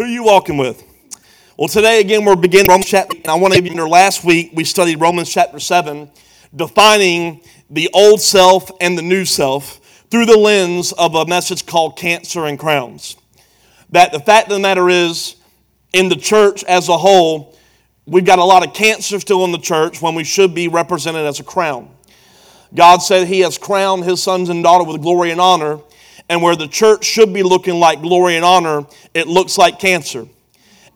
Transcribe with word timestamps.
Who 0.00 0.06
are 0.06 0.08
you 0.08 0.24
walking 0.24 0.56
with? 0.56 0.82
Well, 1.58 1.68
today 1.68 2.00
again 2.00 2.24
we're 2.24 2.34
beginning 2.34 2.68
Romans 2.68 2.88
chapter. 2.88 3.18
And 3.18 3.26
I 3.26 3.34
want 3.34 3.52
to 3.52 3.62
you 3.62 3.86
last 3.86 4.24
week 4.24 4.50
we 4.54 4.64
studied 4.64 4.98
Romans 4.98 5.30
chapter 5.30 5.60
seven, 5.60 6.10
defining 6.56 7.42
the 7.68 7.90
old 7.92 8.22
self 8.22 8.70
and 8.80 8.96
the 8.96 9.02
new 9.02 9.26
self 9.26 9.76
through 10.10 10.24
the 10.24 10.38
lens 10.38 10.92
of 10.92 11.14
a 11.16 11.26
message 11.26 11.66
called 11.66 11.98
cancer 11.98 12.46
and 12.46 12.58
crowns. 12.58 13.14
That 13.90 14.10
the 14.10 14.20
fact 14.20 14.46
of 14.48 14.54
the 14.54 14.60
matter 14.60 14.88
is, 14.88 15.36
in 15.92 16.08
the 16.08 16.16
church 16.16 16.64
as 16.64 16.88
a 16.88 16.96
whole, 16.96 17.58
we've 18.06 18.24
got 18.24 18.38
a 18.38 18.44
lot 18.44 18.66
of 18.66 18.72
cancer 18.72 19.20
still 19.20 19.44
in 19.44 19.52
the 19.52 19.58
church 19.58 20.00
when 20.00 20.14
we 20.14 20.24
should 20.24 20.54
be 20.54 20.66
represented 20.66 21.26
as 21.26 21.40
a 21.40 21.44
crown. 21.44 21.90
God 22.74 23.02
said 23.02 23.28
He 23.28 23.40
has 23.40 23.58
crowned 23.58 24.04
His 24.04 24.22
sons 24.22 24.48
and 24.48 24.62
daughters 24.62 24.90
with 24.90 25.02
glory 25.02 25.30
and 25.30 25.42
honor 25.42 25.80
and 26.30 26.40
where 26.40 26.54
the 26.54 26.68
church 26.68 27.04
should 27.04 27.34
be 27.34 27.42
looking 27.42 27.74
like 27.74 28.00
glory 28.00 28.36
and 28.36 28.44
honor, 28.44 28.86
it 29.14 29.26
looks 29.26 29.58
like 29.58 29.80
cancer. 29.80 30.26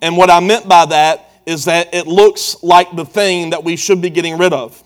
And 0.00 0.16
what 0.16 0.30
I 0.30 0.38
meant 0.38 0.68
by 0.68 0.86
that 0.86 1.28
is 1.44 1.64
that 1.64 1.92
it 1.92 2.06
looks 2.06 2.62
like 2.62 2.94
the 2.94 3.04
thing 3.04 3.50
that 3.50 3.64
we 3.64 3.74
should 3.74 4.00
be 4.00 4.10
getting 4.10 4.38
rid 4.38 4.52
of. 4.52 4.80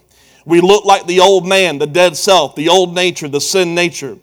We 0.47 0.62
look 0.62 0.87
like 0.87 1.06
the 1.06 1.20
old 1.20 1.47
man, 1.47 1.79
the 1.79 1.87
dead 1.87 2.16
self, 2.16 2.56
the 2.56 2.70
old 2.70 2.95
nature, 2.95 3.29
the 3.29 3.42
sin 3.42 3.75
nature. 3.75 4.16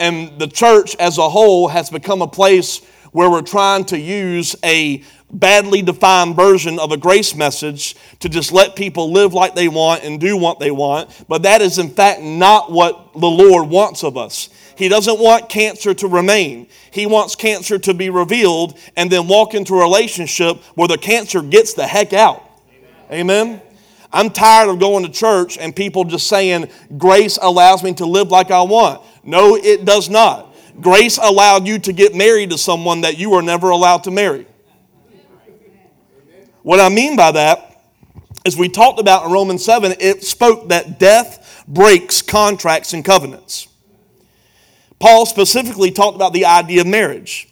And 0.00 0.40
the 0.40 0.48
church 0.48 0.96
as 0.96 1.18
a 1.18 1.28
whole 1.28 1.68
has 1.68 1.88
become 1.88 2.20
a 2.20 2.26
place 2.26 2.84
where 3.12 3.30
we're 3.30 3.40
trying 3.40 3.84
to 3.86 3.98
use 3.98 4.56
a 4.64 5.04
badly 5.30 5.82
defined 5.82 6.34
version 6.34 6.80
of 6.80 6.90
a 6.90 6.96
grace 6.96 7.36
message 7.36 7.94
to 8.18 8.28
just 8.28 8.50
let 8.50 8.74
people 8.74 9.12
live 9.12 9.34
like 9.34 9.54
they 9.54 9.68
want 9.68 10.02
and 10.02 10.18
do 10.20 10.36
what 10.36 10.58
they 10.58 10.72
want. 10.72 11.24
But 11.28 11.44
that 11.44 11.62
is, 11.62 11.78
in 11.78 11.90
fact, 11.90 12.22
not 12.22 12.72
what 12.72 13.12
the 13.12 13.30
Lord 13.30 13.68
wants 13.68 14.02
of 14.02 14.16
us. 14.16 14.48
He 14.80 14.88
doesn't 14.88 15.20
want 15.20 15.50
cancer 15.50 15.92
to 15.92 16.08
remain. 16.08 16.66
He 16.90 17.04
wants 17.04 17.36
cancer 17.36 17.78
to 17.80 17.92
be 17.92 18.08
revealed 18.08 18.78
and 18.96 19.12
then 19.12 19.28
walk 19.28 19.52
into 19.52 19.74
a 19.74 19.78
relationship 19.78 20.56
where 20.74 20.88
the 20.88 20.96
cancer 20.96 21.42
gets 21.42 21.74
the 21.74 21.86
heck 21.86 22.14
out. 22.14 22.42
Amen. 23.10 23.20
Amen? 23.20 23.62
I'm 24.10 24.30
tired 24.30 24.70
of 24.70 24.80
going 24.80 25.04
to 25.04 25.10
church 25.10 25.58
and 25.58 25.76
people 25.76 26.04
just 26.04 26.28
saying, 26.28 26.70
Grace 26.96 27.38
allows 27.42 27.82
me 27.82 27.92
to 27.94 28.06
live 28.06 28.30
like 28.30 28.50
I 28.50 28.62
want. 28.62 29.02
No, 29.22 29.54
it 29.54 29.84
does 29.84 30.08
not. 30.08 30.56
Grace 30.80 31.18
allowed 31.18 31.66
you 31.66 31.78
to 31.80 31.92
get 31.92 32.14
married 32.14 32.48
to 32.48 32.56
someone 32.56 33.02
that 33.02 33.18
you 33.18 33.28
were 33.28 33.42
never 33.42 33.68
allowed 33.68 34.04
to 34.04 34.10
marry. 34.10 34.46
What 36.62 36.80
I 36.80 36.88
mean 36.88 37.16
by 37.16 37.32
that 37.32 37.82
is 38.46 38.56
we 38.56 38.70
talked 38.70 38.98
about 38.98 39.26
in 39.26 39.32
Romans 39.32 39.62
7, 39.62 39.92
it 40.00 40.24
spoke 40.24 40.70
that 40.70 40.98
death 40.98 41.64
breaks 41.68 42.22
contracts 42.22 42.94
and 42.94 43.04
covenants. 43.04 43.66
Paul 45.00 45.26
specifically 45.26 45.90
talked 45.90 46.14
about 46.14 46.32
the 46.32 46.44
idea 46.44 46.82
of 46.82 46.86
marriage. 46.86 47.48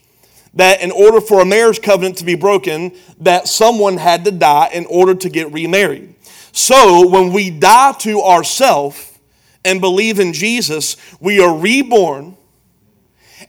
That 0.55 0.81
in 0.81 0.91
order 0.91 1.21
for 1.21 1.41
a 1.41 1.45
marriage 1.45 1.83
covenant 1.83 2.19
to 2.19 2.25
be 2.25 2.35
broken, 2.35 2.93
that 3.21 3.49
someone 3.49 3.97
had 3.97 4.25
to 4.25 4.31
die 4.31 4.71
in 4.73 4.87
order 4.87 5.15
to 5.15 5.29
get 5.29 5.53
remarried. 5.53 6.15
So 6.53 7.09
when 7.09 7.33
we 7.33 7.51
die 7.51 7.93
to 8.01 8.23
ourselves 8.23 9.19
and 9.65 9.81
believe 9.81 10.21
in 10.21 10.33
Jesus, 10.33 10.97
we 11.21 11.41
are 11.41 11.57
reborn. 11.57 12.37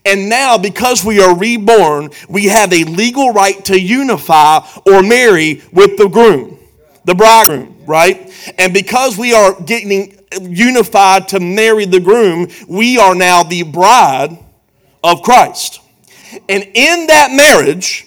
And 0.06 0.30
now, 0.30 0.58
because 0.58 1.03
we 1.03 1.19
are 1.22 1.36
reborn, 1.36 2.11
we 2.28 2.45
have 2.45 2.72
a 2.73 2.84
legal 2.84 3.31
right 3.31 3.63
to 3.66 3.80
unify 3.80 4.59
or 4.86 5.02
marry 5.02 5.63
with 5.72 5.97
the 5.97 6.08
groom, 6.08 6.59
the 7.06 7.16
bridegroom, 7.16 7.75
right? 7.86 8.31
And 8.58 8.73
because 8.73 9.17
we 9.17 9.34
are 9.34 9.59
getting 9.61 10.19
unified 10.39 11.27
to 11.30 11.39
marry 11.39 11.85
the 11.85 11.99
groom, 11.99 12.47
we 12.67 12.97
are 12.97 13.16
now 13.16 13.44
the 13.44 13.63
bride 13.63 14.38
of 15.03 15.22
Christ. 15.23 15.81
And 16.47 16.63
in 16.73 17.08
that 17.08 17.31
marriage, 17.31 18.05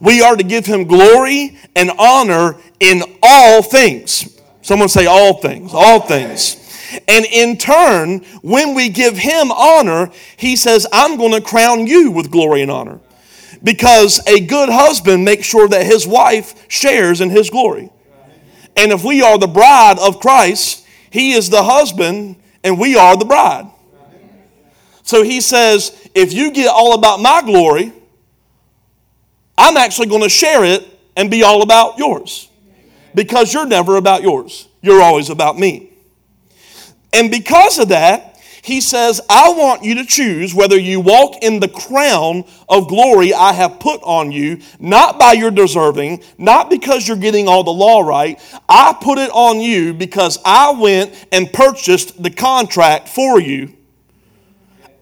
we 0.00 0.20
are 0.20 0.36
to 0.36 0.42
give 0.42 0.66
him 0.66 0.84
glory 0.84 1.58
and 1.74 1.90
honor 1.98 2.56
in 2.80 3.02
all 3.22 3.62
things. 3.62 4.38
Someone 4.60 4.88
say, 4.88 5.06
all 5.06 5.34
things, 5.34 5.72
all 5.72 6.00
things. 6.00 6.58
And 7.08 7.24
in 7.24 7.56
turn, 7.56 8.18
when 8.42 8.74
we 8.74 8.88
give 8.88 9.16
him 9.16 9.50
honor, 9.50 10.10
he 10.36 10.56
says, 10.56 10.86
I'm 10.92 11.16
going 11.16 11.32
to 11.32 11.40
crown 11.40 11.86
you 11.86 12.10
with 12.10 12.30
glory 12.30 12.62
and 12.62 12.70
honor. 12.70 13.00
Because 13.62 14.20
a 14.26 14.40
good 14.40 14.68
husband 14.68 15.24
makes 15.24 15.46
sure 15.46 15.68
that 15.68 15.86
his 15.86 16.06
wife 16.06 16.66
shares 16.68 17.20
in 17.20 17.30
his 17.30 17.48
glory. 17.48 17.90
And 18.76 18.92
if 18.92 19.04
we 19.04 19.22
are 19.22 19.38
the 19.38 19.46
bride 19.46 19.98
of 20.00 20.20
Christ, 20.20 20.81
he 21.12 21.32
is 21.32 21.50
the 21.50 21.62
husband, 21.62 22.36
and 22.64 22.78
we 22.78 22.96
are 22.96 23.16
the 23.16 23.26
bride. 23.26 23.70
So 25.02 25.22
he 25.22 25.40
says, 25.42 26.08
if 26.14 26.32
you 26.32 26.52
get 26.52 26.68
all 26.68 26.94
about 26.94 27.20
my 27.20 27.42
glory, 27.42 27.92
I'm 29.58 29.76
actually 29.76 30.06
going 30.06 30.22
to 30.22 30.30
share 30.30 30.64
it 30.64 30.88
and 31.14 31.30
be 31.30 31.42
all 31.42 31.62
about 31.62 31.98
yours. 31.98 32.48
Because 33.14 33.52
you're 33.52 33.66
never 33.66 33.96
about 33.96 34.22
yours, 34.22 34.68
you're 34.80 35.02
always 35.02 35.28
about 35.28 35.58
me. 35.58 35.90
And 37.12 37.30
because 37.30 37.78
of 37.78 37.90
that, 37.90 38.31
he 38.62 38.80
says, 38.80 39.20
I 39.28 39.50
want 39.50 39.82
you 39.82 39.96
to 39.96 40.06
choose 40.06 40.54
whether 40.54 40.78
you 40.78 41.00
walk 41.00 41.42
in 41.42 41.58
the 41.58 41.68
crown 41.68 42.44
of 42.68 42.86
glory 42.86 43.34
I 43.34 43.52
have 43.52 43.80
put 43.80 44.00
on 44.04 44.30
you, 44.30 44.60
not 44.78 45.18
by 45.18 45.32
your 45.32 45.50
deserving, 45.50 46.22
not 46.38 46.70
because 46.70 47.08
you're 47.08 47.16
getting 47.16 47.48
all 47.48 47.64
the 47.64 47.72
law 47.72 48.02
right. 48.02 48.40
I 48.68 48.96
put 49.00 49.18
it 49.18 49.30
on 49.30 49.60
you 49.60 49.92
because 49.92 50.38
I 50.44 50.70
went 50.70 51.26
and 51.32 51.52
purchased 51.52 52.22
the 52.22 52.30
contract 52.30 53.08
for 53.08 53.40
you. 53.40 53.76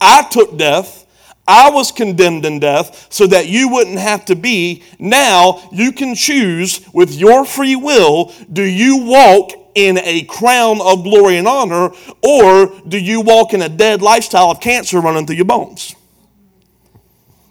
I 0.00 0.22
took 0.30 0.56
death. 0.56 1.06
I 1.46 1.68
was 1.68 1.92
condemned 1.92 2.46
in 2.46 2.60
death 2.60 3.08
so 3.10 3.26
that 3.26 3.48
you 3.48 3.68
wouldn't 3.68 3.98
have 3.98 4.24
to 4.26 4.36
be. 4.36 4.84
Now 4.98 5.68
you 5.70 5.92
can 5.92 6.14
choose 6.14 6.86
with 6.94 7.12
your 7.12 7.44
free 7.44 7.76
will 7.76 8.32
do 8.50 8.62
you 8.62 9.04
walk 9.04 9.59
in 9.88 9.98
a 9.98 10.22
crown 10.22 10.80
of 10.80 11.02
glory 11.02 11.36
and 11.36 11.46
honor, 11.46 11.90
or 12.22 12.80
do 12.86 12.98
you 12.98 13.20
walk 13.20 13.54
in 13.54 13.62
a 13.62 13.68
dead 13.68 14.02
lifestyle 14.02 14.50
of 14.50 14.60
cancer 14.60 15.00
running 15.00 15.26
through 15.26 15.36
your 15.36 15.44
bones? 15.44 15.94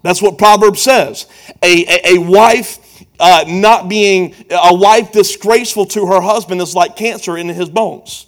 That's 0.02 0.22
what 0.22 0.38
Proverbs 0.38 0.82
says. 0.82 1.28
A, 1.62 1.86
a, 1.86 2.16
a 2.16 2.18
wife 2.20 3.04
uh, 3.20 3.44
not 3.48 3.90
being, 3.90 4.34
a 4.50 4.74
wife 4.74 5.12
disgraceful 5.12 5.86
to 5.88 6.08
her 6.08 6.22
husband 6.22 6.62
is 6.62 6.74
like 6.74 6.96
cancer 6.96 7.38
in 7.38 7.50
his 7.50 7.70
bones. 7.70 8.28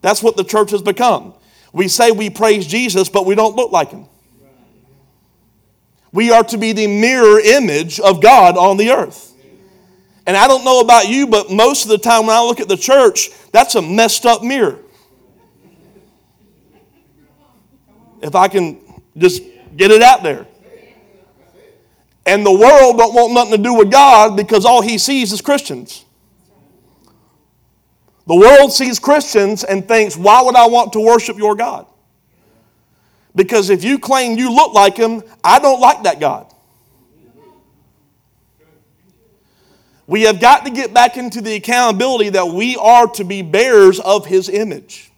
That's 0.00 0.22
what 0.22 0.36
the 0.36 0.44
church 0.44 0.70
has 0.70 0.82
become. 0.82 1.34
We 1.72 1.88
say 1.88 2.12
we 2.12 2.30
praise 2.30 2.66
Jesus, 2.66 3.08
but 3.08 3.26
we 3.26 3.34
don't 3.34 3.56
look 3.56 3.72
like 3.72 3.90
him. 3.90 4.06
We 6.12 6.30
are 6.30 6.44
to 6.44 6.58
be 6.58 6.72
the 6.72 6.86
mirror 6.86 7.40
image 7.40 7.98
of 7.98 8.20
God 8.20 8.56
on 8.56 8.76
the 8.76 8.90
earth. 8.90 9.31
And 10.26 10.36
I 10.36 10.46
don't 10.46 10.64
know 10.64 10.80
about 10.80 11.08
you, 11.08 11.26
but 11.26 11.50
most 11.50 11.84
of 11.84 11.90
the 11.90 11.98
time 11.98 12.26
when 12.26 12.36
I 12.36 12.42
look 12.42 12.60
at 12.60 12.68
the 12.68 12.76
church, 12.76 13.30
that's 13.50 13.74
a 13.74 13.82
messed 13.82 14.24
up 14.24 14.42
mirror. 14.42 14.78
If 18.20 18.36
I 18.36 18.46
can 18.46 18.78
just 19.16 19.42
get 19.76 19.90
it 19.90 20.02
out 20.02 20.22
there. 20.22 20.46
And 22.24 22.46
the 22.46 22.52
world 22.52 22.98
don't 22.98 23.14
want 23.14 23.32
nothing 23.32 23.56
to 23.56 23.62
do 23.62 23.74
with 23.74 23.90
God 23.90 24.36
because 24.36 24.64
all 24.64 24.80
he 24.80 24.96
sees 24.96 25.32
is 25.32 25.40
Christians. 25.40 26.04
The 28.28 28.36
world 28.36 28.72
sees 28.72 29.00
Christians 29.00 29.64
and 29.64 29.86
thinks, 29.86 30.16
why 30.16 30.42
would 30.42 30.54
I 30.54 30.66
want 30.66 30.92
to 30.92 31.00
worship 31.00 31.36
your 31.36 31.56
God? 31.56 31.86
Because 33.34 33.70
if 33.70 33.82
you 33.82 33.98
claim 33.98 34.38
you 34.38 34.54
look 34.54 34.72
like 34.72 34.96
him, 34.96 35.22
I 35.42 35.58
don't 35.58 35.80
like 35.80 36.04
that 36.04 36.20
God. 36.20 36.51
We 40.06 40.22
have 40.22 40.40
got 40.40 40.64
to 40.64 40.70
get 40.70 40.92
back 40.92 41.16
into 41.16 41.40
the 41.40 41.54
accountability 41.54 42.30
that 42.30 42.46
we 42.48 42.76
are 42.76 43.06
to 43.08 43.24
be 43.24 43.42
bearers 43.42 44.00
of 44.00 44.26
his 44.26 44.48
image. 44.48 45.10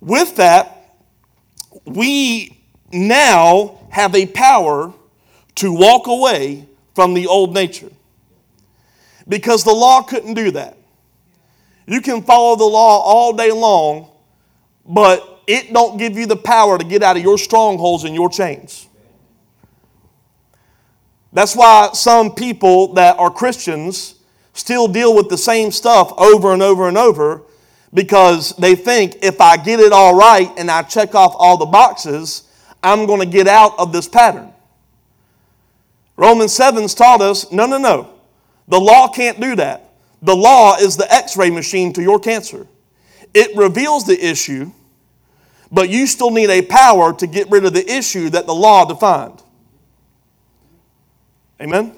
With 0.00 0.36
that, 0.36 0.96
we 1.84 2.58
now 2.92 3.80
have 3.90 4.14
a 4.14 4.26
power 4.26 4.92
to 5.56 5.72
walk 5.72 6.06
away 6.06 6.68
from 6.94 7.14
the 7.14 7.26
old 7.26 7.54
nature. 7.54 7.90
Because 9.28 9.64
the 9.64 9.72
law 9.72 10.02
couldn't 10.02 10.34
do 10.34 10.50
that. 10.52 10.76
You 11.86 12.00
can 12.00 12.22
follow 12.22 12.56
the 12.56 12.64
law 12.64 13.00
all 13.00 13.32
day 13.32 13.52
long, 13.52 14.10
but 14.86 15.42
it 15.46 15.72
don't 15.72 15.98
give 15.98 16.16
you 16.16 16.26
the 16.26 16.36
power 16.36 16.78
to 16.78 16.84
get 16.84 17.02
out 17.02 17.16
of 17.16 17.22
your 17.22 17.38
strongholds 17.38 18.04
and 18.04 18.14
your 18.14 18.28
chains. 18.28 18.86
That's 21.32 21.56
why 21.56 21.90
some 21.94 22.34
people 22.34 22.94
that 22.94 23.18
are 23.18 23.30
Christians 23.30 24.16
still 24.52 24.86
deal 24.86 25.14
with 25.14 25.28
the 25.28 25.38
same 25.38 25.70
stuff 25.70 26.12
over 26.18 26.52
and 26.52 26.62
over 26.62 26.88
and 26.88 26.98
over 26.98 27.42
because 27.94 28.54
they 28.56 28.74
think 28.74 29.16
if 29.22 29.40
I 29.40 29.56
get 29.56 29.80
it 29.80 29.92
all 29.92 30.14
right 30.14 30.50
and 30.56 30.70
I 30.70 30.82
check 30.82 31.14
off 31.14 31.34
all 31.38 31.56
the 31.56 31.66
boxes, 31.66 32.44
I'm 32.82 33.06
going 33.06 33.20
to 33.20 33.26
get 33.26 33.46
out 33.46 33.78
of 33.78 33.92
this 33.92 34.08
pattern. 34.08 34.52
Romans 36.16 36.56
7's 36.56 36.94
taught 36.94 37.22
us 37.22 37.50
no, 37.50 37.66
no, 37.66 37.78
no. 37.78 38.10
The 38.68 38.80
law 38.80 39.08
can't 39.08 39.40
do 39.40 39.56
that. 39.56 39.90
The 40.22 40.36
law 40.36 40.76
is 40.76 40.96
the 40.96 41.12
x 41.12 41.36
ray 41.36 41.50
machine 41.50 41.92
to 41.94 42.02
your 42.02 42.20
cancer. 42.20 42.66
It 43.34 43.56
reveals 43.56 44.06
the 44.06 44.24
issue, 44.24 44.70
but 45.70 45.88
you 45.88 46.06
still 46.06 46.30
need 46.30 46.50
a 46.50 46.62
power 46.62 47.12
to 47.14 47.26
get 47.26 47.50
rid 47.50 47.64
of 47.64 47.72
the 47.72 47.90
issue 47.90 48.30
that 48.30 48.46
the 48.46 48.54
law 48.54 48.84
defined. 48.84 49.42
Amen? 51.62 51.94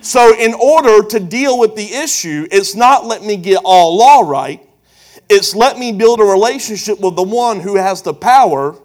So, 0.00 0.34
in 0.38 0.54
order 0.54 1.06
to 1.06 1.20
deal 1.20 1.58
with 1.58 1.76
the 1.76 1.92
issue, 1.92 2.46
it's 2.50 2.74
not 2.74 3.04
let 3.04 3.22
me 3.22 3.36
get 3.36 3.60
all 3.64 3.98
law 3.98 4.20
right, 4.20 4.66
it's 5.28 5.54
let 5.54 5.78
me 5.78 5.92
build 5.92 6.20
a 6.20 6.24
relationship 6.24 7.00
with 7.00 7.14
the 7.16 7.22
one 7.22 7.60
who 7.60 7.76
has 7.76 8.02
the 8.02 8.14
power 8.14 8.76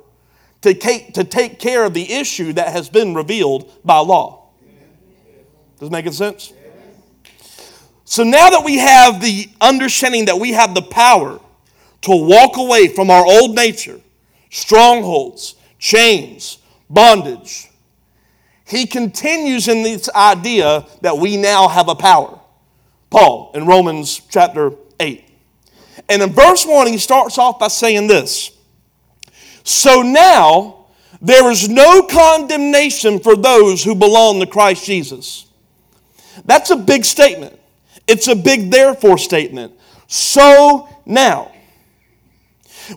to 0.61 0.73
take, 0.73 1.13
to 1.13 1.23
take 1.23 1.59
care 1.59 1.85
of 1.85 1.93
the 1.93 2.11
issue 2.11 2.53
that 2.53 2.73
has 2.73 2.89
been 2.89 3.13
revealed 3.13 3.71
by 3.85 3.99
law. 3.99 4.49
Does 5.79 5.87
it 5.87 5.91
make 5.91 6.11
sense? 6.11 6.53
So 8.03 8.23
now 8.23 8.49
that 8.49 8.65
we 8.65 8.79
have 8.79 9.21
the 9.21 9.47
understanding 9.61 10.25
that 10.25 10.37
we 10.37 10.51
have 10.51 10.75
the 10.75 10.81
power 10.81 11.39
to 12.01 12.11
walk 12.11 12.57
away 12.57 12.89
from 12.89 13.09
our 13.09 13.25
old 13.25 13.55
nature, 13.55 14.01
strongholds, 14.49 15.55
chains, 15.79 16.57
bondage, 16.89 17.70
he 18.71 18.87
continues 18.87 19.67
in 19.67 19.83
this 19.83 20.09
idea 20.15 20.85
that 21.01 21.17
we 21.17 21.37
now 21.37 21.67
have 21.67 21.89
a 21.89 21.95
power. 21.95 22.39
Paul 23.09 23.51
in 23.53 23.67
Romans 23.67 24.21
chapter 24.29 24.71
8. 24.99 25.25
And 26.07 26.21
in 26.21 26.31
verse 26.31 26.65
1, 26.65 26.87
he 26.87 26.97
starts 26.97 27.37
off 27.37 27.59
by 27.59 27.67
saying 27.67 28.07
this 28.07 28.51
So 29.63 30.01
now 30.01 30.85
there 31.21 31.51
is 31.51 31.69
no 31.69 32.03
condemnation 32.03 33.19
for 33.19 33.35
those 33.35 33.83
who 33.83 33.93
belong 33.93 34.39
to 34.39 34.47
Christ 34.47 34.85
Jesus. 34.85 35.45
That's 36.45 36.71
a 36.71 36.77
big 36.77 37.03
statement. 37.03 37.59
It's 38.07 38.27
a 38.27 38.35
big 38.35 38.71
therefore 38.71 39.17
statement. 39.17 39.73
So 40.07 40.87
now, 41.05 41.51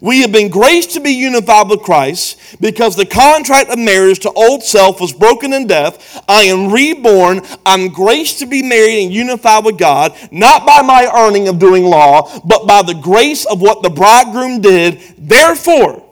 we 0.01 0.21
have 0.23 0.33
been 0.33 0.49
graced 0.49 0.93
to 0.93 1.01
be 1.01 1.11
unified 1.11 1.69
with 1.69 1.83
Christ 1.83 2.41
because 2.61 2.97
the 2.97 3.07
contract 3.07 3.71
of 3.71 3.79
marriage 3.79 4.21
to 4.21 4.33
old 4.33 4.63
self 4.63 5.01
was 5.01 5.13
broken 5.13 5.53
in 5.53 5.67
death. 5.67 6.23
I 6.29 6.45
am 6.45 6.73
reborn. 6.73 7.43
I'm 7.65 7.89
graced 7.89 8.39
to 8.41 8.47
be 8.47 8.63
married 8.63 9.05
and 9.05 9.13
unified 9.13 9.65
with 9.65 9.79
God, 9.79 10.17
not 10.31 10.67
by 10.67 10.83
my 10.83 11.11
earning 11.15 11.49
of 11.49 11.59
doing 11.59 11.85
law, 11.85 12.31
but 12.45 12.67
by 12.67 12.83
the 12.83 12.95
grace 12.95 13.45
of 13.47 13.61
what 13.61 13.83
the 13.83 13.91
bridegroom 13.91 14.61
did. 14.61 15.01
Therefore, 15.19 16.05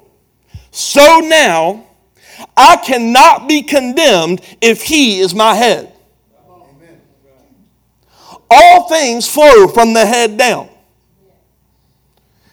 so 0.70 1.20
now, 1.20 1.86
I 2.56 2.76
cannot 2.76 3.48
be 3.48 3.62
condemned 3.62 4.40
if 4.60 4.82
he 4.82 5.20
is 5.20 5.34
my 5.34 5.54
head. 5.54 5.92
All 8.50 8.88
things 8.88 9.28
flow 9.28 9.68
from 9.68 9.94
the 9.94 10.04
head 10.04 10.36
down. 10.36 10.68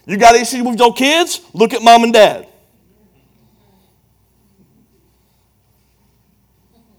You 0.10 0.18
got 0.18 0.34
issues 0.34 0.64
with 0.64 0.80
your 0.80 0.92
kids? 0.92 1.40
Look 1.54 1.72
at 1.72 1.84
mom 1.84 2.04
and 2.04 2.12
dad. 2.12 2.48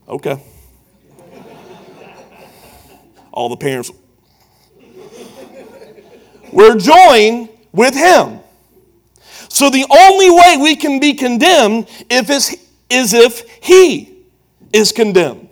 Okay. 0.08 0.40
All 3.32 3.48
the 3.48 3.56
parents. 3.56 3.90
We're 6.52 6.78
joined 6.78 7.48
with 7.72 7.96
him. 7.96 8.38
So 9.48 9.70
the 9.70 9.86
only 9.90 10.30
way 10.30 10.58
we 10.62 10.76
can 10.76 11.00
be 11.00 11.14
condemned 11.14 11.88
if 12.08 12.30
is 12.30 12.56
if 12.88 13.40
he 13.60 14.24
is 14.72 14.92
condemned 14.92 15.49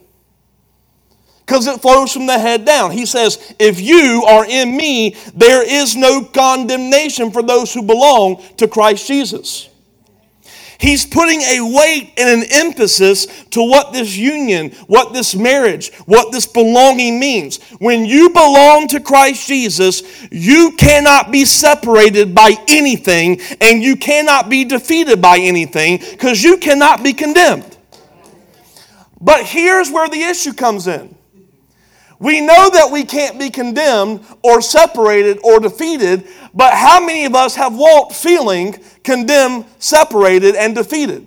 because 1.48 1.66
it 1.66 1.80
flows 1.80 2.12
from 2.12 2.26
the 2.26 2.38
head 2.38 2.66
down. 2.66 2.90
He 2.90 3.06
says, 3.06 3.54
If 3.58 3.80
you 3.80 4.22
are 4.28 4.44
in 4.44 4.76
me, 4.76 5.16
there 5.34 5.66
is 5.66 5.96
no 5.96 6.22
condemnation 6.22 7.30
for 7.30 7.42
those 7.42 7.72
who 7.72 7.82
belong 7.82 8.42
to 8.58 8.68
Christ 8.68 9.08
Jesus. 9.08 9.70
He's 10.78 11.06
putting 11.06 11.40
a 11.40 11.60
weight 11.62 12.12
and 12.18 12.42
an 12.42 12.48
emphasis 12.52 13.26
to 13.52 13.62
what 13.62 13.94
this 13.94 14.14
union, 14.14 14.72
what 14.88 15.14
this 15.14 15.34
marriage, 15.34 15.90
what 16.04 16.32
this 16.32 16.46
belonging 16.46 17.18
means. 17.18 17.62
When 17.78 18.04
you 18.04 18.28
belong 18.28 18.86
to 18.88 19.00
Christ 19.00 19.48
Jesus, 19.48 20.02
you 20.30 20.72
cannot 20.76 21.32
be 21.32 21.46
separated 21.46 22.34
by 22.34 22.56
anything 22.68 23.40
and 23.62 23.82
you 23.82 23.96
cannot 23.96 24.50
be 24.50 24.66
defeated 24.66 25.22
by 25.22 25.38
anything 25.38 25.98
because 25.98 26.44
you 26.44 26.58
cannot 26.58 27.02
be 27.02 27.14
condemned. 27.14 27.78
But 29.18 29.46
here's 29.46 29.90
where 29.90 30.10
the 30.10 30.20
issue 30.20 30.52
comes 30.52 30.86
in. 30.86 31.17
We 32.20 32.40
know 32.40 32.68
that 32.70 32.90
we 32.90 33.04
can't 33.04 33.38
be 33.38 33.48
condemned 33.48 34.24
or 34.42 34.60
separated 34.60 35.38
or 35.44 35.60
defeated, 35.60 36.26
but 36.52 36.74
how 36.74 37.04
many 37.04 37.24
of 37.24 37.34
us 37.34 37.54
have 37.54 37.76
walked 37.76 38.14
feeling 38.14 38.76
condemned, 39.04 39.66
separated, 39.78 40.56
and 40.56 40.74
defeated? 40.74 41.26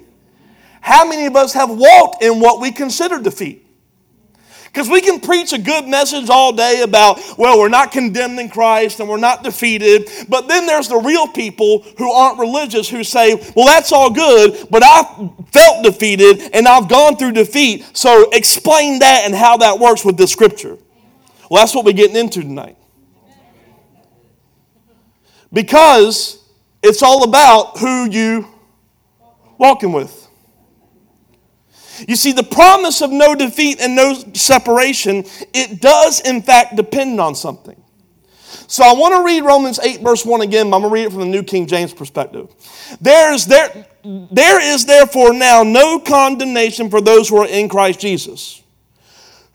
How 0.82 1.08
many 1.08 1.28
of 1.28 1.36
us 1.36 1.54
have 1.54 1.70
walked 1.70 2.22
in 2.24 2.40
what 2.40 2.60
we 2.60 2.72
consider 2.72 3.20
defeat? 3.22 3.66
Because 4.71 4.88
we 4.88 5.01
can 5.01 5.19
preach 5.19 5.51
a 5.51 5.57
good 5.57 5.85
message 5.85 6.29
all 6.29 6.53
day 6.53 6.81
about, 6.81 7.19
well, 7.38 7.59
we're 7.59 7.68
not 7.68 7.91
condemned 7.91 8.39
in 8.39 8.47
Christ 8.47 9.01
and 9.01 9.09
we're 9.09 9.18
not 9.18 9.44
defeated. 9.44 10.09
But 10.29 10.47
then 10.47 10.65
there's 10.65 10.88
the 10.88 10.95
real 10.95 11.27
people 11.27 11.83
who 11.97 12.09
aren't 12.09 12.39
religious 12.39 12.88
who 12.88 13.03
say, 13.03 13.35
well, 13.53 13.65
that's 13.65 13.91
all 13.91 14.09
good, 14.09 14.68
but 14.69 14.81
I 14.81 15.29
felt 15.51 15.83
defeated 15.83 16.51
and 16.53 16.69
I've 16.69 16.88
gone 16.88 17.18
through 17.18 17.33
defeat. 17.33 17.85
So 17.91 18.29
explain 18.31 19.00
that 19.00 19.23
and 19.25 19.35
how 19.35 19.57
that 19.57 19.77
works 19.77 20.06
with 20.06 20.15
this 20.15 20.31
scripture. 20.31 20.77
Well, 21.50 21.62
that's 21.62 21.75
what 21.75 21.83
we're 21.83 21.91
getting 21.91 22.15
into 22.15 22.41
tonight. 22.41 22.77
Because 25.51 26.47
it's 26.81 27.03
all 27.03 27.25
about 27.25 27.77
who 27.77 28.09
you 28.09 28.47
walking 29.57 29.91
with. 29.91 30.20
You 32.07 32.15
see, 32.15 32.31
the 32.31 32.44
promise 32.44 33.01
of 33.01 33.12
no 33.12 33.36
defeat 33.36 33.80
and 33.80 33.95
no 33.95 34.13
separation, 34.33 35.25
it 35.53 35.81
does 35.81 36.21
in 36.21 36.42
fact 36.42 36.75
depend 36.75 37.19
on 37.19 37.36
something. 37.36 37.81
So 38.68 38.86
I 38.86 38.94
want 38.94 39.13
to 39.15 39.25
read 39.25 39.44
Romans 39.44 39.80
8, 39.80 40.00
verse 40.00 40.25
1 40.25 40.42
again, 40.42 40.69
but 40.69 40.77
I'm 40.77 40.81
going 40.83 40.92
to 40.92 40.94
read 40.94 41.06
it 41.07 41.12
from 41.12 41.19
the 41.19 41.25
New 41.25 41.44
King 41.44 41.68
James 41.68 41.94
perspective. 41.94 42.50
There 43.01 43.33
is, 43.33 43.45
there, 43.45 43.86
there 44.03 44.62
is 44.62 44.86
therefore 44.86 45.33
now 45.33 45.63
no 45.63 46.00
condemnation 46.00 46.89
for 46.89 47.01
those 47.01 47.27
who 47.27 47.38
are 47.38 47.48
in 47.48 47.68
Christ 47.68 48.00
Jesus, 48.00 48.63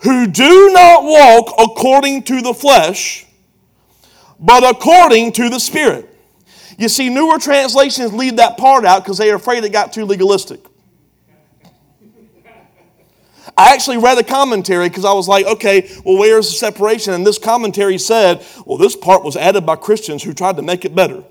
who 0.00 0.26
do 0.26 0.70
not 0.70 1.04
walk 1.04 1.54
according 1.58 2.24
to 2.24 2.42
the 2.42 2.52
flesh, 2.52 3.26
but 4.38 4.62
according 4.62 5.32
to 5.32 5.48
the 5.48 5.60
Spirit. 5.60 6.14
You 6.78 6.90
see, 6.90 7.08
newer 7.08 7.38
translations 7.38 8.12
leave 8.12 8.36
that 8.36 8.58
part 8.58 8.84
out 8.84 9.02
because 9.02 9.16
they 9.16 9.30
are 9.30 9.36
afraid 9.36 9.64
it 9.64 9.72
got 9.72 9.94
too 9.94 10.04
legalistic. 10.04 10.60
I 13.56 13.72
actually 13.72 13.98
read 13.98 14.18
a 14.18 14.22
commentary 14.22 14.88
because 14.88 15.04
I 15.04 15.12
was 15.12 15.28
like, 15.28 15.46
okay, 15.46 15.90
well, 16.04 16.18
where's 16.18 16.48
the 16.48 16.56
separation? 16.56 17.14
And 17.14 17.26
this 17.26 17.38
commentary 17.38 17.98
said, 17.98 18.44
well, 18.66 18.76
this 18.76 18.94
part 18.94 19.24
was 19.24 19.36
added 19.36 19.64
by 19.64 19.76
Christians 19.76 20.22
who 20.22 20.34
tried 20.34 20.56
to 20.56 20.62
make 20.62 20.84
it 20.84 20.94
better. 20.94 21.24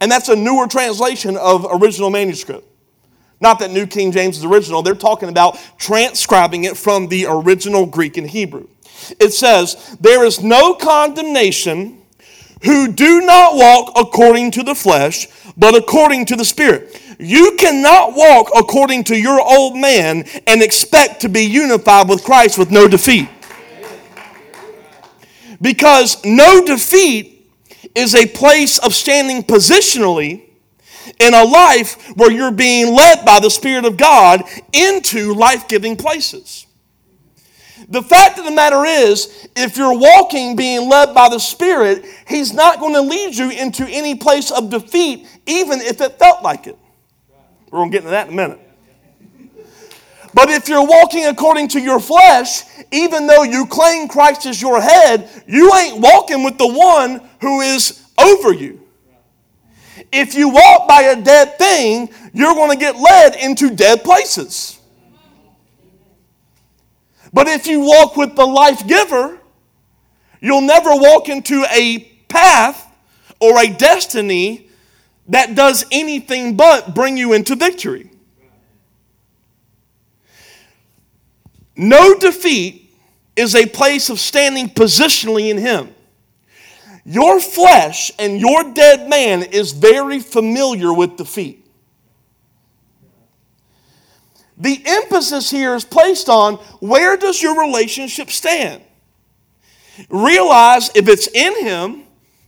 And 0.00 0.10
that's 0.10 0.28
a 0.28 0.36
newer 0.36 0.66
translation 0.66 1.36
of 1.36 1.66
original 1.70 2.10
manuscript. 2.10 2.66
Not 3.40 3.58
that 3.60 3.70
New 3.70 3.86
King 3.86 4.12
James 4.12 4.38
is 4.38 4.44
original, 4.44 4.82
they're 4.82 4.94
talking 4.94 5.28
about 5.28 5.58
transcribing 5.78 6.64
it 6.64 6.76
from 6.76 7.08
the 7.08 7.26
original 7.28 7.86
Greek 7.86 8.16
and 8.16 8.28
Hebrew. 8.28 8.68
It 9.18 9.32
says, 9.32 9.96
There 10.00 10.24
is 10.24 10.42
no 10.42 10.74
condemnation 10.74 12.02
who 12.62 12.92
do 12.92 13.22
not 13.22 13.56
walk 13.56 13.92
according 13.96 14.50
to 14.52 14.62
the 14.62 14.74
flesh, 14.74 15.26
but 15.56 15.74
according 15.74 16.26
to 16.26 16.36
the 16.36 16.44
Spirit. 16.44 17.00
You 17.20 17.56
cannot 17.58 18.14
walk 18.14 18.50
according 18.56 19.04
to 19.04 19.16
your 19.16 19.40
old 19.40 19.76
man 19.76 20.24
and 20.46 20.62
expect 20.62 21.20
to 21.20 21.28
be 21.28 21.42
unified 21.42 22.08
with 22.08 22.24
Christ 22.24 22.56
with 22.56 22.70
no 22.70 22.88
defeat. 22.88 23.28
Because 25.60 26.24
no 26.24 26.64
defeat 26.64 27.52
is 27.94 28.14
a 28.14 28.26
place 28.26 28.78
of 28.78 28.94
standing 28.94 29.42
positionally 29.42 30.48
in 31.18 31.34
a 31.34 31.44
life 31.44 32.10
where 32.16 32.30
you're 32.30 32.50
being 32.50 32.94
led 32.94 33.26
by 33.26 33.38
the 33.38 33.50
Spirit 33.50 33.84
of 33.84 33.98
God 33.98 34.42
into 34.72 35.34
life 35.34 35.68
giving 35.68 35.96
places. 35.96 36.66
The 37.88 38.02
fact 38.02 38.38
of 38.38 38.46
the 38.46 38.50
matter 38.50 38.84
is, 38.86 39.48
if 39.56 39.76
you're 39.76 39.98
walking 39.98 40.56
being 40.56 40.88
led 40.88 41.12
by 41.12 41.28
the 41.28 41.40
Spirit, 41.40 42.06
He's 42.26 42.54
not 42.54 42.78
going 42.78 42.94
to 42.94 43.02
lead 43.02 43.34
you 43.34 43.50
into 43.50 43.86
any 43.86 44.14
place 44.14 44.50
of 44.50 44.70
defeat, 44.70 45.26
even 45.46 45.80
if 45.80 46.00
it 46.00 46.18
felt 46.18 46.42
like 46.42 46.66
it. 46.66 46.78
We're 47.70 47.78
going 47.78 47.90
to 47.90 47.96
get 47.96 47.98
into 47.98 48.10
that 48.10 48.26
in 48.28 48.32
a 48.32 48.36
minute. 48.36 48.60
But 50.32 50.48
if 50.50 50.68
you're 50.68 50.86
walking 50.86 51.26
according 51.26 51.68
to 51.68 51.80
your 51.80 52.00
flesh, 52.00 52.62
even 52.92 53.26
though 53.26 53.42
you 53.42 53.66
claim 53.66 54.08
Christ 54.08 54.46
as 54.46 54.60
your 54.60 54.80
head, 54.80 55.28
you 55.46 55.74
ain't 55.74 56.00
walking 56.00 56.44
with 56.44 56.56
the 56.56 56.68
one 56.68 57.20
who 57.40 57.60
is 57.60 58.04
over 58.18 58.52
you. 58.52 58.80
If 60.12 60.34
you 60.34 60.48
walk 60.48 60.88
by 60.88 61.02
a 61.02 61.20
dead 61.20 61.58
thing, 61.58 62.10
you're 62.32 62.54
going 62.54 62.70
to 62.70 62.76
get 62.76 62.96
led 62.96 63.36
into 63.36 63.74
dead 63.74 64.02
places. 64.02 64.80
But 67.32 67.46
if 67.46 67.66
you 67.66 67.80
walk 67.80 68.16
with 68.16 68.34
the 68.34 68.46
life 68.46 68.86
giver, 68.86 69.38
you'll 70.40 70.62
never 70.62 70.90
walk 70.90 71.28
into 71.28 71.64
a 71.70 72.00
path 72.28 72.86
or 73.40 73.58
a 73.58 73.68
destiny 73.68 74.69
that 75.30 75.54
does 75.54 75.84
anything 75.90 76.56
but 76.56 76.94
bring 76.94 77.16
you 77.16 77.32
into 77.32 77.56
victory. 77.56 78.10
No 81.76 82.14
defeat 82.18 82.94
is 83.36 83.54
a 83.54 83.66
place 83.66 84.10
of 84.10 84.20
standing 84.20 84.68
positionally 84.68 85.50
in 85.50 85.56
Him. 85.56 85.94
Your 87.04 87.40
flesh 87.40 88.12
and 88.18 88.40
your 88.40 88.72
dead 88.74 89.08
man 89.08 89.42
is 89.42 89.72
very 89.72 90.20
familiar 90.20 90.92
with 90.92 91.16
defeat. 91.16 91.64
The 94.58 94.82
emphasis 94.84 95.50
here 95.50 95.74
is 95.74 95.84
placed 95.84 96.28
on 96.28 96.56
where 96.80 97.16
does 97.16 97.42
your 97.42 97.58
relationship 97.58 98.30
stand? 98.30 98.82
Realize 100.08 100.90
if 100.94 101.08
it's 101.08 101.28
in 101.28 101.64
Him, 101.64 102.02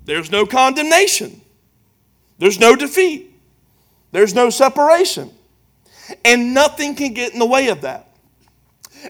there's 0.05 0.31
no 0.31 0.45
condemnation, 0.45 1.42
there's 2.43 2.59
no 2.59 2.75
defeat, 2.75 3.33
there's 4.11 4.35
no 4.35 4.51
separation, 4.51 5.31
and 6.25 6.53
nothing 6.53 6.97
can 6.97 7.15
get 7.15 7.33
in 7.33 7.39
the 7.39 7.47
way 7.47 7.69
of 7.69 7.83
that. 7.83 8.09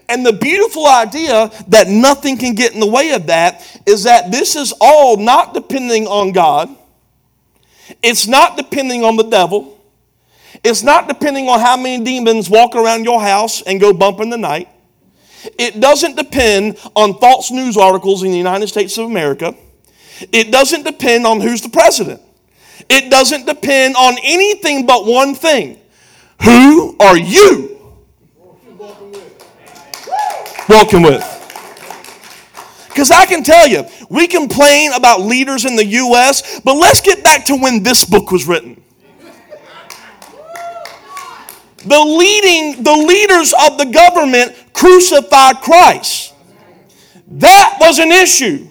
And 0.07 0.23
the 0.23 0.33
beautiful 0.33 0.85
idea 0.85 1.49
that 1.69 1.87
nothing 1.87 2.37
can 2.37 2.53
get 2.53 2.75
in 2.75 2.79
the 2.79 2.85
way 2.85 3.09
of 3.13 3.25
that 3.25 3.81
is 3.87 4.03
that 4.03 4.31
this 4.31 4.55
is 4.55 4.71
all 4.79 5.17
not 5.17 5.55
depending 5.55 6.05
on 6.05 6.31
God. 6.31 6.69
It's 8.03 8.27
not 8.27 8.55
depending 8.55 9.03
on 9.03 9.15
the 9.15 9.23
devil. 9.23 9.83
It's 10.63 10.83
not 10.83 11.07
depending 11.07 11.49
on 11.49 11.59
how 11.59 11.75
many 11.75 12.03
demons 12.03 12.51
walk 12.51 12.75
around 12.75 13.03
your 13.03 13.19
house 13.19 13.63
and 13.63 13.81
go 13.81 13.93
bump 13.93 14.19
in 14.19 14.29
the 14.29 14.37
night. 14.37 14.69
It 15.57 15.79
doesn't 15.79 16.17
depend 16.17 16.77
on 16.95 17.17
false 17.17 17.49
news 17.49 17.77
articles 17.77 18.21
in 18.21 18.29
the 18.29 18.37
United 18.37 18.67
States 18.67 18.95
of 18.99 19.07
America. 19.07 19.55
It 20.31 20.51
doesn't 20.51 20.83
depend 20.83 21.25
on 21.25 21.41
who's 21.41 21.61
the 21.61 21.69
president. 21.69 22.21
It 22.89 23.09
doesn't 23.09 23.45
depend 23.45 23.95
on 23.95 24.15
anything 24.23 24.85
but 24.85 25.05
one 25.05 25.35
thing. 25.35 25.79
Who 26.41 26.95
are 26.99 27.17
you 27.17 27.73
walking 30.69 31.01
with. 31.01 31.29
Because 32.89 33.11
I 33.11 33.25
can 33.25 33.43
tell 33.43 33.67
you, 33.67 33.85
we 34.09 34.27
complain 34.27 34.93
about 34.93 35.21
leaders 35.21 35.65
in 35.65 35.75
the 35.75 35.85
U.S., 35.85 36.61
but 36.61 36.75
let's 36.75 37.01
get 37.01 37.23
back 37.23 37.45
to 37.45 37.55
when 37.55 37.81
this 37.81 38.05
book 38.05 38.31
was 38.31 38.47
written. 38.47 38.81
The 41.85 41.99
leading, 41.99 42.83
the 42.83 42.95
leaders 42.95 43.53
of 43.53 43.77
the 43.77 43.85
government 43.85 44.55
crucified 44.73 45.57
Christ. 45.57 46.33
That 47.27 47.77
was 47.81 47.99
an 47.99 48.11
issue. 48.11 48.67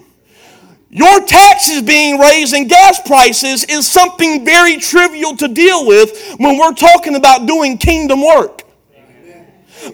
Your 0.93 1.25
taxes 1.25 1.81
being 1.81 2.19
raised 2.19 2.53
and 2.53 2.69
gas 2.69 3.01
prices 3.01 3.63
is 3.63 3.89
something 3.89 4.45
very 4.45 4.77
trivial 4.77 5.35
to 5.37 5.47
deal 5.47 5.87
with 5.87 6.35
when 6.37 6.59
we're 6.59 6.73
talking 6.73 7.15
about 7.15 7.47
doing 7.47 7.79
kingdom 7.79 8.23
work. 8.23 8.61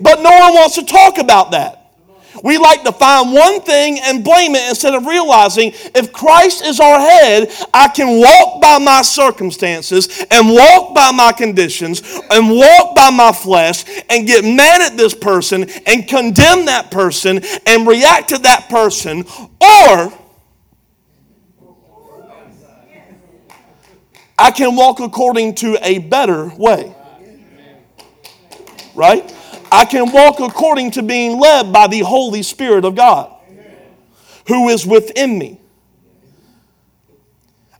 But 0.01 0.21
no 0.21 0.29
one 0.29 0.53
wants 0.55 0.75
to 0.75 0.83
talk 0.83 1.17
about 1.17 1.51
that. 1.51 1.93
We 2.43 2.57
like 2.57 2.83
to 2.83 2.91
find 2.91 3.31
one 3.31 3.61
thing 3.61 3.99
and 4.03 4.25
blame 4.25 4.55
it 4.55 4.67
instead 4.67 4.93
of 4.93 5.05
realizing 5.05 5.71
if 5.95 6.11
Christ 6.11 6.65
is 6.65 6.81
our 6.81 6.99
head, 6.99 7.49
I 7.73 7.87
can 7.87 8.19
walk 8.19 8.61
by 8.61 8.77
my 8.77 9.01
circumstances 9.01 10.25
and 10.29 10.49
walk 10.49 10.93
by 10.93 11.11
my 11.11 11.31
conditions 11.31 12.01
and 12.29 12.49
walk 12.49 12.93
by 12.93 13.09
my 13.09 13.31
flesh 13.31 13.85
and 14.09 14.27
get 14.27 14.43
mad 14.43 14.81
at 14.81 14.97
this 14.97 15.13
person 15.13 15.69
and 15.85 16.09
condemn 16.09 16.65
that 16.65 16.91
person 16.91 17.41
and 17.65 17.87
react 17.87 18.29
to 18.29 18.37
that 18.39 18.67
person. 18.69 19.25
Or 19.61 20.13
I 24.39 24.51
can 24.51 24.75
walk 24.75 24.99
according 24.99 25.55
to 25.55 25.77
a 25.81 25.99
better 25.99 26.47
way. 26.55 26.95
Right? 28.95 29.35
I 29.71 29.85
can 29.85 30.11
walk 30.11 30.39
according 30.39 30.91
to 30.91 31.03
being 31.03 31.39
led 31.39 31.71
by 31.71 31.87
the 31.87 31.99
Holy 31.99 32.41
Spirit 32.41 32.85
of 32.85 32.95
God 32.95 33.35
who 34.49 34.69
is 34.69 34.85
within 34.85 35.37
me. 35.37 35.61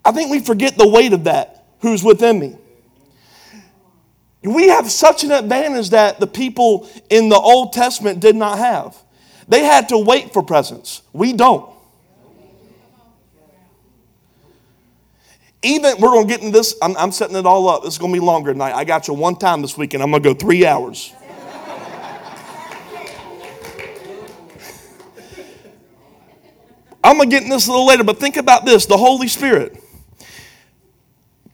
I 0.05 0.11
think 0.11 0.29
we 0.29 0.39
forget 0.39 0.77
the 0.77 0.87
weight 0.87 1.13
of 1.13 1.23
that, 1.23 1.65
who's 1.79 2.03
within 2.03 2.39
me. 2.39 2.57
We 4.43 4.67
have 4.67 4.89
such 4.89 5.23
an 5.23 5.31
advantage 5.31 5.89
that 5.89 6.19
the 6.19 6.27
people 6.27 6.87
in 7.09 7.27
the 7.27 7.35
Old 7.35 7.73
Testament 7.73 8.19
did 8.19 8.35
not 8.35 8.59
have. 8.59 8.95
They 9.47 9.63
had 9.63 9.89
to 9.89 9.97
wait 9.97 10.31
for 10.31 10.43
presence. 10.43 11.01
We 11.11 11.33
don't. 11.33 11.67
Even, 15.61 15.99
we're 15.99 16.09
going 16.09 16.27
to 16.27 16.33
get 16.33 16.41
into 16.41 16.57
this, 16.57 16.75
I'm, 16.81 16.95
I'm 16.95 17.11
setting 17.11 17.35
it 17.35 17.45
all 17.45 17.67
up. 17.67 17.83
It's 17.85 17.97
going 17.97 18.13
to 18.13 18.19
be 18.19 18.25
longer 18.25 18.53
tonight. 18.53 18.73
I 18.73 18.85
got 18.85 19.07
you 19.07 19.13
one 19.13 19.35
time 19.35 19.61
this 19.61 19.77
weekend. 19.77 20.01
I'm 20.01 20.09
going 20.11 20.23
to 20.23 20.33
go 20.33 20.33
three 20.33 20.65
hours. 20.65 21.13
I'm 27.03 27.17
going 27.17 27.29
to 27.29 27.35
get 27.35 27.43
in 27.43 27.49
this 27.49 27.67
a 27.67 27.71
little 27.71 27.87
later, 27.87 28.03
but 28.03 28.17
think 28.17 28.37
about 28.37 28.65
this 28.65 28.85
the 28.85 28.97
Holy 28.97 29.27
Spirit. 29.27 29.81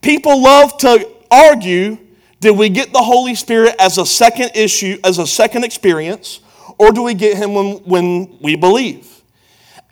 People 0.02 0.42
love 0.42 0.78
to 0.80 1.10
argue 1.32 1.98
did 2.40 2.58
we 2.58 2.70
get 2.70 2.94
the 2.94 3.02
Holy 3.02 3.34
Spirit 3.34 3.76
as 3.80 3.98
a 3.98 4.06
second 4.06 4.52
issue, 4.54 5.00
as 5.04 5.18
a 5.18 5.26
second 5.26 5.64
experience, 5.64 6.42
or 6.78 6.92
do 6.92 7.02
we 7.02 7.14
get 7.14 7.38
Him 7.38 7.54
when, 7.54 7.78
when 7.78 8.38
we 8.40 8.56
believe? 8.56 9.15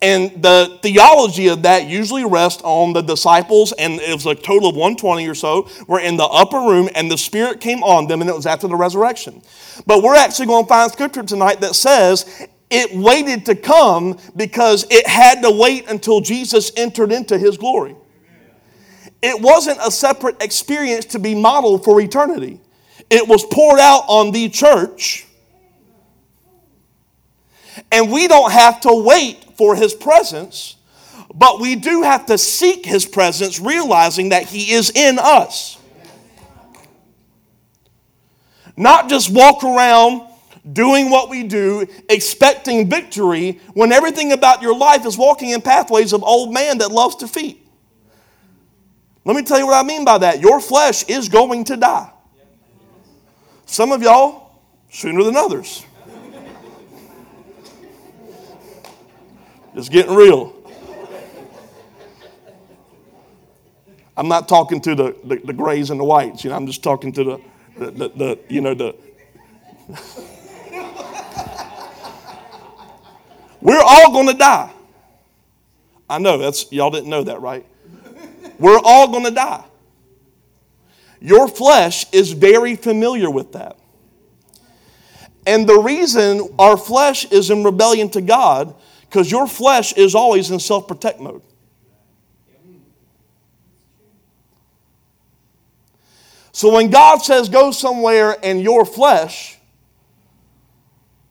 And 0.04 0.44
the 0.44 0.80
theology 0.82 1.48
of 1.48 1.64
that 1.64 1.88
usually 1.88 2.26
rests 2.26 2.62
on 2.66 2.92
the 2.92 3.00
disciples, 3.00 3.72
and 3.72 4.02
it 4.02 4.14
was 4.14 4.26
a 4.26 4.36
total 4.36 4.68
of 4.68 4.76
120 4.76 5.26
or 5.30 5.34
so, 5.34 5.70
were 5.88 6.02
in 6.02 6.18
the 6.18 6.26
upper 6.26 6.58
room, 6.58 6.90
and 6.94 7.10
the 7.10 7.18
Spirit 7.18 7.62
came 7.62 7.82
on 7.84 8.08
them, 8.08 8.20
and 8.20 8.30
it 8.30 8.36
was 8.36 8.46
after 8.46 8.68
the 8.68 8.76
resurrection. 8.76 9.42
But 9.88 10.04
we're 10.04 10.18
actually 10.18 10.48
going 10.48 10.66
to 10.66 10.68
find 10.68 10.92
scripture 10.92 11.24
tonight 11.24 11.62
that 11.62 11.76
says 11.76 12.46
it 12.70 12.94
waited 12.94 13.46
to 13.46 13.56
come 13.56 14.20
because 14.36 14.86
it 14.92 15.08
had 15.08 15.42
to 15.42 15.52
wait 15.52 15.90
until 15.90 16.20
Jesus 16.20 16.74
entered 16.76 17.14
into 17.14 17.38
his 17.38 17.58
glory. 17.58 17.96
It 19.22 19.42
wasn't 19.42 19.80
a 19.82 19.90
separate 19.90 20.44
experience 20.44 21.06
to 21.06 21.20
be 21.20 21.34
modeled 21.34 21.86
for 21.86 22.02
eternity, 22.02 22.60
it 23.10 23.26
was 23.26 23.46
poured 23.46 23.80
out 23.80 24.04
on 24.10 24.32
the 24.32 24.50
church. 24.50 25.28
And 27.92 28.12
we 28.12 28.28
don't 28.28 28.52
have 28.52 28.82
to 28.82 29.04
wait 29.04 29.43
for 29.58 29.76
his 29.76 29.94
presence, 29.94 30.76
but 31.34 31.60
we 31.60 31.76
do 31.76 32.04
have 32.04 32.26
to 32.28 32.38
seek 32.38 32.86
his 32.86 33.06
presence, 33.06 33.60
realizing 33.60 34.30
that 34.30 34.44
he 34.44 34.72
is 34.72 34.92
in 34.92 35.18
us. 35.20 35.78
Not 38.76 39.10
just 39.10 39.32
walk 39.32 39.64
around 39.64 40.28
doing 40.72 41.10
what 41.10 41.30
we 41.30 41.44
do, 41.44 41.86
expecting 42.10 42.90
victory, 42.90 43.60
when 43.74 43.92
everything 43.92 44.32
about 44.32 44.62
your 44.62 44.76
life 44.76 45.06
is 45.06 45.18
walking 45.18 45.50
in 45.50 45.62
pathways 45.62 46.14
of 46.14 46.24
old 46.24 46.54
man 46.54 46.78
that 46.78 46.92
loves 46.92 47.16
defeat. 47.16 47.60
Let 49.26 49.36
me 49.36 49.44
tell 49.44 49.60
you 49.60 49.68
what 49.68 49.84
I 49.84 49.88
mean 49.88 50.06
by 50.06 50.18
that. 50.20 50.40
Your 50.40 50.60
flesh 50.60 51.04
is 51.08 51.30
going 51.30 51.66
to 51.66 51.78
die. 51.78 52.12
Some 53.66 53.92
of 53.92 54.02
y'all 54.02 54.60
sooner 54.90 55.24
than 55.24 55.36
others. 55.36 55.86
It's 59.76 59.90
getting 59.90 60.16
real. 60.16 60.54
I'm 64.16 64.28
not 64.28 64.48
talking 64.48 64.80
to 64.82 64.94
the, 64.94 65.16
the, 65.24 65.38
the, 65.38 65.54
grays 65.54 65.90
and 65.90 66.00
the 66.00 66.04
whites. 66.04 66.44
You 66.44 66.52
know, 66.52 66.56
I'm 66.56 66.68
just 66.68 66.84
talking 66.84 67.12
to 67.14 67.24
the, 67.24 67.42
the, 67.78 67.92
the, 67.92 68.10
the 68.10 68.40
you 68.48 68.62
know, 68.62 68.76
the. 68.76 68.96
We're 73.62 73.82
all 73.82 74.12
going 74.12 74.28
to 74.28 74.34
die. 74.34 74.72
I 76.10 76.20
know 76.20 76.38
that's 76.38 76.72
y'all 76.72 76.92
didn't 76.92 77.10
know 77.10 77.24
that, 77.24 77.42
right? 77.42 77.66
We're 78.60 78.80
all 78.84 79.08
going 79.08 79.24
to 79.24 79.32
die. 79.32 79.64
Your 81.20 81.48
flesh 81.48 82.06
is 82.12 82.34
very 82.34 82.76
familiar 82.76 83.32
with 83.32 83.54
that. 83.54 83.80
And 85.48 85.68
the 85.68 85.80
reason 85.80 86.54
our 86.60 86.78
flesh 86.78 87.26
is 87.32 87.50
in 87.50 87.64
rebellion 87.64 88.10
to 88.12 88.22
God 88.22 88.76
because 89.14 89.30
your 89.30 89.46
flesh 89.46 89.94
is 89.94 90.16
always 90.16 90.50
in 90.50 90.60
self-protect 90.60 91.20
mode. 91.20 91.44
So 96.52 96.74
when 96.74 96.90
God 96.90 97.20
says 97.20 97.48
go 97.48 97.70
somewhere 97.70 98.36
and 98.42 98.60
your 98.60 98.86
flesh 98.86 99.60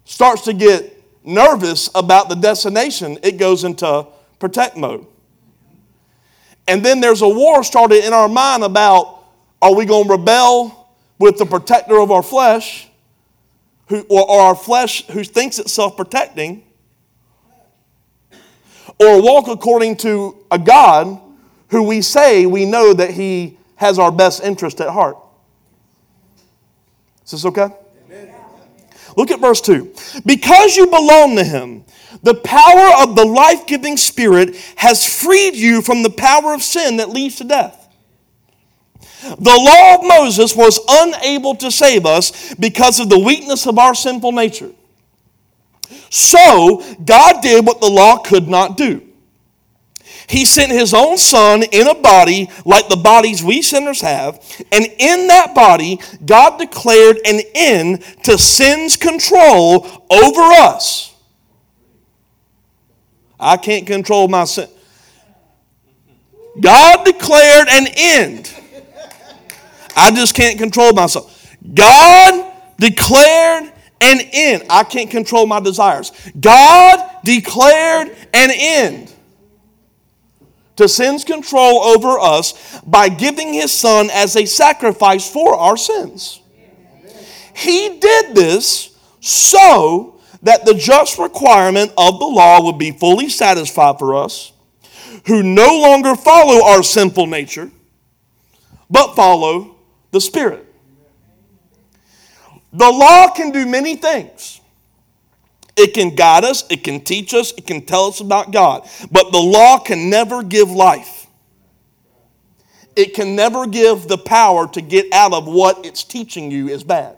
starts 0.05 0.43
to 0.43 0.53
get 0.53 0.97
nervous 1.25 1.91
about 1.97 2.29
the 2.29 2.37
destination, 2.37 3.19
it 3.25 3.37
goes 3.37 3.65
into 3.65 4.07
protect 4.39 4.77
mode. 4.77 5.05
And 6.69 6.85
then 6.85 7.01
there's 7.01 7.23
a 7.23 7.29
war 7.29 7.65
started 7.65 8.05
in 8.05 8.13
our 8.13 8.29
mind 8.29 8.63
about 8.63 9.25
are 9.61 9.75
we 9.75 9.87
going 9.87 10.07
to 10.07 10.13
rebel 10.13 10.89
with 11.19 11.37
the 11.37 11.47
protector 11.47 11.99
of 11.99 12.13
our 12.13 12.23
flesh, 12.23 12.87
who, 13.89 14.07
or, 14.09 14.31
or 14.31 14.41
our 14.41 14.55
flesh 14.55 15.05
who 15.09 15.25
thinks 15.25 15.59
it's 15.59 15.73
self 15.73 15.97
protecting, 15.97 16.63
or 19.07 19.23
walk 19.23 19.49
according 19.49 19.97
to 19.99 20.45
a 20.51 20.59
God 20.59 21.21
who 21.69 21.83
we 21.83 22.03
say 22.03 22.47
we 22.47 22.65
know 22.65 22.93
that 22.93 23.11
He 23.11 23.59
has 23.77 23.99
our 23.99 24.13
best 24.13 24.43
interest 24.43 24.81
at 24.81 24.91
heart? 24.91 25.17
Is 27.25 27.33
this 27.33 27.45
okay? 27.47 27.69
Look 29.17 29.31
at 29.31 29.41
verse 29.41 29.61
2. 29.61 29.95
Because 30.25 30.77
you 30.77 30.87
belong 30.87 31.37
to 31.37 31.45
him, 31.45 31.85
The 32.23 32.35
power 32.35 33.03
of 33.03 33.17
the 33.17 33.25
life 33.25 33.67
giving 33.67 33.97
Spirit 33.97 34.57
has 34.77 35.05
freed 35.05 35.55
you 35.55 35.83
from 35.83 36.03
the 36.03 36.11
power 36.11 36.55
of 36.55 36.63
sin 36.63 36.99
that 36.99 37.11
leads 37.11 37.37
to 37.37 37.45
death. 37.45 37.79
The 39.23 39.37
law 39.39 39.95
of 39.95 40.05
Moses 40.05 40.55
was 40.55 40.81
unable 40.89 41.55
to 41.57 41.71
save 41.71 42.07
us 42.07 42.55
because 42.55 43.01
of 43.01 43.09
the 43.09 43.19
weakness 43.19 43.67
of 43.67 43.79
our 43.79 43.95
sinful 43.95 44.33
nature. 44.33 44.71
So, 46.11 46.83
God 47.05 47.43
did 47.43 47.67
what 47.67 47.81
the 47.81 47.89
law 47.89 48.19
could 48.19 48.49
not 48.49 48.77
do. 48.77 49.03
He 50.29 50.45
sent 50.45 50.73
his 50.73 50.95
own 50.95 51.19
son 51.19 51.63
in 51.63 51.89
a 51.89 51.95
body 51.95 52.49
like 52.65 52.89
the 52.89 52.97
bodies 52.97 53.43
we 53.43 53.61
sinners 53.61 54.01
have, 54.01 54.43
and 54.71 54.87
in 54.99 55.27
that 55.27 55.55
body, 55.55 56.01
God 56.25 56.59
declared 56.59 57.19
an 57.27 57.41
end 57.55 58.03
to 58.25 58.39
sin's 58.39 58.97
control 58.97 59.87
over 60.11 60.41
us. 60.41 61.15
I 63.39 63.57
can't 63.57 63.87
control 63.87 64.29
my 64.29 64.45
sin. 64.45 64.69
God 66.61 67.05
declared 67.05 67.69
an 67.69 67.87
end. 67.97 68.55
I 69.97 70.11
just 70.13 70.35
can't 70.35 70.59
control 70.59 70.93
myself. 70.93 71.57
God 71.75 72.53
declared 72.79 73.72
an 74.03 74.21
end. 74.33 74.65
I 74.69 74.83
can't 74.83 75.11
control 75.11 75.47
my 75.47 75.61
desires. 75.61 76.13
God 76.39 76.99
declared 77.25 78.09
an 78.35 78.51
end 78.53 79.15
to 80.77 80.89
sin's 80.89 81.25
control 81.25 81.83
over 81.83 82.19
us 82.19 82.81
by 82.81 83.09
giving 83.09 83.53
his 83.53 83.73
son 83.73 84.11
as 84.11 84.37
a 84.37 84.45
sacrifice 84.45 85.31
for 85.31 85.55
our 85.55 85.77
sins. 85.77 86.41
He 87.55 87.99
did 88.01 88.35
this 88.35 88.99
so 89.21 90.21
that 90.43 90.65
the 90.65 90.75
just 90.75 91.19
requirement 91.19 91.93
of 91.97 92.19
the 92.19 92.27
law 92.27 92.65
would 92.65 92.79
be 92.79 92.91
fully 92.91 93.29
satisfied 93.29 93.99
for 93.99 94.17
us, 94.17 94.53
who 95.27 95.43
no 95.43 95.79
longer 95.81 96.17
follow 96.17 96.65
our 96.65 96.83
sinful 96.83 97.27
nature, 97.29 97.71
but 98.91 99.15
follow 99.15 99.77
the 100.11 100.21
Spirit. 100.21 100.72
The 102.73 102.91
law 102.91 103.29
can 103.29 103.51
do 103.51 103.67
many 103.67 103.97
things. 103.97 104.61
It 105.77 105.95
can 105.95 106.15
guide 106.15 106.45
us, 106.45 106.65
it 106.71 106.85
can 106.85 107.01
teach 107.01 107.33
us, 107.33 107.53
it 107.57 107.67
can 107.67 107.85
tell 107.85 108.07
us 108.07 108.21
about 108.21 108.51
God. 108.51 108.89
But 109.11 109.33
the 109.33 109.39
law 109.39 109.79
can 109.79 110.11
never 110.11 110.43
give 110.43 110.71
life. 110.71 111.27
It 112.95 113.15
can 113.15 113.35
never 113.35 113.67
give 113.67 114.07
the 114.07 114.19
power 114.19 114.67
to 114.69 114.81
get 114.83 115.13
out 115.15 115.33
of 115.33 115.47
what 115.47 115.87
it's 115.87 116.05
teaching 116.05 116.51
you 116.51 116.69
is 116.69 116.85
bad. 116.85 117.17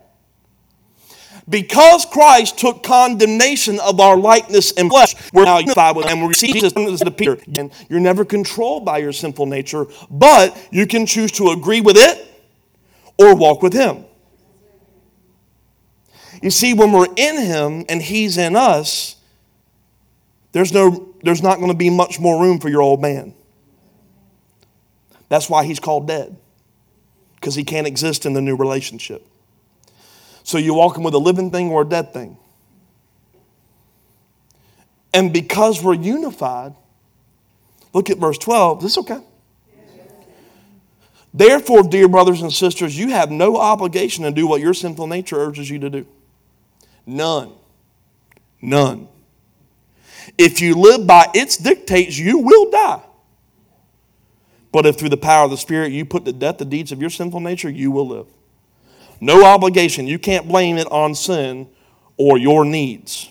Because 1.48 2.06
Christ 2.06 2.58
took 2.58 2.82
condemnation 2.82 3.78
of 3.80 4.00
our 4.00 4.16
likeness 4.16 4.72
and 4.72 4.88
flesh, 4.88 5.14
we're 5.32 5.44
now 5.44 5.58
unified 5.58 5.96
with 5.96 6.06
Him. 6.06 6.20
We 6.20 6.28
receive 6.28 6.54
Jesus 6.54 6.72
as. 6.74 7.02
Again, 7.02 7.70
you're 7.90 8.00
never 8.00 8.24
controlled 8.24 8.84
by 8.84 8.98
your 8.98 9.12
sinful 9.12 9.46
nature, 9.46 9.86
but 10.10 10.56
you 10.70 10.86
can 10.86 11.06
choose 11.06 11.32
to 11.32 11.50
agree 11.50 11.80
with 11.80 11.96
it 11.98 12.26
or 13.18 13.34
walk 13.34 13.62
with 13.62 13.74
Him. 13.74 14.04
You 16.44 16.50
see, 16.50 16.74
when 16.74 16.92
we're 16.92 17.08
in 17.16 17.40
Him 17.40 17.86
and 17.88 18.02
He's 18.02 18.36
in 18.36 18.54
us, 18.54 19.16
there's, 20.52 20.74
no, 20.74 21.14
there's 21.22 21.42
not 21.42 21.56
going 21.56 21.70
to 21.70 21.76
be 21.76 21.88
much 21.88 22.20
more 22.20 22.38
room 22.38 22.60
for 22.60 22.68
your 22.68 22.82
old 22.82 23.00
man. 23.00 23.32
That's 25.30 25.48
why 25.48 25.64
He's 25.64 25.80
called 25.80 26.06
dead, 26.06 26.36
because 27.36 27.54
He 27.54 27.64
can't 27.64 27.86
exist 27.86 28.26
in 28.26 28.34
the 28.34 28.42
new 28.42 28.56
relationship. 28.56 29.26
So 30.42 30.58
you're 30.58 30.76
walking 30.76 31.02
with 31.02 31.14
a 31.14 31.18
living 31.18 31.50
thing 31.50 31.70
or 31.70 31.80
a 31.80 31.84
dead 31.86 32.12
thing. 32.12 32.36
And 35.14 35.32
because 35.32 35.82
we're 35.82 35.94
unified, 35.94 36.74
look 37.94 38.10
at 38.10 38.18
verse 38.18 38.36
12. 38.36 38.82
This 38.82 38.98
okay? 38.98 39.20
Therefore, 41.32 41.84
dear 41.84 42.06
brothers 42.06 42.42
and 42.42 42.52
sisters, 42.52 42.98
you 42.98 43.08
have 43.12 43.30
no 43.30 43.56
obligation 43.56 44.24
to 44.24 44.30
do 44.30 44.46
what 44.46 44.60
your 44.60 44.74
sinful 44.74 45.06
nature 45.06 45.36
urges 45.36 45.70
you 45.70 45.78
to 45.78 45.88
do. 45.88 46.06
None. 47.06 47.52
None. 48.60 49.08
If 50.38 50.60
you 50.60 50.74
live 50.74 51.06
by 51.06 51.28
its 51.34 51.56
dictates, 51.56 52.18
you 52.18 52.38
will 52.38 52.70
die. 52.70 53.02
But 54.72 54.86
if 54.86 54.98
through 54.98 55.10
the 55.10 55.16
power 55.16 55.44
of 55.44 55.50
the 55.50 55.56
Spirit 55.56 55.92
you 55.92 56.04
put 56.04 56.24
to 56.24 56.32
death 56.32 56.58
the 56.58 56.64
deeds 56.64 56.90
of 56.90 57.00
your 57.00 57.10
sinful 57.10 57.40
nature, 57.40 57.70
you 57.70 57.90
will 57.90 58.08
live. 58.08 58.26
No 59.20 59.44
obligation. 59.44 60.06
You 60.06 60.18
can't 60.18 60.48
blame 60.48 60.76
it 60.78 60.90
on 60.90 61.14
sin 61.14 61.68
or 62.16 62.38
your 62.38 62.64
needs 62.64 63.30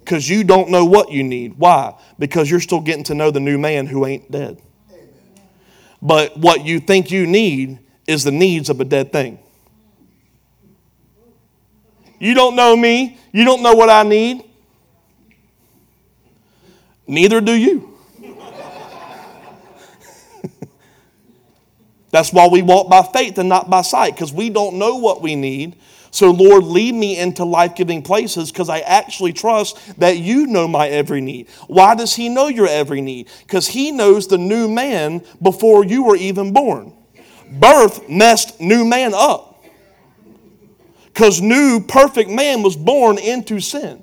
because 0.00 0.28
you 0.28 0.42
don't 0.42 0.70
know 0.70 0.84
what 0.84 1.12
you 1.12 1.22
need. 1.22 1.54
Why? 1.54 1.94
Because 2.18 2.50
you're 2.50 2.60
still 2.60 2.80
getting 2.80 3.04
to 3.04 3.14
know 3.14 3.30
the 3.30 3.40
new 3.40 3.58
man 3.58 3.86
who 3.86 4.04
ain't 4.06 4.30
dead. 4.30 4.60
But 6.02 6.36
what 6.36 6.64
you 6.64 6.80
think 6.80 7.10
you 7.10 7.26
need 7.26 7.78
is 8.06 8.24
the 8.24 8.32
needs 8.32 8.68
of 8.70 8.80
a 8.80 8.84
dead 8.84 9.12
thing. 9.12 9.38
You 12.20 12.34
don't 12.34 12.54
know 12.54 12.76
me. 12.76 13.18
You 13.32 13.44
don't 13.44 13.62
know 13.62 13.74
what 13.74 13.90
I 13.90 14.04
need. 14.04 14.44
Neither 17.08 17.40
do 17.40 17.52
you. 17.52 17.98
That's 22.12 22.32
why 22.32 22.46
we 22.46 22.62
walk 22.62 22.88
by 22.88 23.02
faith 23.02 23.38
and 23.38 23.48
not 23.48 23.68
by 23.70 23.82
sight, 23.82 24.14
because 24.14 24.32
we 24.32 24.50
don't 24.50 24.76
know 24.76 24.96
what 24.96 25.22
we 25.22 25.34
need. 25.34 25.76
So, 26.12 26.30
Lord, 26.30 26.64
lead 26.64 26.94
me 26.94 27.18
into 27.18 27.44
life 27.44 27.74
giving 27.74 28.02
places 28.02 28.52
because 28.52 28.68
I 28.68 28.80
actually 28.80 29.32
trust 29.32 29.98
that 29.98 30.18
you 30.18 30.46
know 30.46 30.68
my 30.68 30.88
every 30.88 31.20
need. 31.20 31.48
Why 31.68 31.94
does 31.94 32.14
He 32.14 32.28
know 32.28 32.48
your 32.48 32.68
every 32.68 33.00
need? 33.00 33.28
Because 33.40 33.68
He 33.68 33.92
knows 33.92 34.26
the 34.26 34.38
new 34.38 34.68
man 34.68 35.22
before 35.40 35.84
you 35.84 36.02
were 36.02 36.16
even 36.16 36.52
born. 36.52 36.92
Birth 37.50 38.08
messed 38.08 38.60
new 38.60 38.84
man 38.84 39.14
up 39.14 39.49
because 41.20 41.42
new 41.42 41.84
perfect 41.86 42.30
man 42.30 42.62
was 42.62 42.74
born 42.76 43.18
into 43.18 43.60
sin. 43.60 44.02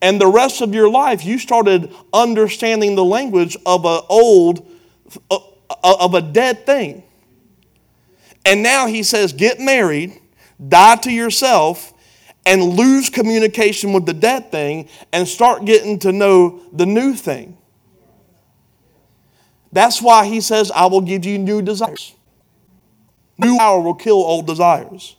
And 0.00 0.20
the 0.20 0.28
rest 0.28 0.60
of 0.60 0.72
your 0.72 0.88
life, 0.88 1.24
you 1.24 1.40
started 1.40 1.92
understanding 2.12 2.94
the 2.94 3.04
language 3.04 3.56
of 3.66 3.84
an 3.84 4.00
old, 4.08 4.64
uh, 5.28 5.38
uh, 5.68 5.96
of 5.98 6.14
a 6.14 6.22
dead 6.22 6.66
thing. 6.66 7.02
And 8.44 8.62
now 8.62 8.86
he 8.86 9.02
says, 9.02 9.32
get 9.32 9.58
married, 9.58 10.20
die 10.68 10.94
to 11.02 11.10
yourself, 11.10 11.92
and 12.46 12.62
lose 12.62 13.10
communication 13.10 13.92
with 13.92 14.06
the 14.06 14.14
dead 14.14 14.52
thing 14.52 14.88
and 15.12 15.26
start 15.26 15.64
getting 15.64 15.98
to 15.98 16.12
know 16.12 16.62
the 16.72 16.86
new 16.86 17.14
thing. 17.14 17.58
That's 19.72 20.00
why 20.00 20.26
he 20.26 20.40
says, 20.40 20.70
I 20.70 20.86
will 20.86 21.00
give 21.00 21.24
you 21.24 21.38
new 21.38 21.60
desires. 21.60 22.14
New 23.36 23.58
power 23.58 23.80
will 23.80 23.94
kill 23.94 24.18
old 24.18 24.46
desires. 24.46 25.16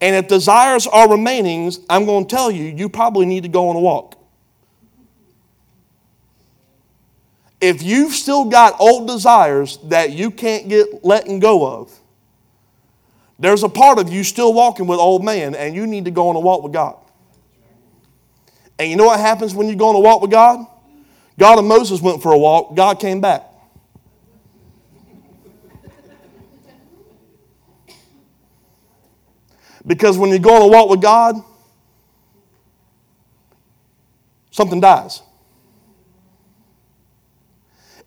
And 0.00 0.14
if 0.14 0.28
desires 0.28 0.86
are 0.86 1.08
remainings, 1.08 1.80
I'm 1.88 2.04
going 2.04 2.26
to 2.26 2.34
tell 2.34 2.50
you, 2.50 2.64
you 2.64 2.88
probably 2.88 3.26
need 3.26 3.44
to 3.44 3.48
go 3.48 3.68
on 3.70 3.76
a 3.76 3.80
walk. 3.80 4.14
If 7.60 7.82
you've 7.82 8.12
still 8.12 8.44
got 8.44 8.78
old 8.78 9.08
desires 9.08 9.78
that 9.84 10.12
you 10.12 10.30
can't 10.30 10.68
get 10.68 11.02
letting 11.04 11.40
go 11.40 11.66
of, 11.66 11.98
there's 13.38 13.62
a 13.62 13.68
part 13.68 13.98
of 13.98 14.12
you 14.12 14.22
still 14.24 14.52
walking 14.52 14.86
with 14.86 14.98
old 14.98 15.24
man, 15.24 15.54
and 15.54 15.74
you 15.74 15.86
need 15.86 16.04
to 16.04 16.10
go 16.10 16.28
on 16.28 16.36
a 16.36 16.40
walk 16.40 16.62
with 16.62 16.72
God. 16.72 16.96
And 18.78 18.90
you 18.90 18.96
know 18.96 19.06
what 19.06 19.20
happens 19.20 19.54
when 19.54 19.68
you 19.68 19.76
go 19.76 19.88
on 19.88 19.94
a 19.94 20.00
walk 20.00 20.20
with 20.20 20.30
God? 20.30 20.66
God 21.38 21.58
and 21.58 21.68
Moses 21.68 22.00
went 22.00 22.22
for 22.22 22.32
a 22.32 22.38
walk, 22.38 22.74
God 22.74 23.00
came 23.00 23.20
back. 23.20 23.42
Because 29.86 30.18
when 30.18 30.30
you 30.30 30.38
go 30.38 30.54
on 30.54 30.62
a 30.62 30.66
walk 30.66 30.90
with 30.90 31.00
God, 31.00 31.36
something 34.50 34.80
dies. 34.80 35.22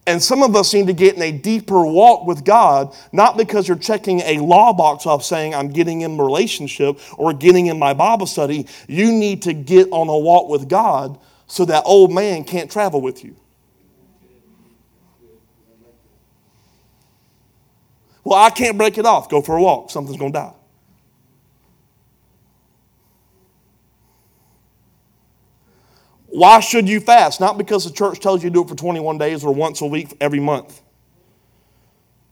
And 0.06 0.22
some 0.22 0.42
of 0.42 0.56
us 0.56 0.74
need 0.74 0.88
to 0.88 0.94
get 0.94 1.16
in 1.16 1.22
a 1.22 1.32
deeper 1.32 1.86
walk 1.86 2.26
with 2.26 2.44
God, 2.44 2.96
not 3.12 3.38
because 3.38 3.68
you're 3.68 3.78
checking 3.78 4.22
a 4.22 4.40
law 4.40 4.74
box 4.74 5.06
off 5.06 5.24
saying, 5.24 5.54
I'm 5.54 5.70
getting 5.70 6.02
in 6.02 6.18
relationship 6.18 7.00
or 7.18 7.32
getting 7.32 7.68
in 7.68 7.78
my 7.78 7.94
Bible 7.94 8.26
study. 8.26 8.66
You 8.88 9.12
need 9.12 9.44
to 9.44 9.54
get 9.54 9.88
on 9.92 10.10
a 10.10 10.18
walk 10.18 10.50
with 10.50 10.68
God 10.68 11.20
so 11.46 11.64
that 11.66 11.84
old 11.86 12.12
man 12.12 12.44
can't 12.44 12.72
travel 12.72 13.02
with 13.02 13.24
you. 13.24 13.36
Well, 18.24 18.40
I 18.40 18.50
can't 18.50 18.78
break 18.78 18.98
it 18.98 19.06
off. 19.06 19.30
Go 19.30 19.42
for 19.42 19.58
a 19.58 19.62
walk. 19.62 19.92
Something's 19.92 20.18
going 20.18 20.34
to 20.34 20.40
die. 20.40 20.54
Why 26.32 26.60
should 26.60 26.88
you 26.88 27.00
fast? 27.00 27.40
Not 27.40 27.58
because 27.58 27.86
the 27.86 27.92
church 27.92 28.20
tells 28.20 28.44
you 28.44 28.50
to 28.50 28.54
do 28.54 28.62
it 28.62 28.70
for 28.70 28.76
21 28.76 29.18
days 29.18 29.44
or 29.44 29.54
once 29.54 29.82
a 29.82 29.86
week 29.86 30.16
every 30.22 30.40
month, 30.40 30.82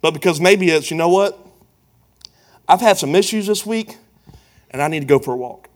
but 0.01 0.11
because 0.11 0.39
maybe 0.39 0.69
it's, 0.69 0.91
you 0.91 0.97
know 0.97 1.09
what? 1.09 1.37
I've 2.67 2.81
had 2.81 2.97
some 2.97 3.15
issues 3.15 3.47
this 3.47 3.65
week 3.65 3.97
and 4.69 4.81
I 4.81 4.87
need 4.87 4.99
to 4.99 5.05
go 5.05 5.19
for 5.19 5.33
a 5.33 5.37
walk. 5.37 5.69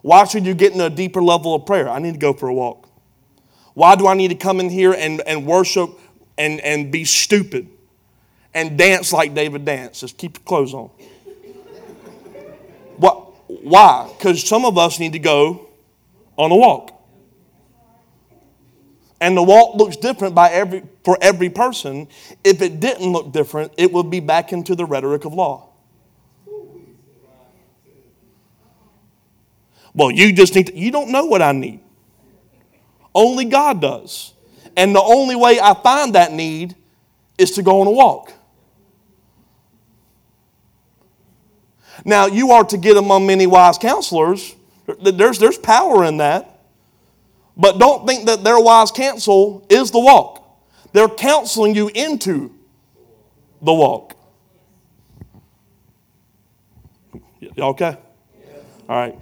Why 0.00 0.24
should 0.24 0.46
you 0.46 0.54
get 0.54 0.72
into 0.72 0.86
a 0.86 0.90
deeper 0.90 1.22
level 1.22 1.54
of 1.54 1.66
prayer? 1.66 1.88
I 1.88 1.98
need 1.98 2.12
to 2.12 2.18
go 2.18 2.32
for 2.32 2.48
a 2.48 2.54
walk. 2.54 2.88
Why 3.74 3.94
do 3.94 4.06
I 4.06 4.14
need 4.14 4.28
to 4.28 4.34
come 4.34 4.58
in 4.58 4.70
here 4.70 4.92
and, 4.92 5.20
and 5.26 5.44
worship 5.44 5.90
and, 6.38 6.60
and 6.60 6.90
be 6.90 7.04
stupid 7.04 7.68
and 8.54 8.78
dance 8.78 9.12
like 9.12 9.34
David 9.34 9.64
danced? 9.64 10.00
Just 10.00 10.16
keep 10.16 10.38
your 10.38 10.44
clothes 10.44 10.72
on. 10.72 10.88
what? 12.96 13.16
Why? 13.48 14.10
Because 14.16 14.46
some 14.46 14.64
of 14.64 14.78
us 14.78 14.98
need 14.98 15.12
to 15.12 15.18
go 15.18 15.67
on 16.38 16.50
a 16.50 16.56
walk. 16.56 16.94
And 19.20 19.36
the 19.36 19.42
walk 19.42 19.74
looks 19.74 19.96
different 19.96 20.34
by 20.34 20.50
every, 20.50 20.84
for 21.04 21.18
every 21.20 21.50
person. 21.50 22.06
If 22.44 22.62
it 22.62 22.78
didn't 22.78 23.12
look 23.12 23.32
different, 23.32 23.72
it 23.76 23.92
would 23.92 24.10
be 24.10 24.20
back 24.20 24.52
into 24.52 24.76
the 24.76 24.86
rhetoric 24.86 25.24
of 25.24 25.34
law. 25.34 25.68
Well, 29.92 30.12
you 30.12 30.32
just 30.32 30.54
need 30.54 30.68
to, 30.68 30.76
you 30.76 30.92
don't 30.92 31.10
know 31.10 31.24
what 31.24 31.42
I 31.42 31.50
need. 31.50 31.80
Only 33.12 33.46
God 33.46 33.80
does. 33.80 34.32
And 34.76 34.94
the 34.94 35.02
only 35.02 35.34
way 35.34 35.58
I 35.60 35.74
find 35.74 36.14
that 36.14 36.30
need 36.30 36.76
is 37.36 37.50
to 37.52 37.62
go 37.62 37.80
on 37.80 37.88
a 37.88 37.90
walk. 37.90 38.32
Now, 42.04 42.26
you 42.26 42.52
are 42.52 42.62
to 42.64 42.76
get 42.76 42.96
among 42.96 43.26
many 43.26 43.48
wise 43.48 43.76
counselors. 43.76 44.54
There's, 45.02 45.38
there's 45.38 45.58
power 45.58 46.04
in 46.04 46.18
that. 46.18 46.60
But 47.56 47.78
don't 47.78 48.06
think 48.06 48.26
that 48.26 48.44
their 48.44 48.58
wise 48.58 48.90
counsel 48.90 49.66
is 49.68 49.90
the 49.90 49.98
walk. 49.98 50.44
They're 50.92 51.08
counseling 51.08 51.74
you 51.74 51.88
into 51.88 52.54
the 53.60 53.74
walk. 53.74 54.14
Y'all 57.40 57.70
okay? 57.70 57.96
All 58.88 58.96
right. 58.96 59.18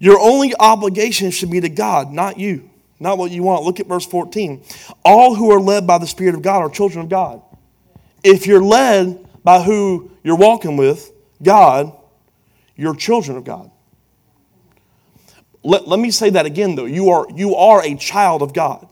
Your 0.00 0.18
only 0.20 0.52
obligation 0.58 1.30
should 1.30 1.50
be 1.50 1.60
to 1.60 1.68
God, 1.68 2.12
not 2.12 2.38
you, 2.38 2.68
not 2.98 3.16
what 3.16 3.30
you 3.30 3.42
want. 3.44 3.62
Look 3.64 3.80
at 3.80 3.86
verse 3.86 4.04
14. 4.04 4.62
All 5.04 5.34
who 5.34 5.50
are 5.52 5.60
led 5.60 5.86
by 5.86 5.98
the 5.98 6.06
Spirit 6.06 6.34
of 6.34 6.42
God 6.42 6.58
are 6.58 6.68
children 6.68 7.04
of 7.04 7.08
God. 7.08 7.40
If 8.24 8.46
you're 8.46 8.62
led 8.62 9.24
by 9.44 9.62
who 9.62 10.10
you're 10.24 10.36
walking 10.36 10.76
with, 10.76 11.12
God, 11.42 11.92
you're 12.76 12.94
children 12.94 13.36
of 13.36 13.44
God. 13.44 13.70
Let, 15.62 15.88
let 15.88 15.98
me 15.98 16.10
say 16.10 16.30
that 16.30 16.44
again, 16.44 16.74
though. 16.74 16.84
You 16.84 17.10
are, 17.10 17.26
you 17.34 17.54
are 17.54 17.82
a 17.82 17.94
child 17.96 18.42
of 18.42 18.52
God. 18.52 18.86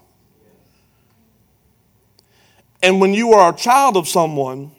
And 2.82 3.00
when 3.00 3.14
you 3.14 3.32
are 3.32 3.52
a 3.52 3.56
child 3.56 3.96
of 3.96 4.08
someone, 4.08 4.72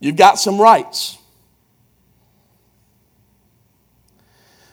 you've 0.00 0.16
got 0.16 0.38
some 0.38 0.60
rights. 0.60 1.18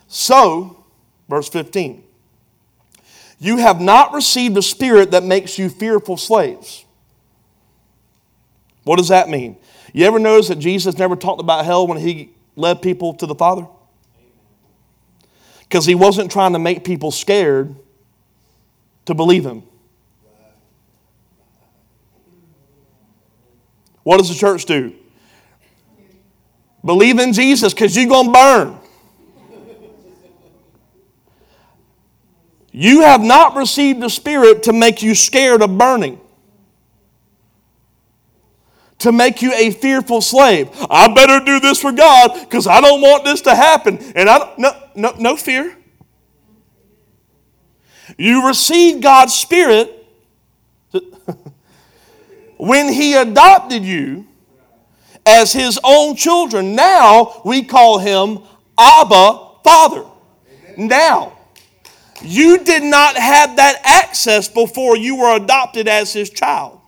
So, 0.08 0.84
verse 1.30 1.50
15, 1.50 2.04
you 3.40 3.58
have 3.58 3.82
not 3.82 4.14
received 4.14 4.58
a 4.58 4.62
spirit 4.62 5.12
that 5.12 5.24
makes 5.24 5.58
you 5.58 5.70
fearful 5.70 6.18
slaves. 6.18 6.86
What 8.84 8.98
does 8.98 9.08
that 9.08 9.30
mean? 9.30 9.58
You 9.94 10.06
ever 10.06 10.20
notice 10.20 10.50
that 10.50 10.60
Jesus 10.60 10.98
never 10.98 11.16
talked 11.16 11.42
about 11.42 11.66
hell 11.66 11.88
when 11.88 11.98
he 11.98 12.34
led 12.56 12.82
people 12.82 13.14
to 13.16 13.26
the 13.26 13.36
Father? 13.36 13.68
Because 15.62 15.86
he 15.86 15.96
wasn't 15.96 16.32
trying 16.32 16.54
to 16.54 16.60
make 16.60 16.84
people 16.84 17.12
scared 17.12 17.76
to 19.06 19.14
believe 19.14 19.46
him. 19.46 19.64
What 24.04 24.18
does 24.18 24.30
the 24.30 24.36
church 24.36 24.66
do? 24.66 24.96
Believe 26.84 27.20
in 27.20 27.34
Jesus 27.34 27.74
because 27.74 27.96
you're 27.96 28.08
going 28.08 28.28
to 28.28 28.34
burn. 28.34 28.78
You 32.72 33.02
have 33.02 33.22
not 33.22 33.56
received 33.56 34.02
the 34.02 34.10
Spirit 34.10 34.64
to 34.64 34.74
make 34.74 35.04
you 35.04 35.14
scared 35.14 35.62
of 35.62 35.78
burning, 35.78 36.21
to 39.02 39.12
make 39.12 39.42
you 39.42 39.54
a 39.54 39.72
fearful 39.72 40.22
slave. 40.22 40.70
I 40.90 41.14
better 41.14 41.44
do 41.44 41.60
this 41.60 41.80
for 41.80 41.92
God 41.92 42.40
because 42.40 42.68
I 42.68 42.82
don't 42.82 43.02
want 43.02 43.26
this 43.26 43.42
to 43.42 43.56
happen. 43.56 43.98
And 44.16 44.30
I 44.30 44.40
don't, 44.40 44.60
no, 44.60 44.72
no, 44.96 45.14
no 45.20 45.36
fear. 45.36 45.78
You 48.18 48.48
received 48.48 49.02
God's 49.02 49.34
Spirit 49.34 50.06
when 52.58 52.92
He 52.92 53.14
adopted 53.14 53.84
you 53.84 54.28
as 55.26 55.54
His 55.54 55.80
own 55.84 56.16
children. 56.16 56.76
Now 56.76 57.42
we 57.46 57.64
call 57.64 58.00
Him 58.00 58.40
Abba 58.78 59.50
Father. 59.64 60.06
Now. 60.78 61.38
You 62.24 62.60
did 62.60 62.84
not 62.84 63.18
have 63.18 63.56
that 63.56 63.82
access 63.84 64.48
before 64.48 64.96
you 64.96 65.18
were 65.18 65.36
adopted 65.36 65.88
as 65.88 66.14
his 66.14 66.30
child. 66.30 66.81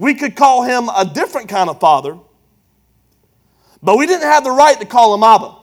We 0.00 0.14
could 0.14 0.34
call 0.34 0.62
him 0.62 0.88
a 0.88 1.04
different 1.04 1.50
kind 1.50 1.68
of 1.68 1.78
father, 1.78 2.16
but 3.82 3.98
we 3.98 4.06
didn't 4.06 4.22
have 4.22 4.44
the 4.44 4.50
right 4.50 4.80
to 4.80 4.86
call 4.86 5.12
him 5.14 5.22
Abba. 5.22 5.54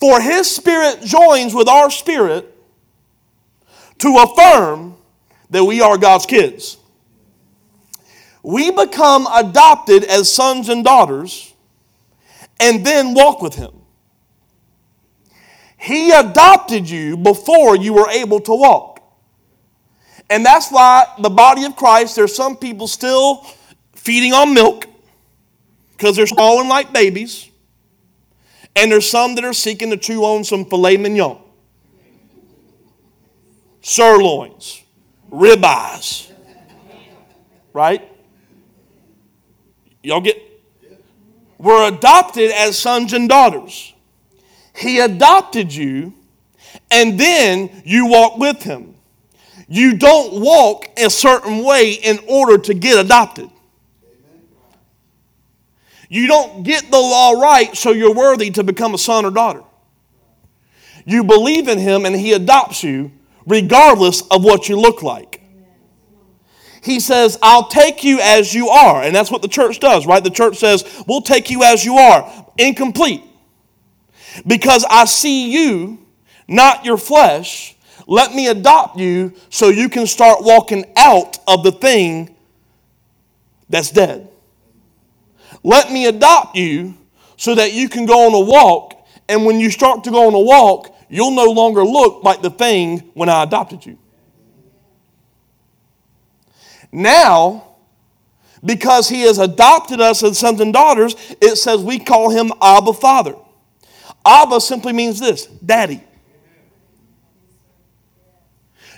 For 0.00 0.18
his 0.18 0.50
spirit 0.50 1.02
joins 1.02 1.54
with 1.54 1.68
our 1.68 1.90
spirit 1.90 2.56
to 3.98 4.16
affirm 4.16 4.96
that 5.50 5.62
we 5.62 5.82
are 5.82 5.98
God's 5.98 6.24
kids. 6.24 6.78
We 8.42 8.70
become 8.70 9.28
adopted 9.30 10.02
as 10.04 10.32
sons 10.32 10.70
and 10.70 10.82
daughters 10.82 11.52
and 12.58 12.82
then 12.82 13.12
walk 13.12 13.42
with 13.42 13.56
him. 13.56 13.72
He 15.76 16.10
adopted 16.12 16.88
you 16.88 17.18
before 17.18 17.76
you 17.76 17.92
were 17.92 18.08
able 18.08 18.40
to 18.40 18.52
walk. 18.52 18.91
And 20.30 20.44
that's 20.44 20.70
why 20.70 21.06
the 21.18 21.30
body 21.30 21.64
of 21.64 21.76
Christ, 21.76 22.16
there's 22.16 22.34
some 22.34 22.56
people 22.56 22.86
still 22.86 23.46
feeding 23.94 24.32
on 24.32 24.54
milk 24.54 24.86
because 25.92 26.16
they're 26.16 26.26
swallowing 26.26 26.68
like 26.68 26.92
babies. 26.92 27.50
And 28.74 28.90
there's 28.90 29.08
some 29.08 29.34
that 29.34 29.44
are 29.44 29.52
seeking 29.52 29.90
to 29.90 29.96
chew 29.96 30.24
on 30.24 30.44
some 30.44 30.64
filet 30.64 30.96
mignon, 30.96 31.38
sirloins, 33.82 34.82
ribeyes. 35.30 36.30
Right? 37.74 38.08
Y'all 40.02 40.20
get? 40.20 40.42
We're 41.58 41.88
adopted 41.88 42.50
as 42.50 42.78
sons 42.78 43.12
and 43.12 43.28
daughters. 43.28 43.94
He 44.74 44.98
adopted 44.98 45.72
you, 45.72 46.14
and 46.90 47.20
then 47.20 47.82
you 47.84 48.06
walk 48.06 48.38
with 48.38 48.62
Him. 48.62 48.94
You 49.72 49.96
don't 49.96 50.42
walk 50.42 50.84
a 50.98 51.08
certain 51.08 51.64
way 51.64 51.92
in 51.92 52.18
order 52.28 52.58
to 52.58 52.74
get 52.74 53.02
adopted. 53.02 53.48
You 56.10 56.26
don't 56.26 56.62
get 56.62 56.90
the 56.90 56.98
law 56.98 57.40
right 57.40 57.74
so 57.74 57.90
you're 57.90 58.14
worthy 58.14 58.50
to 58.50 58.62
become 58.62 58.92
a 58.92 58.98
son 58.98 59.24
or 59.24 59.30
daughter. 59.30 59.62
You 61.06 61.24
believe 61.24 61.68
in 61.68 61.78
Him, 61.78 62.04
and 62.04 62.14
He 62.14 62.34
adopts 62.34 62.84
you 62.84 63.12
regardless 63.46 64.20
of 64.30 64.44
what 64.44 64.68
you 64.68 64.78
look 64.78 65.02
like. 65.02 65.40
He 66.82 67.00
says, 67.00 67.38
I'll 67.40 67.68
take 67.68 68.04
you 68.04 68.20
as 68.20 68.52
you 68.52 68.68
are. 68.68 69.02
And 69.02 69.16
that's 69.16 69.30
what 69.30 69.40
the 69.40 69.48
church 69.48 69.80
does, 69.80 70.06
right? 70.06 70.22
The 70.22 70.28
church 70.28 70.58
says, 70.58 71.02
We'll 71.08 71.22
take 71.22 71.48
you 71.48 71.62
as 71.62 71.82
you 71.82 71.96
are, 71.96 72.46
incomplete. 72.58 73.22
Because 74.46 74.84
I 74.90 75.06
see 75.06 75.50
you, 75.50 76.06
not 76.46 76.84
your 76.84 76.98
flesh. 76.98 77.74
Let 78.06 78.34
me 78.34 78.48
adopt 78.48 78.98
you 78.98 79.32
so 79.50 79.68
you 79.68 79.88
can 79.88 80.06
start 80.06 80.42
walking 80.42 80.84
out 80.96 81.38
of 81.46 81.62
the 81.62 81.72
thing 81.72 82.34
that's 83.68 83.90
dead. 83.90 84.28
Let 85.62 85.92
me 85.92 86.06
adopt 86.06 86.56
you 86.56 86.94
so 87.36 87.54
that 87.54 87.72
you 87.72 87.88
can 87.88 88.06
go 88.06 88.26
on 88.26 88.34
a 88.34 88.40
walk, 88.40 89.06
and 89.28 89.44
when 89.44 89.60
you 89.60 89.70
start 89.70 90.04
to 90.04 90.10
go 90.10 90.26
on 90.26 90.34
a 90.34 90.40
walk, 90.40 90.94
you'll 91.08 91.30
no 91.32 91.46
longer 91.46 91.84
look 91.84 92.24
like 92.24 92.42
the 92.42 92.50
thing 92.50 92.98
when 93.14 93.28
I 93.28 93.42
adopted 93.42 93.84
you. 93.84 93.98
Now, 96.90 97.68
because 98.64 99.08
he 99.08 99.22
has 99.22 99.38
adopted 99.38 100.00
us 100.00 100.22
as 100.22 100.38
sons 100.38 100.60
and 100.60 100.72
daughters, 100.72 101.14
it 101.40 101.56
says 101.56 101.82
we 101.82 101.98
call 101.98 102.30
him 102.30 102.52
Abba 102.60 102.92
Father. 102.92 103.34
Abba 104.24 104.60
simply 104.60 104.92
means 104.92 105.18
this 105.18 105.46
daddy. 105.46 106.02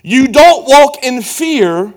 You 0.06 0.28
don't 0.28 0.68
walk 0.68 1.02
in 1.02 1.22
fear 1.22 1.94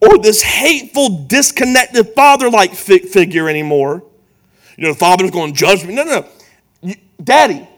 or 0.00 0.18
this 0.18 0.40
hateful, 0.40 1.26
disconnected 1.26 2.10
father 2.14 2.48
like 2.48 2.74
figure 2.74 3.48
anymore. 3.48 4.04
You 4.76 4.84
know, 4.84 4.92
the 4.92 4.98
father's 4.98 5.32
going 5.32 5.52
to 5.52 5.58
judge 5.58 5.84
me. 5.84 5.94
No, 5.94 6.04
no, 6.04 6.28
no. 6.84 6.94
daddy. 7.22 7.68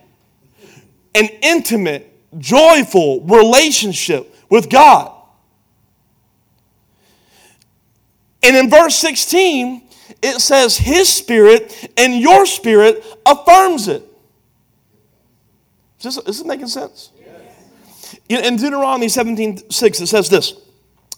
An 1.14 1.28
intimate, 1.40 2.14
joyful 2.36 3.22
relationship 3.22 4.36
with 4.50 4.68
God. 4.68 5.10
And 8.42 8.54
in 8.56 8.68
verse 8.68 8.94
16, 8.96 9.82
it 10.20 10.40
says 10.40 10.76
his 10.76 11.08
spirit 11.08 11.92
and 11.96 12.20
your 12.20 12.44
spirit 12.44 13.02
affirms 13.24 13.88
it. 13.88 14.02
Is 15.98 16.04
this, 16.04 16.16
is 16.18 16.24
this 16.24 16.44
making 16.44 16.68
sense? 16.68 17.10
In 18.28 18.56
Deuteronomy 18.56 19.08
17 19.08 19.70
6, 19.70 20.00
it 20.00 20.06
says 20.06 20.28
this 20.28 20.54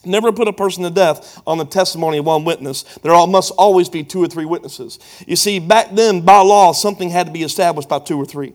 Never 0.05 0.33
put 0.33 0.49
a 0.49 0.53
person 0.53 0.83
to 0.85 0.91
death 0.91 1.41
on 1.47 1.59
the 1.59 1.65
testimony 1.65 2.19
of 2.19 2.25
one 2.25 2.45
witness. 2.45 2.83
There 3.03 3.15
must 3.27 3.53
always 3.53 3.89
be 3.89 4.03
two 4.03 4.23
or 4.23 4.29
three 4.29 4.47
witnesses. 4.47 4.99
You 5.27 5.37
see, 5.37 5.59
back 5.59 5.91
then, 5.93 6.23
by 6.23 6.41
law, 6.41 6.73
something 6.73 7.11
had 7.11 7.27
to 7.27 7.33
be 7.33 7.43
established 7.43 7.89
by 7.89 7.99
two 7.99 8.19
or 8.19 8.25
three. 8.25 8.55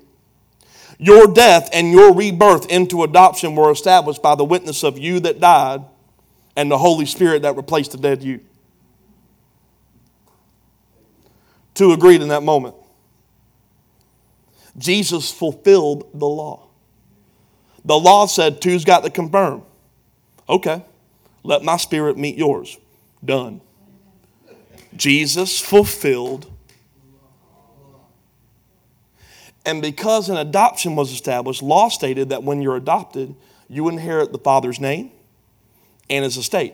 Your 0.98 1.28
death 1.28 1.70
and 1.74 1.92
your 1.92 2.14
rebirth 2.14 2.68
into 2.68 3.04
adoption 3.04 3.56
were 3.56 3.70
established 3.70 4.24
by 4.24 4.36
the 4.36 4.46
witness 4.46 4.84
of 4.84 4.98
you 4.98 5.20
that 5.22 5.40
died 5.40 5.84
and 6.56 6.72
the 6.72 6.78
Holy 6.78 7.06
Spirit 7.06 7.44
that 7.44 7.56
replaced 7.58 7.92
the 7.92 7.98
dead 7.98 8.24
you. 8.24 8.40
Two 11.74 11.92
agreed 11.92 12.22
in 12.22 12.30
that 12.30 12.42
moment. 12.42 12.76
Jesus 14.78 15.32
fulfilled 15.32 16.10
the 16.14 16.26
law. 16.26 16.65
The 17.86 17.98
law 17.98 18.26
said 18.26 18.62
two's 18.62 18.84
got 18.84 19.04
to 19.04 19.10
confirm. 19.10 19.64
Okay. 20.50 20.84
Let 21.44 21.64
my 21.64 21.78
spirit 21.78 22.18
meet 22.18 22.36
yours. 22.36 22.78
Done. 23.24 23.62
Jesus 24.96 25.60
fulfilled. 25.60 26.52
And 29.66 29.82
because 29.82 30.30
an 30.30 30.38
adoption 30.38 30.96
was 30.96 31.12
established, 31.12 31.62
law 31.62 31.90
stated 31.90 32.30
that 32.30 32.44
when 32.44 32.62
you're 32.62 32.76
adopted, 32.76 33.36
you 33.68 33.88
inherit 33.90 34.32
the 34.32 34.38
father's 34.40 34.80
name 34.80 35.12
and 36.10 36.24
his 36.24 36.38
estate. 36.38 36.74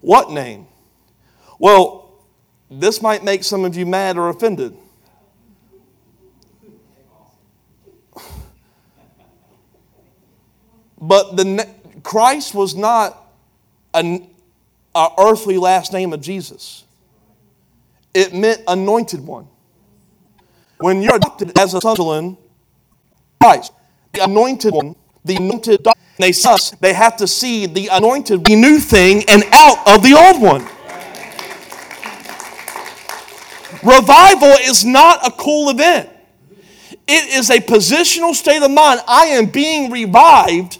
What 0.00 0.30
name? 0.30 0.66
Well, 1.58 2.12
this 2.70 3.00
might 3.02 3.24
make 3.24 3.42
some 3.42 3.64
of 3.64 3.76
you 3.76 3.86
mad 3.86 4.16
or 4.16 4.28
offended. 4.28 4.76
But 11.00 11.36
the 11.36 11.68
Christ 12.02 12.54
was 12.54 12.74
not 12.74 13.16
an 13.92 14.28
earthly 15.18 15.58
last 15.58 15.92
name 15.92 16.12
of 16.12 16.20
Jesus. 16.20 16.84
It 18.14 18.32
meant 18.32 18.62
anointed 18.66 19.20
one. 19.20 19.48
When 20.78 21.02
you're 21.02 21.16
adopted 21.16 21.58
as 21.58 21.74
a 21.74 21.80
son, 21.80 22.36
Christ, 23.40 23.72
the 24.12 24.24
anointed 24.24 24.72
one, 24.72 24.96
the 25.24 25.36
anointed 25.36 25.86
Jesus, 26.20 26.70
they 26.80 26.92
have 26.92 27.16
to 27.18 27.26
see 27.26 27.66
the 27.66 27.88
anointed, 27.88 28.44
the 28.44 28.56
new 28.56 28.78
thing, 28.78 29.24
and 29.28 29.44
out 29.52 29.86
of 29.86 30.02
the 30.02 30.14
old 30.14 30.40
one. 30.40 30.62
Revival 33.82 34.56
is 34.62 34.84
not 34.84 35.26
a 35.26 35.30
cool 35.30 35.68
event. 35.70 36.08
It 37.06 37.34
is 37.34 37.50
a 37.50 37.60
positional 37.60 38.34
state 38.34 38.62
of 38.62 38.70
mind. 38.70 39.00
I 39.06 39.26
am 39.26 39.46
being 39.46 39.90
revived 39.90 40.78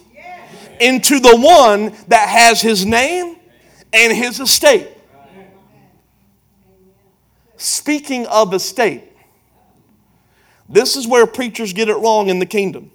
into 0.80 1.20
the 1.20 1.36
one 1.36 1.94
that 2.08 2.28
has 2.28 2.60
his 2.60 2.84
name 2.84 3.36
and 3.92 4.16
his 4.16 4.40
estate. 4.40 4.88
Speaking 7.56 8.26
of 8.26 8.52
estate, 8.52 9.04
this 10.68 10.96
is 10.96 11.06
where 11.06 11.26
preachers 11.26 11.72
get 11.72 11.88
it 11.88 11.96
wrong 11.96 12.28
in 12.28 12.38
the 12.38 12.46
kingdom. 12.46 12.90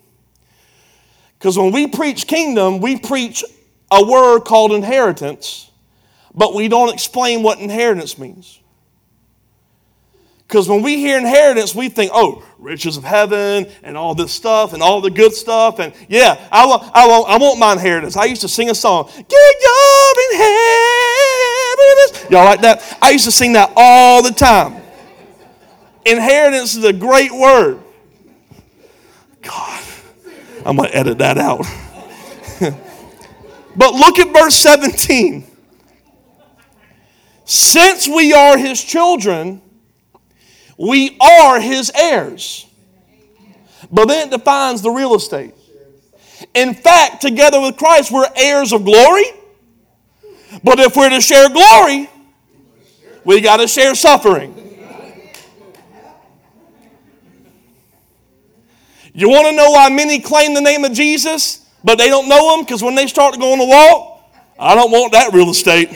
Because 1.37 1.57
when 1.57 1.71
we 1.71 1.87
preach 1.87 2.27
kingdom, 2.27 2.79
we 2.81 2.97
preach 2.97 3.43
a 3.89 4.05
word 4.05 4.41
called 4.41 4.71
inheritance, 4.71 5.71
but 6.33 6.53
we 6.53 6.67
don't 6.67 6.93
explain 6.93 7.41
what 7.43 7.59
inheritance 7.59 8.17
means. 8.17 8.60
Because 10.51 10.67
when 10.67 10.81
we 10.81 10.97
hear 10.97 11.17
inheritance, 11.17 11.73
we 11.73 11.87
think, 11.87 12.11
oh, 12.13 12.43
riches 12.59 12.97
of 12.97 13.05
heaven 13.05 13.71
and 13.83 13.95
all 13.95 14.13
this 14.13 14.33
stuff 14.33 14.73
and 14.73 14.83
all 14.83 14.99
the 14.99 15.09
good 15.09 15.31
stuff. 15.31 15.79
And 15.79 15.93
yeah, 16.09 16.45
I 16.51 16.65
want, 16.65 16.91
I 16.93 17.07
want, 17.07 17.29
I 17.29 17.37
want 17.37 17.57
my 17.57 17.71
inheritance. 17.71 18.17
I 18.17 18.25
used 18.25 18.41
to 18.41 18.49
sing 18.49 18.69
a 18.69 18.75
song, 18.75 19.09
Get 19.15 19.55
your 19.61 20.13
inheritance. 20.33 22.25
Y'all 22.29 22.43
like 22.43 22.59
that? 22.63 22.97
I 23.01 23.11
used 23.11 23.23
to 23.23 23.31
sing 23.31 23.53
that 23.53 23.71
all 23.77 24.21
the 24.21 24.33
time. 24.33 24.81
Inheritance 26.05 26.75
is 26.75 26.83
a 26.83 26.91
great 26.91 27.31
word. 27.31 27.81
God, 29.43 29.83
I'm 30.65 30.75
going 30.75 30.89
to 30.89 30.97
edit 30.97 31.19
that 31.19 31.37
out. 31.37 31.65
but 33.77 33.93
look 33.93 34.19
at 34.19 34.33
verse 34.33 34.55
17. 34.55 35.45
Since 37.45 38.09
we 38.09 38.33
are 38.33 38.57
his 38.57 38.83
children, 38.83 39.61
we 40.81 41.15
are 41.19 41.59
his 41.59 41.91
heirs. 41.95 42.65
But 43.91 44.07
then 44.07 44.27
it 44.27 44.31
defines 44.31 44.81
the 44.81 44.89
real 44.89 45.13
estate. 45.13 45.53
In 46.55 46.73
fact, 46.73 47.21
together 47.21 47.61
with 47.61 47.77
Christ, 47.77 48.11
we're 48.11 48.25
heirs 48.35 48.73
of 48.73 48.83
glory. 48.83 49.25
But 50.63 50.79
if 50.79 50.95
we're 50.95 51.09
to 51.09 51.21
share 51.21 51.49
glory, 51.49 52.09
we 53.23 53.41
got 53.41 53.57
to 53.57 53.67
share 53.67 53.93
suffering. 53.93 54.55
You 59.13 59.29
want 59.29 59.49
to 59.49 59.55
know 59.55 59.69
why 59.71 59.89
many 59.89 60.19
claim 60.19 60.55
the 60.55 60.61
name 60.61 60.83
of 60.83 60.93
Jesus, 60.93 61.63
but 61.83 61.99
they 61.99 62.07
don't 62.07 62.27
know 62.27 62.55
him? 62.55 62.65
Because 62.65 62.81
when 62.81 62.95
they 62.95 63.05
start 63.05 63.35
to 63.35 63.39
go 63.39 63.51
on 63.51 63.59
the 63.59 63.65
walk, 63.65 64.23
I 64.57 64.73
don't 64.73 64.89
want 64.89 65.11
that 65.11 65.31
real 65.31 65.51
estate. 65.51 65.91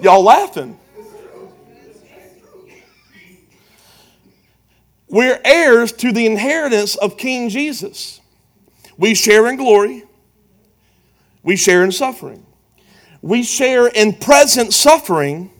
Y'all 0.00 0.22
laughing. 0.22 0.78
We're 5.12 5.38
heirs 5.44 5.92
to 5.92 6.10
the 6.10 6.24
inheritance 6.24 6.96
of 6.96 7.18
King 7.18 7.50
Jesus. 7.50 8.22
We 8.96 9.14
share 9.14 9.46
in 9.46 9.56
glory, 9.56 10.04
we 11.42 11.54
share 11.54 11.84
in 11.84 11.92
suffering. 11.92 12.46
We 13.20 13.44
share 13.44 13.86
in 13.86 14.14
present 14.14 14.72
suffering 14.72 15.52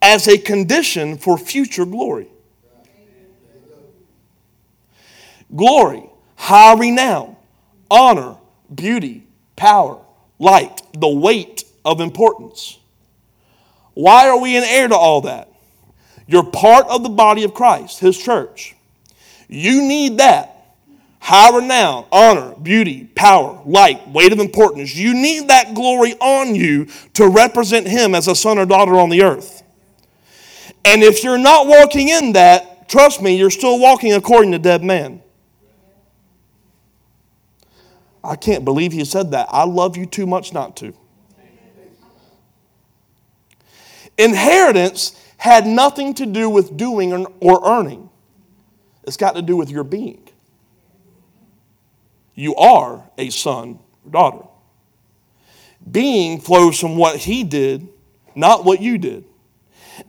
as 0.00 0.28
a 0.28 0.38
condition 0.38 1.16
for 1.16 1.36
future 1.38 1.86
glory. 1.86 2.28
Glory, 5.56 6.04
high 6.36 6.74
renown, 6.74 7.36
honor, 7.90 8.36
beauty, 8.72 9.26
power, 9.56 9.98
light, 10.38 10.82
the 10.92 11.08
weight 11.08 11.64
of 11.86 12.00
importance. 12.00 12.78
Why 13.94 14.28
are 14.28 14.38
we 14.38 14.56
an 14.56 14.64
heir 14.64 14.88
to 14.88 14.94
all 14.94 15.22
that? 15.22 15.47
You're 16.28 16.44
part 16.44 16.86
of 16.88 17.02
the 17.02 17.08
body 17.08 17.42
of 17.42 17.54
Christ, 17.54 18.00
his 18.00 18.16
church. 18.16 18.76
You 19.48 19.82
need 19.82 20.18
that. 20.18 20.76
High 21.20 21.56
renown, 21.56 22.04
honor, 22.12 22.54
beauty, 22.54 23.10
power, 23.14 23.60
light, 23.64 24.06
weight 24.08 24.32
of 24.32 24.38
importance. 24.38 24.94
You 24.94 25.14
need 25.14 25.48
that 25.48 25.74
glory 25.74 26.14
on 26.20 26.54
you 26.54 26.86
to 27.14 27.26
represent 27.26 27.88
him 27.88 28.14
as 28.14 28.28
a 28.28 28.34
son 28.34 28.58
or 28.58 28.66
daughter 28.66 29.00
on 29.00 29.08
the 29.08 29.22
earth. 29.22 29.62
And 30.84 31.02
if 31.02 31.24
you're 31.24 31.38
not 31.38 31.66
walking 31.66 32.08
in 32.08 32.34
that, 32.34 32.88
trust 32.90 33.22
me, 33.22 33.36
you're 33.36 33.50
still 33.50 33.80
walking 33.80 34.12
according 34.12 34.52
to 34.52 34.58
dead 34.58 34.84
man. 34.84 35.22
I 38.22 38.36
can't 38.36 38.66
believe 38.66 38.92
he 38.92 39.04
said 39.06 39.30
that. 39.30 39.48
I 39.50 39.64
love 39.64 39.96
you 39.96 40.04
too 40.04 40.26
much 40.26 40.52
not 40.52 40.76
to. 40.76 40.92
Inheritance 44.18 45.18
had 45.38 45.66
nothing 45.66 46.14
to 46.14 46.26
do 46.26 46.50
with 46.50 46.76
doing 46.76 47.26
or 47.40 47.66
earning, 47.66 48.10
it's 49.04 49.16
got 49.16 49.36
to 49.36 49.42
do 49.42 49.56
with 49.56 49.70
your 49.70 49.84
being. 49.84 50.28
You 52.34 52.54
are 52.56 53.02
a 53.16 53.30
son 53.30 53.78
or 54.04 54.10
daughter. 54.10 54.46
Being 55.90 56.40
flows 56.40 56.78
from 56.78 56.96
what 56.96 57.16
he 57.16 57.42
did, 57.42 57.88
not 58.34 58.64
what 58.64 58.80
you 58.80 58.98
did. 58.98 59.24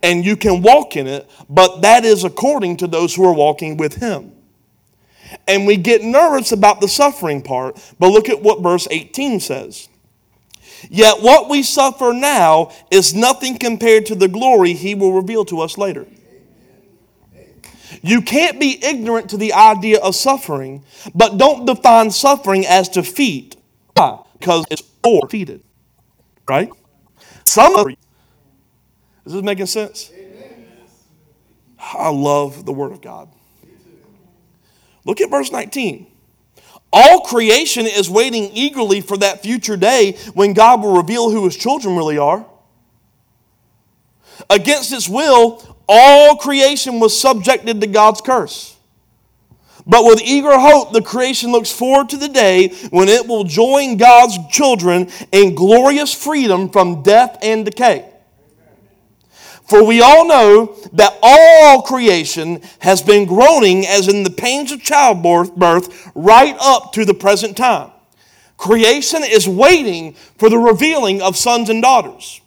And 0.04 0.24
you 0.24 0.36
can 0.36 0.62
walk 0.62 0.96
in 0.96 1.08
it, 1.08 1.30
but 1.50 1.82
that 1.82 2.06
is 2.06 2.24
according 2.24 2.78
to 2.78 2.88
those 2.88 3.16
who 3.16 3.26
are 3.26 3.34
walking 3.34 3.78
with 3.78 3.96
him. 3.96 4.34
And 5.48 5.66
we 5.66 5.78
get 5.78 6.04
nervous 6.04 6.52
about 6.52 6.82
the 6.82 6.88
suffering 6.88 7.42
part, 7.42 7.80
but 8.00 8.10
look 8.10 8.30
at 8.30 8.42
what 8.42 8.62
verse 8.62 8.88
18 8.90 9.40
says. 9.40 9.89
Yet 10.90 11.22
what 11.22 11.50
we 11.50 11.64
suffer 11.64 12.14
now 12.14 12.72
is 12.92 13.14
nothing 13.14 13.58
compared 13.58 14.06
to 14.08 14.16
the 14.16 14.28
glory 14.28 14.74
he 14.74 14.96
will 14.96 15.14
reveal 15.14 15.46
to 15.46 15.62
us 15.62 15.78
later. 15.78 16.06
You 18.02 18.22
can't 18.22 18.60
be 18.60 18.84
ignorant 18.84 19.30
to 19.32 19.38
the 19.38 19.54
idea 19.54 20.00
of 20.00 20.16
suffering, 20.16 20.84
but 21.14 21.38
don't 21.38 21.66
define 21.66 22.12
suffering 22.12 22.66
as 22.66 22.88
defeat. 22.88 23.56
Why? 23.94 24.20
Because 24.40 24.66
it's 24.72 24.84
or 25.04 25.22
defeated. 25.22 25.64
Right? 26.48 26.70
Some 27.44 27.76
of 27.76 27.90
Is 27.90 27.98
this 29.34 29.42
making 29.42 29.66
sense? 29.66 30.12
I 31.80 32.10
love 32.10 32.66
the 32.66 32.74
Word 32.74 32.92
of 32.92 33.02
God. 33.02 33.30
Look 35.06 35.22
at 35.22 35.30
verse 35.30 35.52
19. 35.52 36.08
All 36.92 37.22
creation 37.22 37.86
is 37.86 38.10
waiting 38.10 38.50
eagerly 38.54 39.02
for 39.02 39.18
that 39.18 39.44
future 39.44 39.78
day 39.78 40.14
when 40.34 40.54
God 40.54 40.82
will 40.82 40.98
reveal 40.98 41.30
who 41.30 41.46
his 41.46 41.56
children 41.56 41.96
really 41.96 42.18
are. 42.18 42.46
Against 44.50 44.92
its 44.92 45.08
will, 45.08 45.78
all 45.88 46.38
creation 46.38 47.00
was 47.00 47.20
subjected 47.20 47.82
to 47.82 47.88
God's 47.88 48.22
curse. 48.22 48.76
But 49.86 50.06
with 50.06 50.22
eager 50.24 50.58
hope, 50.58 50.94
the 50.94 51.02
creation 51.02 51.52
looks 51.52 51.72
forward 51.72 52.10
to 52.10 52.18
the 52.18 52.28
day 52.28 52.70
when 52.90 53.08
it 53.08 53.28
will 53.28 53.44
join 53.44 53.98
God's 53.98 54.38
children 54.50 55.10
in 55.32 55.56
glorious 55.56 56.14
freedom 56.14 56.70
from 56.70 57.02
death 57.02 57.40
and 57.42 57.66
decay. 57.66 58.06
For 59.70 59.84
we 59.84 60.02
all 60.02 60.28
know 60.28 60.76
that 60.94 61.20
all 61.22 61.84
creation 61.84 62.62
has 62.80 63.04
been 63.04 63.28
groaning 63.28 63.86
as 63.86 64.08
in 64.08 64.24
the 64.24 64.32
pains 64.32 64.72
of 64.72 64.82
childbirth 64.82 66.12
right 66.16 66.56
up 66.60 66.92
to 66.94 67.06
the 67.06 67.14
present 67.14 67.56
time. 67.56 67.92
Creation 68.58 69.22
is 69.24 69.48
waiting 69.48 70.14
for 70.40 70.50
the 70.50 70.58
revealing 70.58 71.22
of 71.22 71.38
sons 71.38 71.70
and 71.70 71.84
daughters. 71.84 72.42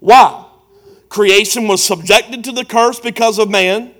Why? 0.00 0.44
Creation 1.08 1.66
was 1.66 1.82
subjected 1.82 2.44
to 2.44 2.52
the 2.52 2.66
curse 2.66 3.00
because 3.00 3.38
of 3.38 3.48
man, 3.48 3.94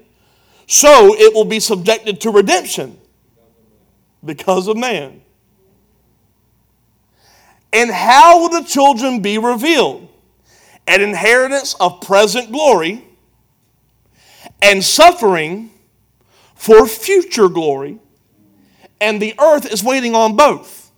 so 0.67 1.15
it 1.15 1.33
will 1.35 1.47
be 1.47 1.59
subjected 1.59 2.21
to 2.21 2.31
redemption 2.31 2.99
because 4.23 4.69
of 4.69 4.77
man. 4.77 5.23
And 7.73 7.91
how 7.91 8.41
will 8.41 8.61
the 8.61 8.69
children 8.69 9.23
be 9.23 9.39
revealed? 9.39 10.09
An 10.89 11.03
inheritance 11.03 11.75
of 11.75 12.01
present 12.01 12.51
glory 12.51 13.05
and 14.63 14.83
suffering 14.83 15.71
for 16.55 16.87
future 16.87 17.49
glory, 17.49 17.99
and 19.01 19.23
the 19.23 19.35
earth 19.39 19.71
is 19.73 19.85
waiting 19.85 20.15
on 20.15 20.35
both. 20.35 20.91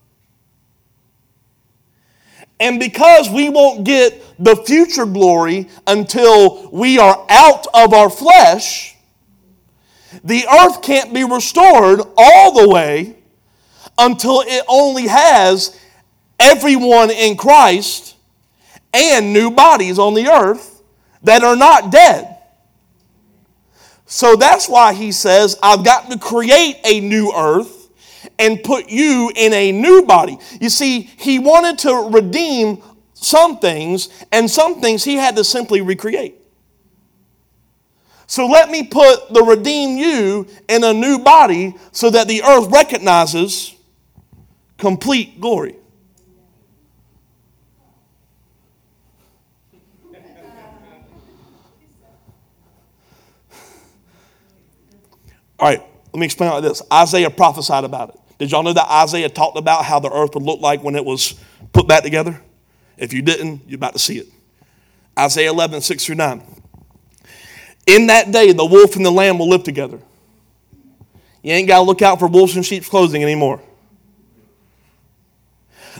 And 2.58 2.78
because 2.78 3.30
we 3.30 3.48
won't 3.48 3.84
get 3.84 4.22
the 4.38 4.54
future 4.54 5.06
glory 5.06 5.68
until 5.86 6.70
we 6.70 6.98
are 6.98 7.26
out 7.30 7.66
of 7.72 7.94
our 7.94 8.10
flesh, 8.10 8.96
the 10.22 10.46
earth 10.46 10.82
can't 10.82 11.14
be 11.14 11.24
restored 11.24 12.00
all 12.16 12.60
the 12.60 12.68
way 12.68 13.16
until 13.96 14.42
it 14.46 14.64
only 14.68 15.06
has 15.06 15.78
everyone 16.38 17.10
in 17.10 17.36
Christ 17.36 18.16
and 18.92 19.32
new 19.32 19.50
bodies 19.50 19.98
on 19.98 20.14
the 20.14 20.28
earth 20.28 20.82
that 21.22 21.42
are 21.42 21.56
not 21.56 21.90
dead. 21.90 22.38
So 24.06 24.36
that's 24.36 24.68
why 24.68 24.92
he 24.92 25.12
says, 25.12 25.56
I've 25.62 25.84
got 25.84 26.10
to 26.10 26.18
create 26.18 26.78
a 26.84 27.00
new 27.00 27.32
earth 27.34 27.88
and 28.38 28.62
put 28.62 28.88
you 28.88 29.30
in 29.36 29.52
a 29.52 29.70
new 29.70 30.02
body. 30.02 30.38
You 30.60 30.68
see, 30.68 31.02
he 31.02 31.38
wanted 31.38 31.78
to 31.80 32.10
redeem 32.12 32.82
some 33.14 33.58
things, 33.58 34.08
and 34.32 34.50
some 34.50 34.80
things 34.80 35.04
he 35.04 35.14
had 35.14 35.36
to 35.36 35.44
simply 35.44 35.82
recreate. 35.82 36.36
So 38.26 38.46
let 38.46 38.70
me 38.70 38.84
put 38.84 39.32
the 39.34 39.42
redeemed 39.42 39.98
you 39.98 40.46
in 40.68 40.84
a 40.84 40.94
new 40.94 41.18
body 41.18 41.74
so 41.92 42.08
that 42.10 42.28
the 42.28 42.42
earth 42.42 42.70
recognizes 42.72 43.74
complete 44.78 45.38
glory. 45.38 45.76
All 55.60 55.68
right, 55.68 55.82
let 56.12 56.18
me 56.18 56.24
explain 56.24 56.50
like 56.50 56.62
this. 56.62 56.80
Isaiah 56.90 57.30
prophesied 57.30 57.84
about 57.84 58.10
it. 58.10 58.20
Did 58.38 58.50
y'all 58.50 58.62
know 58.62 58.72
that 58.72 58.90
Isaiah 58.90 59.28
talked 59.28 59.58
about 59.58 59.84
how 59.84 60.00
the 60.00 60.10
earth 60.10 60.30
would 60.34 60.42
look 60.42 60.60
like 60.60 60.82
when 60.82 60.96
it 60.96 61.04
was 61.04 61.38
put 61.74 61.86
back 61.86 62.02
together? 62.02 62.40
If 62.96 63.12
you 63.12 63.20
didn't, 63.20 63.62
you're 63.66 63.76
about 63.76 63.92
to 63.92 63.98
see 63.98 64.18
it. 64.18 64.28
Isaiah 65.18 65.50
11, 65.50 65.82
6 65.82 66.04
through 66.04 66.14
9. 66.14 66.42
In 67.86 68.06
that 68.06 68.32
day, 68.32 68.52
the 68.52 68.64
wolf 68.64 68.96
and 68.96 69.04
the 69.04 69.10
lamb 69.10 69.38
will 69.38 69.48
live 69.48 69.62
together. 69.62 70.00
You 71.42 71.52
ain't 71.52 71.68
got 71.68 71.78
to 71.78 71.82
look 71.82 72.00
out 72.00 72.18
for 72.18 72.28
wolves 72.28 72.56
in 72.56 72.62
sheep's 72.62 72.88
clothing 72.88 73.22
anymore. 73.22 73.60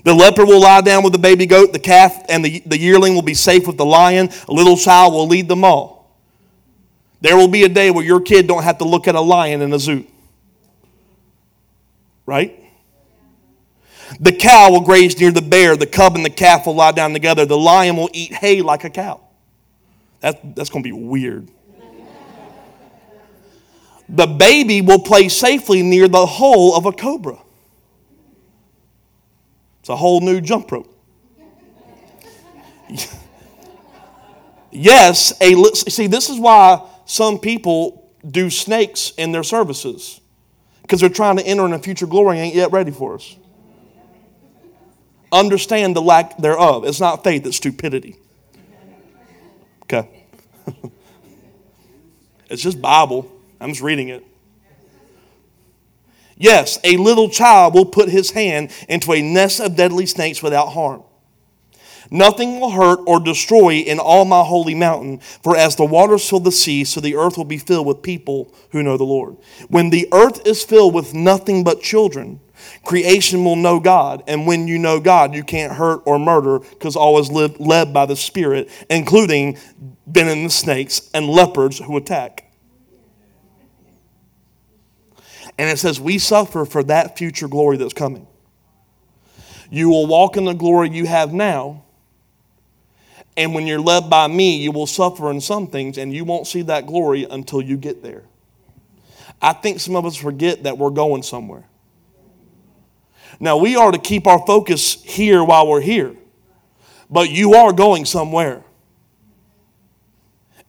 The 0.04 0.14
leopard 0.14 0.48
will 0.48 0.60
lie 0.60 0.80
down 0.80 1.02
with 1.02 1.12
the 1.12 1.18
baby 1.18 1.44
goat, 1.44 1.74
the 1.74 1.78
calf 1.78 2.24
and 2.30 2.42
the, 2.42 2.62
the 2.64 2.78
yearling 2.78 3.14
will 3.14 3.22
be 3.22 3.34
safe 3.34 3.66
with 3.66 3.76
the 3.76 3.84
lion. 3.84 4.30
A 4.48 4.52
little 4.52 4.76
child 4.76 5.12
will 5.12 5.26
lead 5.26 5.48
them 5.48 5.64
all. 5.64 5.99
There 7.20 7.36
will 7.36 7.48
be 7.48 7.64
a 7.64 7.68
day 7.68 7.90
where 7.90 8.04
your 8.04 8.20
kid 8.20 8.46
don't 8.46 8.62
have 8.62 8.78
to 8.78 8.84
look 8.84 9.06
at 9.06 9.14
a 9.14 9.20
lion 9.20 9.60
in 9.60 9.72
a 9.72 9.78
zoo. 9.78 10.06
Right? 12.24 12.56
The 14.18 14.32
cow 14.32 14.70
will 14.70 14.80
graze 14.80 15.18
near 15.20 15.30
the 15.30 15.42
bear. 15.42 15.76
The 15.76 15.86
cub 15.86 16.16
and 16.16 16.24
the 16.24 16.30
calf 16.30 16.66
will 16.66 16.74
lie 16.74 16.92
down 16.92 17.12
together. 17.12 17.44
The 17.44 17.58
lion 17.58 17.96
will 17.96 18.10
eat 18.12 18.32
hay 18.32 18.62
like 18.62 18.84
a 18.84 18.90
cow. 18.90 19.20
That, 20.20 20.56
that's 20.56 20.70
going 20.70 20.82
to 20.82 20.88
be 20.88 20.92
weird. 20.92 21.48
the 24.08 24.26
baby 24.26 24.80
will 24.80 24.98
play 24.98 25.28
safely 25.28 25.82
near 25.82 26.08
the 26.08 26.26
hole 26.26 26.74
of 26.76 26.86
a 26.86 26.92
cobra. 26.92 27.38
It's 29.80 29.88
a 29.88 29.96
whole 29.96 30.20
new 30.20 30.40
jump 30.40 30.72
rope. 30.72 30.94
yes, 34.70 35.32
a 35.40 35.54
see 35.74 36.06
this 36.06 36.28
is 36.28 36.38
why 36.38 36.86
some 37.10 37.40
people 37.40 38.08
do 38.24 38.48
snakes 38.50 39.12
in 39.18 39.32
their 39.32 39.42
services 39.42 40.20
because 40.82 41.00
they're 41.00 41.08
trying 41.08 41.38
to 41.38 41.44
enter 41.44 41.66
in 41.66 41.72
a 41.72 41.78
future 41.80 42.06
glory 42.06 42.36
and 42.36 42.46
ain't 42.46 42.54
yet 42.54 42.70
ready 42.70 42.92
for 42.92 43.16
us. 43.16 43.36
Understand 45.32 45.96
the 45.96 46.02
lack 46.02 46.38
thereof. 46.38 46.84
It's 46.84 47.00
not 47.00 47.24
faith, 47.24 47.44
it's 47.46 47.56
stupidity. 47.56 48.14
Okay. 49.82 50.08
it's 52.48 52.62
just 52.62 52.80
Bible. 52.80 53.28
I'm 53.60 53.70
just 53.70 53.82
reading 53.82 54.10
it. 54.10 54.24
Yes, 56.36 56.78
a 56.84 56.96
little 56.96 57.28
child 57.28 57.74
will 57.74 57.86
put 57.86 58.08
his 58.08 58.30
hand 58.30 58.70
into 58.88 59.12
a 59.12 59.20
nest 59.20 59.58
of 59.58 59.74
deadly 59.74 60.06
snakes 60.06 60.44
without 60.44 60.66
harm. 60.66 61.02
Nothing 62.10 62.58
will 62.58 62.70
hurt 62.70 63.00
or 63.06 63.20
destroy 63.20 63.74
in 63.74 64.00
all 64.00 64.24
my 64.24 64.42
holy 64.42 64.74
mountain, 64.74 65.20
for 65.20 65.56
as 65.56 65.76
the 65.76 65.84
waters 65.84 66.28
fill 66.28 66.40
the 66.40 66.50
sea, 66.50 66.82
so 66.82 67.00
the 67.00 67.14
earth 67.14 67.36
will 67.36 67.44
be 67.44 67.58
filled 67.58 67.86
with 67.86 68.02
people 68.02 68.52
who 68.72 68.82
know 68.82 68.96
the 68.96 69.04
Lord. 69.04 69.36
When 69.68 69.90
the 69.90 70.08
earth 70.12 70.44
is 70.44 70.64
filled 70.64 70.92
with 70.92 71.14
nothing 71.14 71.62
but 71.62 71.82
children, 71.82 72.40
creation 72.84 73.44
will 73.44 73.54
know 73.54 73.78
God. 73.78 74.24
And 74.26 74.44
when 74.44 74.66
you 74.66 74.76
know 74.76 74.98
God, 74.98 75.34
you 75.34 75.44
can't 75.44 75.72
hurt 75.72 76.02
or 76.04 76.18
murder 76.18 76.58
because 76.58 76.96
all 76.96 77.20
is 77.20 77.30
led 77.30 77.92
by 77.92 78.06
the 78.06 78.16
Spirit, 78.16 78.68
including 78.90 79.56
venomous 80.04 80.56
snakes 80.56 81.10
and 81.14 81.28
leopards 81.28 81.78
who 81.78 81.96
attack. 81.96 82.50
And 85.58 85.70
it 85.70 85.78
says, 85.78 86.00
We 86.00 86.18
suffer 86.18 86.64
for 86.64 86.82
that 86.84 87.16
future 87.16 87.46
glory 87.46 87.76
that's 87.76 87.94
coming. 87.94 88.26
You 89.70 89.90
will 89.90 90.08
walk 90.08 90.36
in 90.36 90.46
the 90.46 90.54
glory 90.54 90.90
you 90.90 91.06
have 91.06 91.32
now 91.32 91.84
and 93.36 93.54
when 93.54 93.66
you're 93.66 93.80
led 93.80 94.10
by 94.10 94.26
me, 94.26 94.56
you 94.56 94.72
will 94.72 94.86
suffer 94.86 95.30
in 95.30 95.40
some 95.40 95.66
things, 95.66 95.98
and 95.98 96.12
you 96.12 96.24
won't 96.24 96.46
see 96.46 96.62
that 96.62 96.86
glory 96.86 97.26
until 97.30 97.62
you 97.62 97.76
get 97.76 98.02
there. 98.02 98.24
I 99.40 99.52
think 99.52 99.80
some 99.80 99.96
of 99.96 100.04
us 100.04 100.16
forget 100.16 100.64
that 100.64 100.76
we're 100.76 100.90
going 100.90 101.22
somewhere. 101.22 101.64
Now, 103.38 103.56
we 103.56 103.76
are 103.76 103.90
to 103.90 103.98
keep 103.98 104.26
our 104.26 104.44
focus 104.46 105.02
here 105.02 105.42
while 105.42 105.66
we're 105.66 105.80
here, 105.80 106.14
but 107.08 107.30
you 107.30 107.54
are 107.54 107.72
going 107.72 108.04
somewhere. 108.04 108.62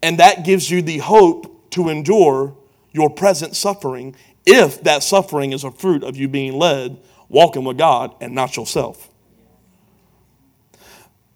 And 0.02 0.20
that 0.20 0.46
gives 0.46 0.72
you 0.72 0.82
the 0.82 1.00
hope 1.00 1.72
to 1.72 1.90
endure 1.90 2.56
your 2.92 3.10
present 3.10 3.56
suffering 3.56 4.16
if 4.46 4.84
that 4.84 5.04
suffering 5.04 5.52
is 5.52 5.64
a 5.64 5.72
fruit 5.72 6.04
of 6.04 6.16
you 6.16 6.28
being 6.28 6.54
led, 6.54 6.98
walking 7.30 7.64
with 7.64 7.78
God, 7.78 8.16
and 8.22 8.34
not 8.34 8.56
yourself. 8.56 9.10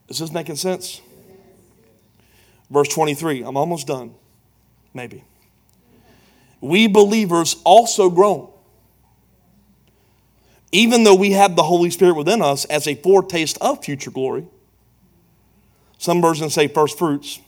Is 0.07 0.19
this 0.19 0.31
making 0.31 0.55
sense? 0.55 1.01
Verse 2.69 2.87
23, 2.89 3.43
I'm 3.43 3.57
almost 3.57 3.87
done. 3.87 4.13
Maybe. 4.93 5.23
We 6.61 6.87
believers 6.87 7.57
also 7.63 8.09
groan. 8.09 8.49
Even 10.71 11.03
though 11.03 11.15
we 11.15 11.31
have 11.31 11.55
the 11.55 11.63
Holy 11.63 11.89
Spirit 11.89 12.15
within 12.15 12.41
us 12.41 12.65
as 12.65 12.87
a 12.87 12.95
foretaste 12.95 13.57
of 13.61 13.83
future 13.83 14.11
glory. 14.11 14.47
Some 15.97 16.21
versions 16.21 16.53
say 16.53 16.67
first 16.67 16.97
fruits. 16.97 17.39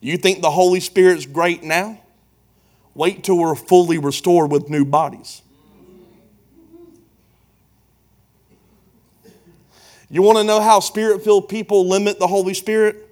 You 0.00 0.16
think 0.16 0.42
the 0.42 0.50
Holy 0.50 0.80
Spirit's 0.80 1.26
great 1.26 1.62
now? 1.62 2.00
Wait 2.94 3.24
till 3.24 3.38
we're 3.38 3.54
fully 3.54 3.98
restored 3.98 4.50
with 4.50 4.68
new 4.68 4.84
bodies. 4.84 5.42
You 10.12 10.20
want 10.20 10.36
to 10.36 10.44
know 10.44 10.60
how 10.60 10.80
spirit 10.80 11.24
filled 11.24 11.48
people 11.48 11.88
limit 11.88 12.18
the 12.18 12.26
Holy 12.26 12.52
Spirit? 12.52 13.08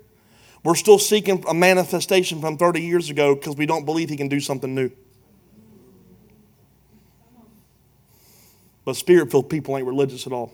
We're 0.62 0.74
still 0.74 0.98
seeking 0.98 1.42
a 1.48 1.54
manifestation 1.54 2.42
from 2.42 2.58
30 2.58 2.82
years 2.82 3.08
ago 3.08 3.34
because 3.34 3.56
we 3.56 3.64
don't 3.64 3.86
believe 3.86 4.10
He 4.10 4.18
can 4.18 4.28
do 4.28 4.38
something 4.38 4.74
new. 4.74 4.90
But 8.84 8.96
spirit 8.96 9.30
filled 9.30 9.48
people 9.48 9.78
ain't 9.78 9.86
religious 9.86 10.26
at 10.26 10.34
all. 10.34 10.52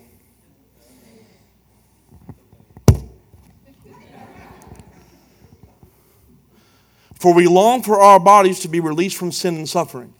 For 7.18 7.34
we 7.34 7.48
long 7.48 7.82
for 7.82 8.00
our 8.00 8.20
bodies 8.20 8.60
to 8.60 8.68
be 8.68 8.78
released 8.78 9.16
from 9.16 9.32
sin 9.32 9.56
and 9.56 9.68
suffering. 9.68 10.14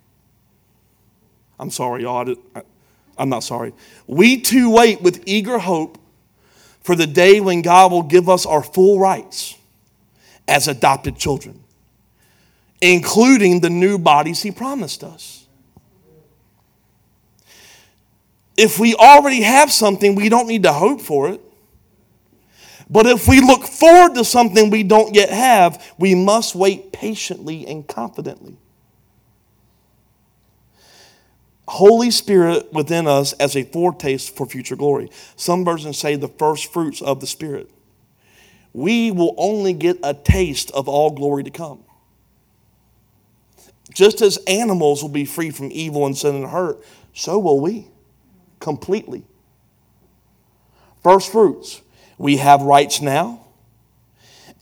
I'm 1.61 1.71
sorry, 1.71 2.03
y'all. 2.03 2.35
I'm 3.17 3.29
not 3.29 3.45
sorry. 3.45 3.75
We 4.09 4.41
too 4.41 4.75
wait 4.75 5.03
with 5.03 5.23
eager 5.25 5.61
hope 5.61 5.99
for 6.87 6.95
the 6.95 7.07
day 7.07 7.41
when 7.41 7.63
God 7.63 7.91
will 7.91 8.05
give 8.05 8.29
us 8.29 8.47
our 8.47 8.63
full 8.63 9.01
rights 9.01 9.57
as 10.47 10.69
adopted 10.69 11.19
children, 11.19 11.65
including 12.81 13.59
the 13.59 13.69
new 13.69 13.99
bodies 13.99 14.41
He 14.41 14.53
promised 14.53 15.03
us. 15.03 15.49
If 18.57 18.79
we 18.79 18.95
already 18.95 19.43
have 19.43 19.73
something, 19.73 20.15
we 20.15 20.29
don't 20.29 20.47
need 20.47 20.63
to 20.63 20.73
hope 20.73 21.01
for 21.01 21.29
it. 21.29 21.41
But 22.89 23.07
if 23.07 23.27
we 23.27 23.41
look 23.41 23.65
forward 23.65 24.15
to 24.15 24.25
something 24.25 24.71
we 24.71 24.85
don't 24.85 25.13
yet 25.13 25.31
have, 25.31 25.93
we 25.99 26.15
must 26.15 26.55
wait 26.55 26.93
patiently 26.93 27.67
and 27.67 27.85
confidently. 27.85 28.59
Holy 31.69 32.11
Spirit 32.11 32.73
within 32.73 33.07
us 33.07 33.33
as 33.35 33.57
a 33.57 33.65
foretaste 33.65 34.37
for 34.37 34.47
future 34.47 34.77
glory. 34.77 35.11
Some 35.35 35.65
versions 35.65 35.99
say 35.99 36.15
the 36.17 36.29
first 36.29 36.73
fruits 36.73 37.03
of 37.03 37.21
the 37.21 37.27
Spirit. 37.27 37.71
We 38.73 39.11
will 39.11 39.35
only 39.37 39.73
get 39.73 39.99
a 40.03 40.15
taste 40.15 40.71
of 40.73 40.89
all 40.89 41.11
glory 41.11 41.43
to 41.45 41.51
come. 41.51 41.83
Just 43.93 44.21
as 44.21 44.37
animals 44.47 45.03
will 45.03 45.11
be 45.11 45.25
free 45.25 45.51
from 45.51 45.71
evil 45.73 46.05
and 46.07 46.17
sin 46.17 46.37
and 46.37 46.47
hurt, 46.47 46.85
so 47.15 47.39
will 47.39 47.61
we 47.61 47.89
completely. 48.61 49.25
First 51.03 51.33
fruits. 51.33 51.83
We 52.19 52.39
have 52.39 52.63
rights 52.63 53.01
now, 53.01 53.47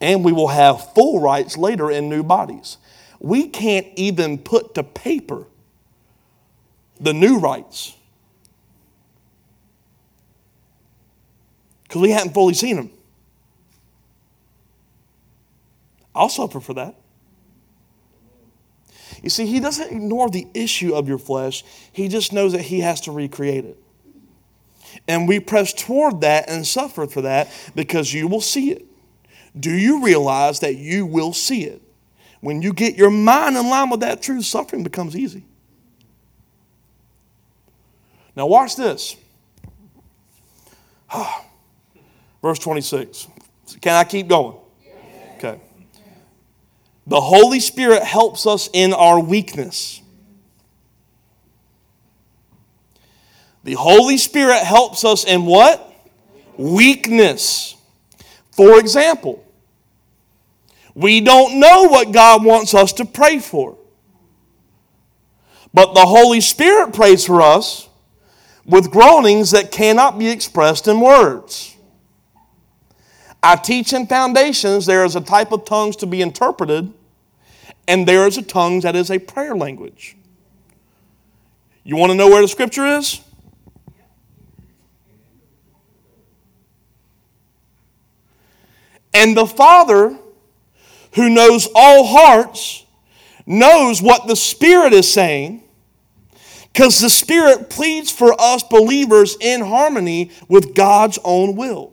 and 0.01 0.25
we 0.25 0.33
will 0.33 0.49
have 0.49 0.93
full 0.95 1.21
rights 1.21 1.57
later 1.57 1.91
in 1.91 2.09
new 2.09 2.23
bodies. 2.23 2.79
We 3.21 3.49
can't 3.49 3.87
even 3.97 4.39
put 4.39 4.75
to 4.75 4.83
paper 4.83 5.47
the 7.05 7.13
new 7.13 7.39
rights 7.39 7.95
because 11.85 12.03
we 12.03 12.11
hadn't 12.11 12.33
fully 12.33 12.55
seen 12.55 12.77
them. 12.77 12.91
I'll 16.15 16.29
suffer 16.29 16.61
for 16.61 16.75
that. 16.75 16.97
You 19.23 19.31
see, 19.31 19.47
he 19.47 19.61
doesn't 19.61 19.93
ignore 19.93 20.29
the 20.29 20.47
issue 20.55 20.95
of 20.95 21.09
your 21.09 21.19
flesh, 21.19 21.65
he 21.93 22.09
just 22.09 22.33
knows 22.33 22.53
that 22.53 22.63
he 22.63 22.81
has 22.81 23.01
to 23.03 23.13
recreate 23.13 23.65
it. 23.65 23.79
And 25.07 25.29
we 25.29 25.41
press 25.41 25.73
toward 25.73 26.21
that 26.23 26.49
and 26.49 26.67
suffer 26.67 27.07
for 27.07 27.23
that 27.23 27.49
because 27.75 28.13
you 28.13 28.29
will 28.29 28.41
see 28.41 28.71
it. 28.71 28.85
Do 29.59 29.71
you 29.71 30.05
realize 30.05 30.61
that 30.61 30.77
you 30.77 31.07
will 31.07 31.33
see 31.33 31.65
it? 31.65 31.81
When 32.41 32.61
you 32.61 32.73
get 32.73 32.97
your 32.97 33.11
mind 33.11 33.57
in 33.57 33.69
line 33.69 33.91
with 33.91 34.01
that 34.01 34.21
truth, 34.21 34.45
suffering 34.45 34.83
becomes 34.83 35.17
easy. 35.17 35.45
Now, 38.37 38.47
watch 38.47 38.77
this. 38.77 39.17
Verse 42.43 42.59
26. 42.59 43.29
Can 43.81 43.95
I 43.95 44.05
keep 44.05 44.29
going? 44.29 44.57
Okay. 45.37 45.61
The 47.07 47.21
Holy 47.21 47.61
Spirit 47.61 48.03
helps 48.03 48.47
us 48.47 48.69
in 48.73 48.93
our 48.93 49.21
weakness. 49.21 50.01
The 53.63 53.75
Holy 53.75 54.19
Spirit 54.19 54.63
helps 54.63 55.05
us 55.05 55.25
in 55.25 55.47
what? 55.47 55.91
Weakness. 56.57 57.77
For 58.53 58.79
example, 58.79 59.45
we 60.95 61.21
don't 61.21 61.59
know 61.59 61.85
what 61.85 62.13
God 62.13 62.45
wants 62.45 62.75
us 62.75 62.93
to 62.95 63.05
pray 63.05 63.39
for. 63.39 63.77
But 65.73 65.95
the 65.95 66.07
Holy 66.07 66.41
Spirit 66.41 66.93
prays 66.93 67.27
for 67.27 67.43
us 67.43 67.84
with 68.67 68.91
groanings 68.91 69.51
that 69.51 69.71
cannot 69.71 70.19
be 70.19 70.29
expressed 70.29 70.89
in 70.89 71.01
words. 71.01 71.77
I 73.43 73.57
teach 73.57 73.93
in 73.93 74.07
foundations 74.07 74.87
there 74.87 75.05
is 75.05 75.17
a 75.17 75.21
type 75.21 75.53
of 75.53 75.67
tongues 75.67 75.97
to 75.97 76.07
be 76.07 76.23
interpreted, 76.23 76.93
and 77.87 78.09
there 78.09 78.27
is 78.27 78.39
a 78.39 78.43
tongue 78.43 78.81
that 78.81 78.97
is 78.97 79.11
a 79.11 79.19
prayer 79.19 79.55
language. 79.55 80.17
You 81.83 81.97
want 81.97 82.13
to 82.13 82.17
know 82.17 82.29
where 82.29 82.41
the 82.41 82.49
scripture 82.49 82.87
is? 82.87 83.21
And 89.13 89.37
the 89.37 89.47
Father, 89.47 90.19
who 91.15 91.29
knows 91.29 91.69
all 91.75 92.07
hearts, 92.07 92.87
knows 93.47 94.01
what 94.01 94.27
the 94.27 94.37
Spirit 94.37 94.95
is 94.95 95.11
saying, 95.13 95.64
because 96.75 96.99
the 96.99 97.09
Spirit 97.09 97.71
pleads 97.71 98.11
for 98.11 98.35
us 98.39 98.65
believers 98.65 99.37
in 99.41 99.61
harmony 99.61 100.33
with 100.49 100.75
God's 100.75 101.21
own 101.23 101.55
will. 101.55 101.93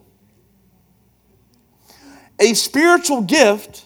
A 2.39 2.55
spiritual 2.55 3.21
gift 3.21 3.85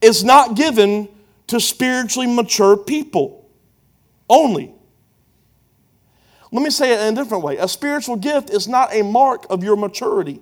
is 0.00 0.24
not 0.24 0.56
given 0.56 1.08
to 1.46 1.60
spiritually 1.60 2.26
mature 2.26 2.76
people 2.76 3.48
only. 4.28 4.74
Let 6.50 6.62
me 6.62 6.70
say 6.70 6.92
it 6.92 7.06
in 7.06 7.16
a 7.16 7.22
different 7.22 7.44
way. 7.44 7.58
A 7.58 7.68
spiritual 7.68 8.16
gift 8.16 8.50
is 8.50 8.66
not 8.66 8.92
a 8.92 9.02
mark 9.02 9.46
of 9.48 9.62
your 9.62 9.76
maturity. 9.76 10.40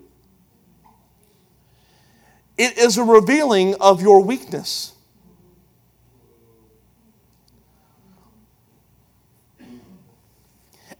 It 2.56 2.78
is 2.78 2.96
a 2.96 3.04
revealing 3.04 3.74
of 3.74 4.00
your 4.00 4.22
weakness. 4.22 4.93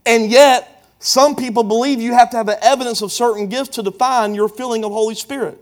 And 0.05 0.29
yet, 0.29 0.75
some 0.99 1.35
people 1.35 1.63
believe 1.63 2.01
you 2.01 2.13
have 2.13 2.29
to 2.31 2.37
have 2.37 2.45
the 2.45 2.63
evidence 2.63 3.01
of 3.01 3.11
certain 3.11 3.47
gifts 3.47 3.75
to 3.75 3.83
define 3.83 4.33
your 4.35 4.49
feeling 4.49 4.83
of 4.83 4.91
Holy 4.91 5.15
Spirit. 5.15 5.59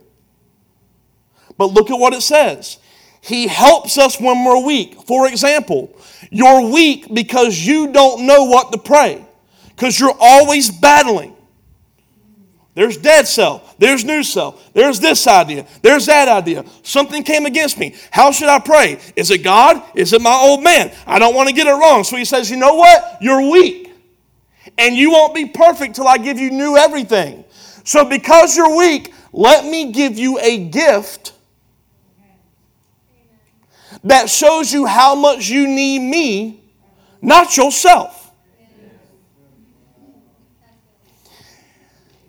But 1.58 1.68
look 1.68 1.92
at 1.92 2.00
what 2.00 2.14
it 2.14 2.22
says. 2.22 2.78
He 3.22 3.48
helps 3.48 3.98
us 3.98 4.20
when 4.20 4.44
we're 4.44 4.66
weak. 4.66 5.02
For 5.04 5.28
example, 5.28 5.96
you're 6.30 6.70
weak 6.70 7.14
because 7.14 7.58
you 7.58 7.92
don't 7.94 8.26
know 8.26 8.46
what 8.46 8.72
to 8.74 8.78
pray, 8.78 9.24
because 9.70 10.00
you're 10.00 10.16
always 10.20 10.72
battling. 10.72 11.36
There's 12.76 12.98
dead 12.98 13.28
self. 13.28 13.78
There's 13.78 14.04
new 14.04 14.24
self. 14.24 14.74
There's 14.74 15.00
this 15.00 15.28
idea. 15.28 15.68
There's 15.82 16.08
that 16.08 16.28
idea. 16.28 16.66
Something 16.82 17.24
came 17.24 17.46
against 17.46 17.78
me. 17.78 17.96
How 18.10 18.32
should 18.32 18.50
I 18.50 18.60
pray? 18.60 19.00
Is 19.16 19.30
it 19.30 19.44
God? 19.44 19.84
Is 19.94 20.12
it 20.12 20.22
my 20.22 20.34
old 20.34 20.64
man? 20.64 20.92
I 21.06 21.20
don't 21.20 21.36
want 21.36 21.50
to 21.50 21.56
get 21.56 21.68
it 21.68 21.72
wrong. 21.72 22.04
So 22.04 22.18
he 22.18 22.26
says, 22.26 22.50
You 22.50 22.58
know 22.58 22.76
what? 22.76 23.18
You're 23.22 23.48
weak. 23.50 23.83
And 24.78 24.96
you 24.96 25.12
won't 25.12 25.36
be 25.36 25.46
perfect 25.46 25.96
till 25.96 26.08
I 26.08 26.18
give 26.18 26.40
you 26.40 26.52
new 26.52 26.78
everything. 26.78 27.44
So 27.84 28.06
because 28.06 28.56
you're 28.56 28.76
weak, 28.78 29.14
let 29.32 29.66
me 29.66 29.92
give 29.92 30.18
you 30.18 30.40
a 30.40 30.66
gift 30.66 31.34
that 34.04 34.30
shows 34.30 34.74
you 34.74 34.86
how 34.86 35.16
much 35.16 35.50
you 35.50 35.68
need 35.68 36.00
me, 36.00 36.64
not 37.22 37.56
yourself. 37.56 38.32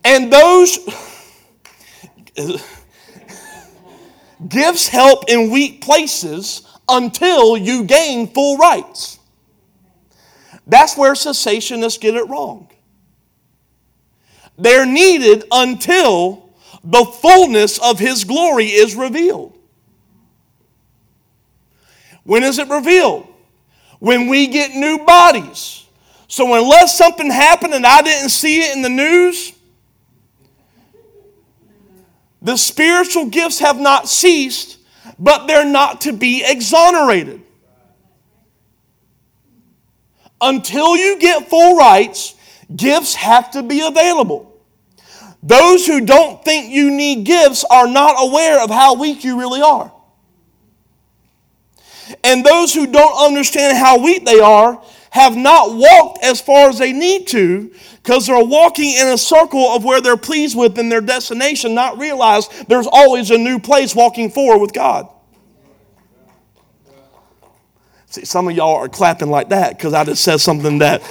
And 0.04 0.32
those 0.32 0.78
gifts 4.48 4.88
help 4.88 5.24
in 5.28 5.50
weak 5.50 5.82
places 5.82 6.66
until 6.88 7.56
you 7.56 7.84
gain 7.84 8.28
full 8.28 8.58
rights. 8.58 9.18
That's 10.66 10.96
where 10.96 11.12
cessationists 11.12 12.00
get 12.00 12.14
it 12.14 12.28
wrong. 12.28 12.70
They're 14.56 14.86
needed 14.86 15.44
until 15.50 16.50
the 16.82 17.04
fullness 17.04 17.78
of 17.78 17.98
His 17.98 18.24
glory 18.24 18.66
is 18.66 18.94
revealed. 18.94 19.58
When 22.24 22.42
is 22.42 22.58
it 22.58 22.68
revealed? 22.68 23.26
When 23.98 24.28
we 24.28 24.46
get 24.46 24.74
new 24.74 25.04
bodies. 25.04 25.86
So, 26.28 26.54
unless 26.54 26.96
something 26.96 27.30
happened 27.30 27.74
and 27.74 27.86
I 27.86 28.02
didn't 28.02 28.30
see 28.30 28.60
it 28.60 28.74
in 28.74 28.82
the 28.82 28.88
news, 28.88 29.52
the 32.42 32.56
spiritual 32.56 33.26
gifts 33.26 33.58
have 33.60 33.78
not 33.78 34.08
ceased, 34.08 34.78
but 35.18 35.46
they're 35.46 35.64
not 35.64 36.02
to 36.02 36.12
be 36.12 36.44
exonerated. 36.44 37.40
Until 40.44 40.94
you 40.94 41.18
get 41.18 41.48
full 41.48 41.74
rights, 41.74 42.34
gifts 42.76 43.14
have 43.14 43.50
to 43.52 43.62
be 43.62 43.80
available. 43.80 44.54
Those 45.42 45.86
who 45.86 46.02
don't 46.02 46.44
think 46.44 46.70
you 46.70 46.90
need 46.90 47.24
gifts 47.24 47.64
are 47.70 47.88
not 47.88 48.16
aware 48.18 48.62
of 48.62 48.68
how 48.68 48.94
weak 48.94 49.24
you 49.24 49.38
really 49.38 49.62
are. 49.62 49.90
And 52.22 52.44
those 52.44 52.74
who 52.74 52.86
don't 52.86 53.24
understand 53.24 53.78
how 53.78 53.98
weak 54.02 54.26
they 54.26 54.38
are 54.40 54.82
have 55.08 55.34
not 55.34 55.74
walked 55.74 56.22
as 56.22 56.42
far 56.42 56.68
as 56.68 56.76
they 56.76 56.92
need 56.92 57.26
to 57.28 57.72
because 58.02 58.26
they're 58.26 58.44
walking 58.44 58.90
in 58.98 59.08
a 59.08 59.16
circle 59.16 59.68
of 59.68 59.82
where 59.82 60.02
they're 60.02 60.18
pleased 60.18 60.58
with 60.58 60.78
in 60.78 60.90
their 60.90 61.00
destination, 61.00 61.74
not 61.74 61.96
realize 61.96 62.48
there's 62.68 62.86
always 62.86 63.30
a 63.30 63.38
new 63.38 63.58
place 63.58 63.94
walking 63.94 64.28
forward 64.28 64.58
with 64.58 64.74
God. 64.74 65.08
See, 68.14 68.24
some 68.24 68.46
of 68.46 68.54
y'all 68.54 68.76
are 68.76 68.88
clapping 68.88 69.28
like 69.28 69.48
that 69.48 69.76
because 69.76 69.92
I 69.92 70.04
just 70.04 70.22
said 70.22 70.36
something 70.38 70.78
that. 70.78 71.02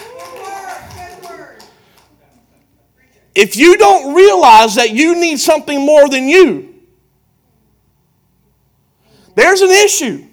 If 3.35 3.57
you 3.57 3.75
don't 3.75 4.15
realize 4.15 4.75
that 4.75 4.91
you 4.91 5.19
need 5.19 5.37
something 5.37 5.85
more 5.85 6.07
than 6.07 6.29
you, 6.29 6.75
there's 9.35 9.59
an 9.59 9.71
issue. 9.71 10.23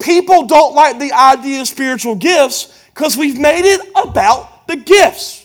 People 0.00 0.46
don't 0.46 0.76
like 0.76 1.00
the 1.00 1.12
idea 1.12 1.62
of 1.62 1.66
spiritual 1.66 2.14
gifts 2.14 2.80
because 2.94 3.16
we've 3.16 3.40
made 3.40 3.64
it 3.64 3.80
about 3.96 4.68
the 4.68 4.76
gifts. 4.76 5.44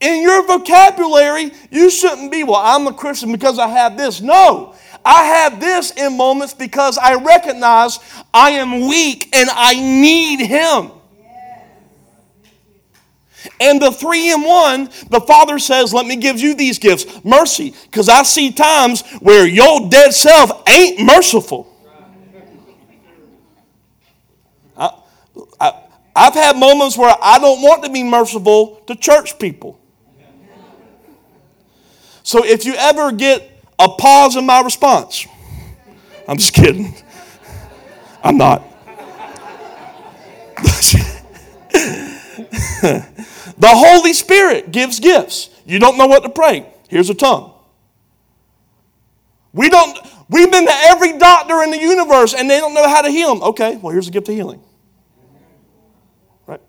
In 0.00 0.20
your 0.20 0.46
vocabulary, 0.46 1.50
you 1.70 1.88
shouldn't 1.88 2.30
be, 2.30 2.44
well, 2.44 2.60
I'm 2.62 2.86
a 2.86 2.92
Christian 2.92 3.32
because 3.32 3.58
I 3.58 3.68
have 3.68 3.96
this. 3.96 4.20
No, 4.20 4.74
I 5.08 5.24
have 5.24 5.58
this 5.58 5.90
in 5.92 6.18
moments 6.18 6.52
because 6.52 6.98
I 6.98 7.14
recognize 7.14 7.98
I 8.34 8.50
am 8.50 8.86
weak 8.88 9.34
and 9.34 9.48
I 9.50 9.72
need 9.72 10.44
Him. 10.44 10.90
And 13.58 13.80
the 13.80 13.90
three 13.90 14.30
in 14.30 14.42
one, 14.42 14.90
the 15.08 15.24
Father 15.26 15.58
says, 15.58 15.94
Let 15.94 16.04
me 16.04 16.16
give 16.16 16.38
you 16.38 16.54
these 16.54 16.78
gifts 16.78 17.24
mercy. 17.24 17.74
Because 17.84 18.10
I 18.10 18.22
see 18.22 18.52
times 18.52 19.00
where 19.20 19.46
your 19.46 19.88
dead 19.88 20.12
self 20.12 20.68
ain't 20.68 21.00
merciful. 21.00 21.74
I, 24.76 24.90
I, 25.58 25.82
I've 26.14 26.34
had 26.34 26.58
moments 26.58 26.98
where 26.98 27.16
I 27.22 27.38
don't 27.38 27.62
want 27.62 27.82
to 27.84 27.90
be 27.90 28.04
merciful 28.04 28.82
to 28.86 28.94
church 28.94 29.38
people. 29.38 29.80
So 32.22 32.44
if 32.44 32.66
you 32.66 32.74
ever 32.74 33.10
get 33.10 33.57
a 33.78 33.88
pause 33.88 34.36
in 34.36 34.46
my 34.46 34.60
response, 34.60 35.26
I'm 36.26 36.36
just 36.36 36.52
kidding. 36.52 36.94
I'm 38.22 38.36
not. 38.36 38.64
The 43.58 43.68
Holy 43.68 44.12
Spirit 44.12 44.70
gives 44.70 45.00
gifts. 45.00 45.50
You 45.66 45.80
don't 45.80 45.98
know 45.98 46.06
what 46.06 46.22
to 46.22 46.28
pray. 46.28 46.72
Here's 46.88 47.10
a 47.10 47.14
tongue. 47.14 47.52
We 49.52 49.68
don't, 49.68 49.98
we've 50.30 50.50
been 50.50 50.66
to 50.66 50.72
every 50.72 51.18
doctor 51.18 51.62
in 51.62 51.72
the 51.72 51.78
universe 51.78 52.34
and 52.34 52.48
they 52.48 52.60
don't 52.60 52.72
know 52.72 52.88
how 52.88 53.02
to 53.02 53.10
heal 53.10 53.34
them. 53.34 53.42
Okay, 53.42 53.76
well, 53.76 53.92
here's 53.92 54.06
a 54.06 54.12
gift 54.12 54.28
of 54.28 54.34
healing. 54.34 54.62
Right? 56.46 56.60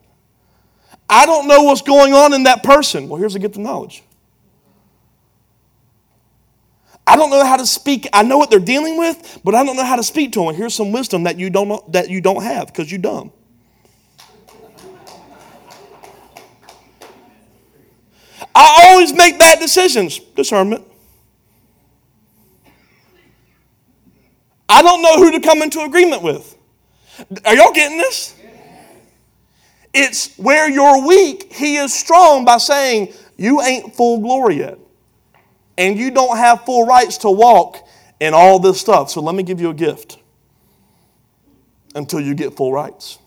I 1.07 1.27
don't 1.27 1.47
know 1.47 1.63
what's 1.63 1.83
going 1.83 2.13
on 2.13 2.33
in 2.33 2.43
that 2.43 2.63
person. 2.63 3.07
Well, 3.07 3.19
here's 3.19 3.35
a 3.35 3.39
gift 3.39 3.55
of 3.55 3.61
knowledge. 3.61 4.03
I 7.09 7.15
don't 7.15 7.31
know 7.31 7.43
how 7.43 7.57
to 7.57 7.65
speak. 7.65 8.07
I 8.13 8.21
know 8.21 8.37
what 8.37 8.51
they're 8.51 8.59
dealing 8.59 8.95
with, 8.95 9.41
but 9.43 9.55
I 9.55 9.63
don't 9.63 9.75
know 9.75 9.83
how 9.83 9.95
to 9.95 10.03
speak 10.03 10.31
to 10.33 10.45
them. 10.45 10.53
Here's 10.53 10.75
some 10.75 10.91
wisdom 10.91 11.23
that 11.23 11.39
you 11.39 11.49
don't 11.49 11.67
know, 11.67 11.83
that 11.87 12.07
you 12.07 12.21
don't 12.21 12.43
have 12.43 12.67
because 12.67 12.91
you're 12.91 13.01
dumb. 13.01 13.31
I 18.53 18.89
always 18.89 19.11
make 19.11 19.39
bad 19.39 19.59
decisions. 19.59 20.19
Discernment. 20.19 20.85
I 24.69 24.83
don't 24.83 25.01
know 25.01 25.17
who 25.17 25.31
to 25.31 25.39
come 25.39 25.63
into 25.63 25.81
agreement 25.81 26.21
with. 26.21 26.55
Are 27.43 27.55
y'all 27.55 27.73
getting 27.73 27.97
this? 27.97 28.35
It's 29.95 30.37
where 30.37 30.69
you're 30.69 31.07
weak, 31.07 31.51
he 31.51 31.77
is 31.77 31.91
strong 31.91 32.45
by 32.45 32.59
saying, 32.59 33.13
You 33.35 33.61
ain't 33.61 33.95
full 33.95 34.19
glory 34.19 34.57
yet. 34.57 34.77
And 35.79 35.97
you 35.97 36.11
don't 36.11 36.35
have 36.37 36.65
full 36.65 36.85
rights 36.85 37.19
to 37.19 37.31
walk 37.31 37.87
in 38.19 38.33
all 38.33 38.59
this 38.59 38.79
stuff. 38.79 39.09
So 39.09 39.21
let 39.21 39.33
me 39.33 39.43
give 39.43 39.61
you 39.61 39.69
a 39.69 39.73
gift 39.73 40.19
until 41.95 42.19
you 42.19 42.35
get 42.35 42.53
full 42.53 42.73
rights. 42.73 43.17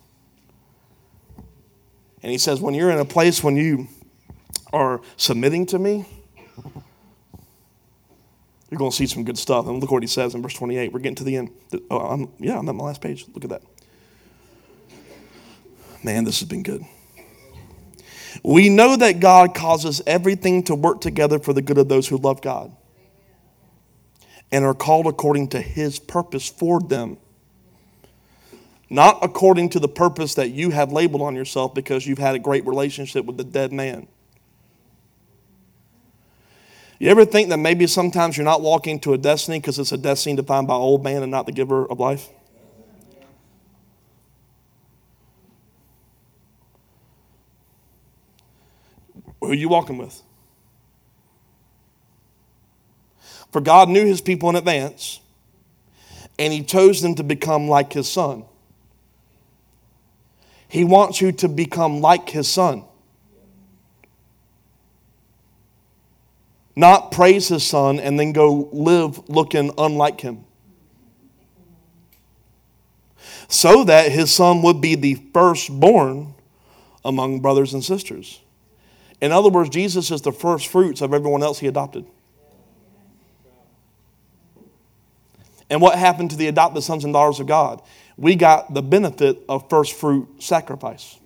And 2.22 2.30
he 2.30 2.36
says, 2.36 2.60
When 2.60 2.74
you're 2.74 2.90
in 2.90 2.98
a 2.98 3.06
place 3.06 3.42
when 3.42 3.56
you 3.56 3.88
are 4.70 5.00
submitting 5.16 5.64
to 5.66 5.78
me, 5.78 6.04
you're 8.70 8.78
going 8.78 8.90
to 8.90 8.96
see 8.96 9.06
some 9.06 9.24
good 9.24 9.38
stuff. 9.38 9.66
And 9.66 9.80
look 9.80 9.90
what 9.90 10.02
he 10.02 10.06
says 10.06 10.34
in 10.34 10.42
verse 10.42 10.54
28. 10.54 10.92
We're 10.92 11.00
getting 11.00 11.16
to 11.16 11.24
the 11.24 11.36
end. 11.36 11.50
Oh, 11.90 11.98
I'm, 11.98 12.28
yeah, 12.38 12.58
I'm 12.58 12.68
at 12.68 12.74
my 12.74 12.84
last 12.84 13.00
page. 13.00 13.24
Look 13.34 13.44
at 13.44 13.50
that. 13.50 13.62
Man, 16.02 16.24
this 16.24 16.40
has 16.40 16.48
been 16.48 16.62
good. 16.62 16.84
We 18.42 18.68
know 18.68 18.96
that 18.96 19.20
God 19.20 19.54
causes 19.54 20.02
everything 20.06 20.64
to 20.64 20.74
work 20.74 21.00
together 21.00 21.38
for 21.38 21.52
the 21.52 21.62
good 21.62 21.78
of 21.78 21.88
those 21.88 22.08
who 22.08 22.16
love 22.16 22.42
God 22.42 22.74
and 24.50 24.64
are 24.64 24.74
called 24.74 25.06
according 25.06 25.48
to 25.48 25.60
his 25.60 25.98
purpose 25.98 26.48
for 26.48 26.80
them. 26.80 27.16
Not 28.90 29.18
according 29.22 29.70
to 29.70 29.80
the 29.80 29.88
purpose 29.88 30.34
that 30.34 30.50
you 30.50 30.70
have 30.70 30.92
labeled 30.92 31.22
on 31.22 31.34
yourself 31.34 31.72
because 31.72 32.06
you've 32.06 32.18
had 32.18 32.34
a 32.34 32.38
great 32.38 32.66
relationship 32.66 33.24
with 33.24 33.38
the 33.38 33.44
dead 33.44 33.72
man. 33.72 34.06
You 36.98 37.08
ever 37.08 37.24
think 37.24 37.48
that 37.48 37.56
maybe 37.56 37.86
sometimes 37.86 38.36
you're 38.36 38.44
not 38.44 38.60
walking 38.60 39.00
to 39.00 39.14
a 39.14 39.18
destiny 39.18 39.58
because 39.58 39.78
it's 39.78 39.92
a 39.92 39.96
destiny 39.96 40.36
defined 40.36 40.68
by 40.68 40.74
old 40.74 41.02
man 41.02 41.22
and 41.22 41.30
not 41.30 41.46
the 41.46 41.52
giver 41.52 41.86
of 41.86 41.98
life? 41.98 42.28
Who 49.42 49.50
are 49.50 49.54
you 49.54 49.68
walking 49.68 49.98
with? 49.98 50.22
For 53.50 53.60
God 53.60 53.88
knew 53.90 54.06
his 54.06 54.22
people 54.22 54.48
in 54.48 54.56
advance, 54.56 55.20
and 56.38 56.52
he 56.52 56.62
chose 56.62 57.02
them 57.02 57.14
to 57.16 57.22
become 57.22 57.68
like 57.68 57.92
his 57.92 58.08
son. 58.08 58.44
He 60.68 60.84
wants 60.84 61.20
you 61.20 61.32
to 61.32 61.48
become 61.48 62.00
like 62.00 62.30
his 62.30 62.50
son. 62.50 62.84
not 66.74 67.12
praise 67.12 67.48
his 67.48 67.64
son 67.64 68.00
and 68.00 68.18
then 68.18 68.32
go 68.32 68.68
live 68.72 69.28
looking 69.28 69.72
unlike 69.76 70.20
him. 70.20 70.44
So 73.48 73.84
that 73.84 74.10
his 74.10 74.32
son 74.32 74.62
would 74.62 74.80
be 74.80 74.94
the 74.94 75.14
firstborn 75.34 76.34
among 77.04 77.40
brothers 77.40 77.74
and 77.74 77.84
sisters. 77.84 78.41
In 79.22 79.30
other 79.30 79.48
words, 79.48 79.70
Jesus 79.70 80.10
is 80.10 80.20
the 80.20 80.32
first 80.32 80.66
fruits 80.66 81.00
of 81.00 81.14
everyone 81.14 81.44
else 81.44 81.60
he 81.60 81.68
adopted. 81.68 82.04
And 85.70 85.80
what 85.80 85.96
happened 85.96 86.32
to 86.32 86.36
the 86.36 86.48
adopted 86.48 86.82
sons 86.82 87.04
and 87.04 87.12
daughters 87.14 87.38
of 87.38 87.46
God? 87.46 87.80
We 88.18 88.34
got 88.34 88.74
the 88.74 88.82
benefit 88.82 89.38
of 89.48 89.70
first 89.70 89.94
fruit 89.94 90.42
sacrifice. 90.42 91.18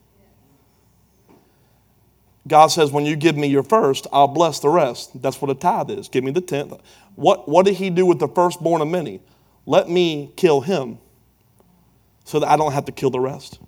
God 2.46 2.68
says, 2.68 2.92
when 2.92 3.06
you 3.06 3.16
give 3.16 3.36
me 3.36 3.48
your 3.48 3.64
first, 3.64 4.06
I'll 4.12 4.28
bless 4.28 4.60
the 4.60 4.68
rest. 4.68 5.20
That's 5.20 5.40
what 5.40 5.50
a 5.50 5.54
tithe 5.54 5.90
is. 5.90 6.08
Give 6.08 6.22
me 6.22 6.30
the 6.30 6.42
tenth. 6.42 6.74
What, 7.16 7.48
what 7.48 7.64
did 7.64 7.74
he 7.76 7.88
do 7.88 8.04
with 8.04 8.18
the 8.18 8.28
firstborn 8.28 8.82
of 8.82 8.88
many? 8.88 9.20
Let 9.64 9.88
me 9.88 10.30
kill 10.36 10.60
him 10.60 10.98
so 12.24 12.40
that 12.40 12.48
I 12.48 12.56
don't 12.56 12.72
have 12.72 12.84
to 12.84 12.92
kill 12.92 13.10
the 13.10 13.20
rest. 13.20 13.58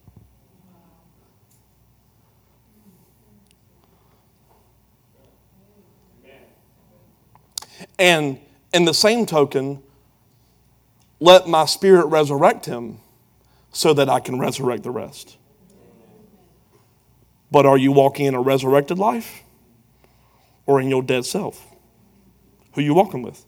And 7.98 8.38
in 8.72 8.84
the 8.84 8.94
same 8.94 9.26
token, 9.26 9.82
let 11.20 11.48
my 11.48 11.64
spirit 11.64 12.06
resurrect 12.06 12.66
him 12.66 12.98
so 13.72 13.92
that 13.94 14.08
I 14.08 14.20
can 14.20 14.38
resurrect 14.38 14.82
the 14.82 14.90
rest. 14.90 15.36
But 17.50 17.66
are 17.66 17.78
you 17.78 17.92
walking 17.92 18.26
in 18.26 18.34
a 18.34 18.40
resurrected 18.40 18.98
life 18.98 19.42
or 20.66 20.80
in 20.80 20.88
your 20.88 21.02
dead 21.02 21.24
self? 21.24 21.66
Who 22.72 22.80
are 22.80 22.84
you 22.84 22.94
walking 22.94 23.22
with? 23.22 23.44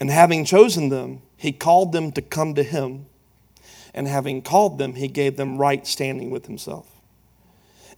And 0.00 0.10
having 0.10 0.44
chosen 0.44 0.88
them, 0.88 1.22
he 1.36 1.52
called 1.52 1.92
them 1.92 2.12
to 2.12 2.22
come 2.22 2.54
to 2.54 2.62
him. 2.62 3.06
And 3.94 4.08
having 4.08 4.42
called 4.42 4.78
them, 4.78 4.94
he 4.94 5.06
gave 5.06 5.36
them 5.36 5.56
right 5.56 5.86
standing 5.86 6.30
with 6.30 6.46
himself. 6.46 6.90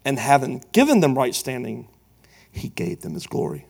And 0.05 0.19
having 0.19 0.63
given 0.73 1.01
them 1.01 1.17
right 1.17 1.35
standing, 1.35 1.89
he 2.53 2.69
gave 2.69 3.01
them 3.01 3.15
his 3.15 3.27
glory. 3.27 3.67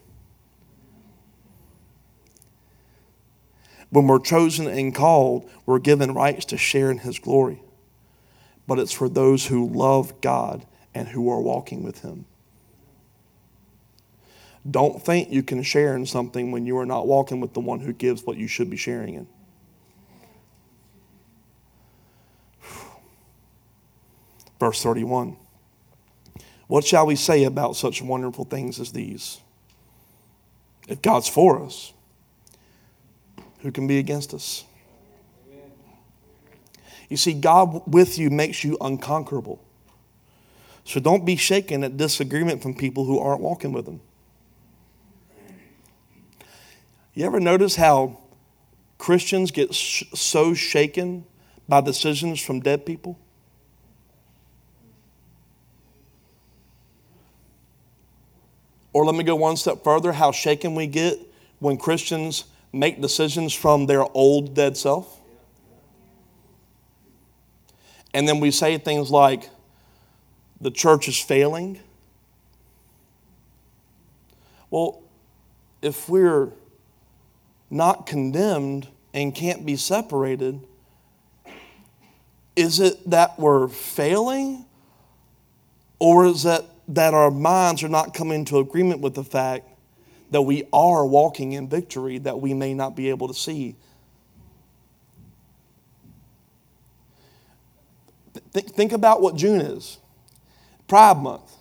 When 3.91 4.07
we're 4.07 4.19
chosen 4.19 4.67
and 4.67 4.95
called, 4.95 5.49
we're 5.65 5.79
given 5.79 6.13
rights 6.15 6.45
to 6.47 6.57
share 6.57 6.91
in 6.91 6.99
His 6.99 7.19
glory. 7.19 7.63
But 8.67 8.79
it's 8.79 8.93
for 8.93 9.09
those 9.09 9.47
who 9.47 9.69
love 9.69 10.21
God 10.21 10.67
and 10.95 11.09
who 11.09 11.31
are 11.31 11.41
walking 11.41 11.83
with 11.83 12.03
Him. 12.03 12.25
Don't 14.69 15.01
think 15.01 15.31
you 15.31 15.43
can 15.43 15.63
share 15.63 15.95
in 15.95 16.07
something 16.07 16.51
when 16.51 16.67
you 16.67 16.77
are 16.79 16.87
not 16.87 17.07
walking 17.07 17.41
with 17.41 17.55
the 17.55 17.61
one 17.61 17.81
who 17.81 17.93
gives 17.93 18.25
what 18.25 18.37
you 18.37 18.49
should 18.49 18.69
be 18.69 18.77
sharing 18.77 19.15
in. 19.15 19.29
Verse 24.59 24.83
31. 24.83 25.37
What 26.67 26.85
shall 26.85 27.07
we 27.07 27.15
say 27.15 27.45
about 27.45 27.77
such 27.77 28.03
wonderful 28.03 28.45
things 28.45 28.81
as 28.81 28.91
these? 28.91 29.41
If 30.89 31.01
God's 31.01 31.29
for 31.29 31.63
us, 31.63 31.93
who 33.61 33.73
can 33.73 33.87
be 33.87 33.99
against 33.99 34.35
us? 34.35 34.65
You 37.09 37.17
see, 37.17 37.35
God 37.35 37.83
with 37.87 38.19
you 38.19 38.31
makes 38.31 38.65
you 38.65 38.77
unconquerable. 38.81 39.61
So 40.85 41.01
don't 41.01 41.25
be 41.25 41.37
shaken 41.37 41.85
at 41.85 41.97
disagreement 41.97 42.63
from 42.63 42.75
people 42.75 43.05
who 43.05 43.19
aren't 43.19 43.41
walking 43.41 43.73
with 43.73 43.87
Him. 43.87 44.01
You 47.15 47.25
ever 47.25 47.41
notice 47.41 47.77
how 47.77 48.19
Christians 48.99 49.51
get 49.51 49.75
sh- 49.75 50.05
so 50.15 50.55
shaken 50.55 51.25
by 51.69 51.81
decisions 51.81 52.41
from 52.41 52.61
dead 52.61 52.87
people? 52.87 53.19
Or 58.93 59.05
let 59.05 59.15
me 59.15 59.25
go 59.25 59.37
one 59.37 59.57
step 59.57 59.83
further 59.85 60.13
how 60.13 60.33
shaken 60.33 60.75
we 60.75 60.87
get 60.87 61.19
when 61.59 61.77
Christians 61.77 62.45
make 62.79 63.01
decisions 63.01 63.53
from 63.55 63.87
their 63.87 64.05
old 64.17 64.55
dead 64.55 64.77
self. 64.77 65.21
And 68.15 68.29
then 68.29 68.41
we 68.41 68.51
say 68.51 68.79
things 68.79 69.11
like, 69.11 69.51
the 70.61 70.71
church 70.71 71.07
is 71.09 71.19
failing. 71.19 71.79
Well, 74.71 75.03
if 75.83 76.09
we're 76.09 76.53
not 77.71 78.07
condemned 78.07 78.89
and 79.13 79.35
can't 79.35 79.67
be 79.67 79.77
separated, 79.77 80.61
is 82.55 82.81
it 82.81 83.11
that 83.11 83.39
we're 83.39 83.69
failing? 83.69 84.65
Or 85.99 86.27
is 86.27 86.47
it 86.47 86.65
that 86.89 87.15
our 87.15 87.31
minds 87.31 87.83
are 87.83 87.89
not 87.89 88.15
coming 88.15 88.45
to 88.47 88.59
agreement 88.59 89.01
with 89.01 89.15
the 89.15 89.25
fact 89.25 89.69
that 90.31 90.43
we 90.43 90.65
are 90.73 91.07
walking 91.07 91.53
in 91.53 91.69
victory 91.69 92.19
that 92.19 92.41
we 92.41 92.55
may 92.55 92.75
not 92.75 92.97
be 92.97 93.11
able 93.11 93.29
to 93.29 93.35
see. 93.35 93.77
Th- 98.53 98.67
think 98.67 98.93
about 98.93 99.23
what 99.23 99.37
June 99.37 99.61
is 99.61 99.99
Pride 100.89 101.19
Month. 101.19 101.53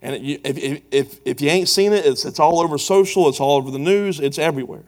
And 0.00 0.16
if, 0.16 0.84
if, 0.90 1.20
if 1.24 1.40
you 1.40 1.48
ain't 1.48 1.68
seen 1.68 1.92
it, 1.92 2.04
it's, 2.04 2.24
it's 2.24 2.40
all 2.40 2.60
over 2.60 2.76
social, 2.76 3.28
it's 3.28 3.38
all 3.40 3.56
over 3.58 3.70
the 3.70 3.78
news, 3.78 4.18
it's 4.18 4.38
everywhere. 4.38 4.84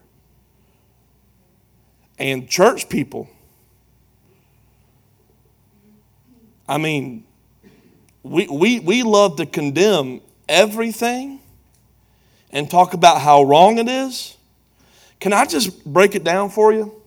And 2.19 2.49
church 2.49 2.89
people 2.89 3.29
I 6.69 6.79
mean, 6.79 7.25
we, 8.23 8.47
we, 8.49 8.81
we 8.81 9.03
love 9.03 9.37
to 9.37 9.47
condemn 9.47 10.21
everything 10.49 11.41
and 12.51 12.71
talk 12.71 12.95
about 12.95 13.21
how 13.21 13.43
wrong 13.43 13.79
it 13.79 13.89
is. 13.89 14.37
Can 15.21 15.33
I 15.33 15.45
just 15.45 15.85
break 15.85 16.15
it 16.15 16.25
down 16.25 16.51
for 16.51 16.73
you? 16.73 17.01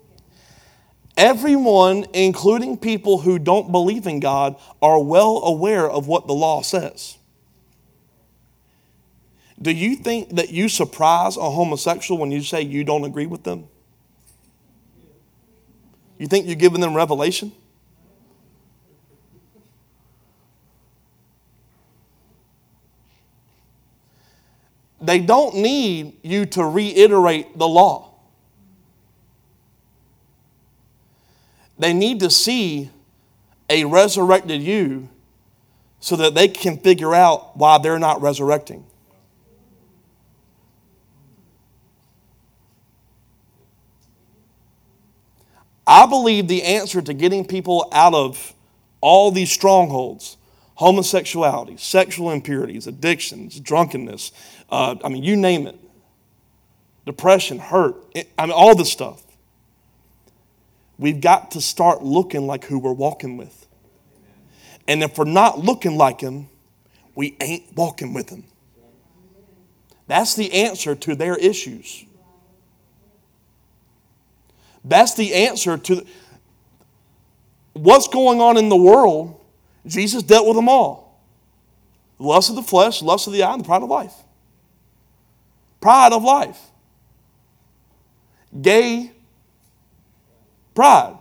Everyone, 1.16 2.06
including 2.14 2.78
people 2.78 3.20
who 3.20 3.40
don't 3.40 3.72
believe 3.72 4.06
in 4.06 4.20
God, 4.20 4.56
are 4.82 5.02
well 5.02 5.44
aware 5.44 5.90
of 5.90 6.08
what 6.08 6.28
the 6.28 6.34
law 6.34 6.62
says. 6.62 7.18
Do 9.60 9.72
you 9.72 9.96
think 9.96 10.36
that 10.36 10.52
you 10.52 10.70
surprise 10.70 11.36
a 11.38 11.50
homosexual 11.50 12.20
when 12.20 12.32
you 12.32 12.42
say 12.42 12.62
you 12.62 12.84
don't 12.84 13.04
agree 13.04 13.26
with 13.26 13.44
them? 13.44 13.68
You 16.20 16.28
think 16.28 16.46
you're 16.46 16.56
giving 16.56 16.82
them 16.82 16.96
revelation? 16.96 17.52
They 25.08 25.20
don't 25.20 25.56
need 25.56 26.18
you 26.22 26.46
to 26.48 26.66
reiterate 26.66 27.58
the 27.58 27.66
law. 27.66 28.12
They 31.80 31.94
need 31.94 32.20
to 32.20 32.30
see 32.30 32.90
a 33.70 33.86
resurrected 33.86 34.62
you 34.62 35.08
so 36.02 36.18
that 36.18 36.36
they 36.36 36.50
can 36.50 36.78
figure 36.80 37.16
out 37.16 37.56
why 37.56 37.78
they're 37.78 38.00
not 38.00 38.22
resurrecting. 38.22 38.86
I 45.88 46.06
believe 46.06 46.50
the 46.50 46.64
answer 46.64 47.02
to 47.02 47.14
getting 47.14 47.46
people 47.46 47.88
out 47.94 48.14
of 48.14 48.54
all 49.00 49.32
these 49.32 49.54
strongholds 49.54 50.36
homosexuality, 50.78 51.76
sexual 51.78 52.30
impurities, 52.30 52.86
addictions, 52.86 53.60
drunkenness, 53.60 54.32
uh, 54.70 54.96
I 55.04 55.10
mean, 55.10 55.24
you 55.24 55.36
name 55.36 55.68
it. 55.68 55.80
Depression, 57.06 57.60
hurt, 57.60 57.96
I 58.38 58.46
mean, 58.46 58.52
all 58.52 58.76
this 58.76 58.92
stuff. 58.92 59.24
We've 61.00 61.22
got 61.22 61.52
to 61.52 61.62
start 61.62 62.04
looking 62.04 62.48
like 62.48 62.66
who 62.66 62.80
we're 62.80 62.92
walking 62.92 63.38
with. 63.38 63.68
And 64.88 65.04
if 65.04 65.18
we're 65.18 65.26
not 65.26 65.60
looking 65.60 65.98
like 65.98 66.22
Him, 66.22 66.50
we 67.16 67.38
ain't 67.40 67.76
walking 67.76 68.14
with 68.14 68.30
Him. 68.30 68.44
That's 70.08 70.36
the 70.36 70.52
answer 70.54 70.96
to 70.96 71.16
their 71.16 71.36
issues. 71.36 72.06
That's 74.84 75.16
the 75.16 75.34
answer 75.34 75.78
to 75.78 76.06
what's 77.74 78.08
going 78.08 78.42
on 78.42 78.58
in 78.58 78.70
the 78.70 78.78
world 78.78 79.40
Jesus 79.86 80.24
dealt 80.24 80.48
with 80.48 80.56
them 80.56 80.70
all 80.70 81.08
the 82.18 82.26
lust 82.26 82.50
of 82.50 82.56
the 82.56 82.64
flesh, 82.64 83.02
lust 83.02 83.28
of 83.28 83.34
the 83.34 83.44
eye, 83.44 83.54
and 83.54 83.64
the 83.64 83.66
pride 83.66 83.84
of 83.84 83.90
life. 83.90 84.14
Pride 85.88 86.12
of 86.12 86.22
life. 86.22 86.60
Gay 88.62 89.14
pride. 90.76 91.18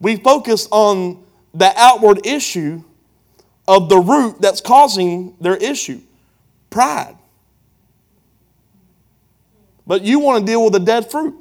We 0.00 0.16
focus 0.16 0.66
on 0.72 1.24
the 1.54 1.72
outward 1.76 2.26
issue 2.26 2.82
of 3.68 3.88
the 3.88 3.98
root 3.98 4.40
that's 4.40 4.60
causing 4.60 5.36
their 5.40 5.54
issue 5.54 6.00
pride. 6.68 7.16
But 9.86 10.02
you 10.02 10.18
want 10.18 10.44
to 10.44 10.52
deal 10.52 10.64
with 10.64 10.72
the 10.72 10.80
dead 10.80 11.08
fruit. 11.08 11.36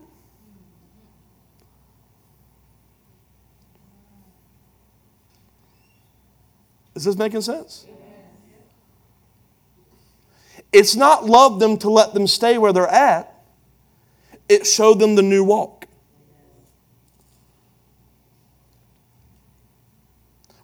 Is 6.93 7.05
this 7.05 7.15
making 7.15 7.41
sense? 7.41 7.87
It's 10.73 10.95
not 10.95 11.25
love 11.25 11.59
them 11.59 11.77
to 11.77 11.89
let 11.89 12.13
them 12.13 12.27
stay 12.27 12.57
where 12.57 12.71
they're 12.71 12.87
at, 12.87 13.33
it 14.47 14.65
showed 14.65 14.99
them 14.99 15.15
the 15.15 15.21
new 15.21 15.43
walk. 15.43 15.85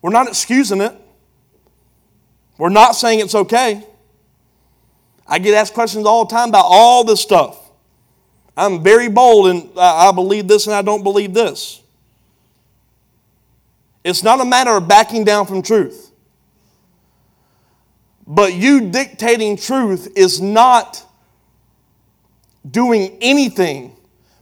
We're 0.01 0.12
not 0.12 0.28
excusing 0.28 0.82
it. 0.82 0.93
We're 2.58 2.70
not 2.70 2.95
saying 2.95 3.20
it's 3.20 3.36
okay. 3.36 3.86
I 5.28 5.39
get 5.39 5.53
asked 5.53 5.74
questions 5.74 6.05
all 6.05 6.26
the 6.26 6.34
time 6.34 6.49
about 6.49 6.66
all 6.68 7.03
this 7.03 7.22
stuff. 7.22 7.60
I'm 8.55 8.82
very 8.82 9.10
bold 9.10 9.49
and 9.49 9.70
I 9.78 10.12
believe 10.12 10.47
this 10.47 10.66
and 10.66 10.76
I 10.76 10.82
don't 10.82 11.03
believe 11.03 11.34
this. 11.34 11.82
It's 14.03 14.24
not 14.24 14.39
a 14.39 14.45
matter 14.45 14.72
of 14.72 14.88
backing 14.88 15.26
down 15.26 15.45
from 15.45 15.62
truth. 15.62 16.07
But 18.28 18.54
you 18.54 18.92
dictating 18.92 19.56
truth 19.56 20.12
is 20.18 20.42
not 20.42 21.06
doing 22.70 23.18
anything 23.22 23.96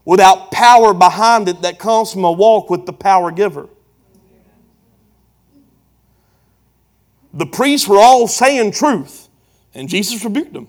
without 0.04 0.52
power 0.52 0.92
behind 0.94 1.48
it 1.48 1.62
that 1.62 1.78
comes 1.78 2.12
from 2.12 2.24
a 2.24 2.32
walk 2.32 2.72
with 2.72 2.88
the 2.88 2.94
power 2.94 3.30
giver. 3.32 3.70
The 7.32 7.46
priests 7.46 7.88
were 7.88 8.00
all 8.00 8.28
saying 8.28 8.72
truth, 8.72 9.28
and 9.76 9.88
Jesus 9.88 10.24
rebuked 10.24 10.54
them. 10.54 10.68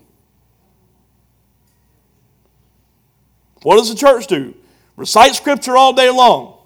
What 3.63 3.77
does 3.77 3.89
the 3.89 3.95
church 3.95 4.27
do? 4.27 4.55
Recite 4.97 5.35
scripture 5.35 5.77
all 5.77 5.93
day 5.93 6.11
long. 6.11 6.59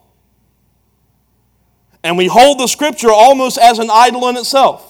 And 2.02 2.16
we 2.16 2.26
hold 2.26 2.58
the 2.58 2.66
scripture 2.66 3.10
almost 3.12 3.58
as 3.58 3.78
an 3.78 3.88
idol 3.92 4.28
in 4.28 4.36
itself. 4.36 4.89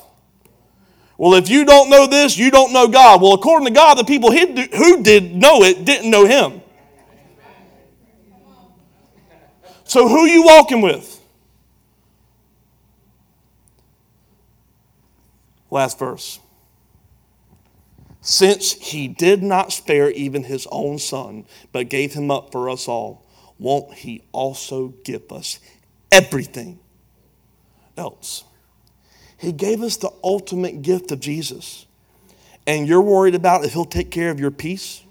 Well, 1.21 1.35
if 1.35 1.51
you 1.51 1.67
don't 1.67 1.91
know 1.91 2.07
this, 2.07 2.39
you 2.39 2.51
don't 2.51 2.73
know 2.73 2.89
God. 2.89 3.21
Well, 3.21 3.35
according 3.35 3.67
to 3.67 3.75
God, 3.75 3.99
the 3.99 4.05
people 4.05 4.33
who 4.33 5.03
did 5.03 5.37
know 5.37 5.63
it 5.63 5.85
didn't 5.85 6.11
know 6.11 6.25
Him. 6.25 6.63
So, 9.85 10.09
who 10.09 10.25
you 10.25 10.45
walking 10.45 10.81
with? 10.81 11.21
Last 15.71 15.99
verse. 15.99 16.41
Since 18.23 18.73
he 18.73 19.07
did 19.07 19.43
not 19.43 19.75
spare 19.75 20.11
even 20.13 20.45
his 20.45 20.67
own 20.73 20.99
son, 20.99 21.45
but 21.71 21.91
gave 21.91 22.15
him 22.15 22.31
up 22.31 22.51
for 22.51 22.71
us 22.71 22.89
all, 22.89 23.27
won't 23.59 23.93
he 23.93 24.23
also 24.33 24.95
give 25.05 25.31
us 25.31 25.61
everything 26.11 26.79
else. 27.99 28.45
He 29.41 29.53
gave 29.53 29.81
us 29.81 29.97
the 29.97 30.11
ultimate 30.23 30.83
gift 30.83 31.11
of 31.13 31.19
Jesus. 31.19 31.87
And 32.67 32.87
you're 32.87 33.01
worried 33.01 33.35
about 33.35 33.65
if 33.65 33.73
he'll 33.73 33.87
take 33.87 34.11
care 34.11 34.31
of 34.31 34.39
your 34.39 34.51
peace? 34.51 35.03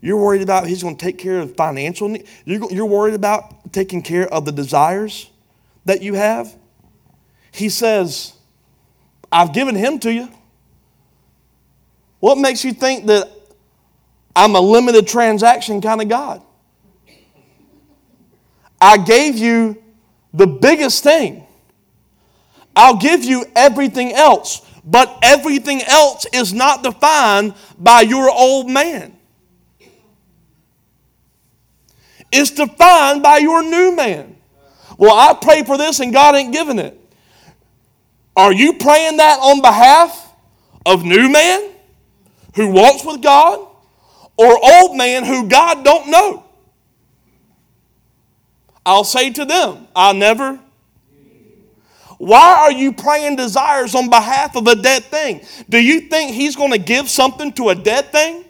You're 0.00 0.16
worried 0.16 0.42
about 0.42 0.66
he's 0.66 0.82
going 0.82 0.96
to 0.96 1.04
take 1.04 1.16
care 1.16 1.38
of 1.38 1.54
financial 1.54 2.08
needs? 2.08 2.28
You're, 2.44 2.70
you're 2.72 2.86
worried 2.86 3.14
about 3.14 3.72
taking 3.72 4.02
care 4.02 4.26
of 4.26 4.44
the 4.44 4.50
desires 4.50 5.30
that 5.84 6.02
you 6.02 6.14
have? 6.14 6.52
He 7.52 7.68
says, 7.68 8.34
I've 9.30 9.52
given 9.52 9.76
him 9.76 10.00
to 10.00 10.12
you. 10.12 10.28
What 12.18 12.38
makes 12.38 12.64
you 12.64 12.72
think 12.72 13.06
that 13.06 13.30
I'm 14.34 14.56
a 14.56 14.60
limited 14.60 15.06
transaction 15.06 15.80
kind 15.80 16.02
of 16.02 16.08
God? 16.08 16.42
I 18.80 18.96
gave 18.96 19.38
you 19.38 19.80
the 20.34 20.48
biggest 20.48 21.04
thing. 21.04 21.45
I'll 22.76 22.98
give 22.98 23.24
you 23.24 23.46
everything 23.56 24.12
else, 24.12 24.60
but 24.84 25.18
everything 25.22 25.82
else 25.82 26.26
is 26.32 26.52
not 26.52 26.82
defined 26.82 27.54
by 27.78 28.02
your 28.02 28.30
old 28.30 28.70
man. 28.70 29.16
It's 32.30 32.50
defined 32.50 33.22
by 33.22 33.38
your 33.38 33.62
new 33.62 33.96
man. 33.96 34.36
Well, 34.98 35.16
I 35.16 35.34
prayed 35.34 35.66
for 35.66 35.78
this 35.78 36.00
and 36.00 36.12
God 36.12 36.34
ain't 36.34 36.52
giving 36.52 36.78
it. 36.78 37.00
Are 38.36 38.52
you 38.52 38.74
praying 38.74 39.16
that 39.16 39.38
on 39.40 39.62
behalf 39.62 40.34
of 40.84 41.04
new 41.04 41.30
man 41.30 41.70
who 42.54 42.68
walks 42.68 43.04
with 43.04 43.22
God 43.22 43.66
or 44.36 44.58
old 44.62 44.96
man 44.96 45.24
who 45.24 45.48
God 45.48 45.82
don't 45.82 46.10
know? 46.10 46.44
I'll 48.84 49.04
say 49.04 49.30
to 49.30 49.44
them, 49.44 49.88
I 49.96 50.12
never. 50.12 50.60
Why 52.18 52.60
are 52.60 52.72
you 52.72 52.92
praying 52.92 53.36
desires 53.36 53.94
on 53.94 54.08
behalf 54.08 54.56
of 54.56 54.66
a 54.66 54.74
dead 54.74 55.04
thing? 55.04 55.42
Do 55.68 55.78
you 55.78 56.00
think 56.02 56.34
he's 56.34 56.56
going 56.56 56.72
to 56.72 56.78
give 56.78 57.08
something 57.08 57.52
to 57.54 57.68
a 57.70 57.74
dead 57.74 58.10
thing? 58.10 58.44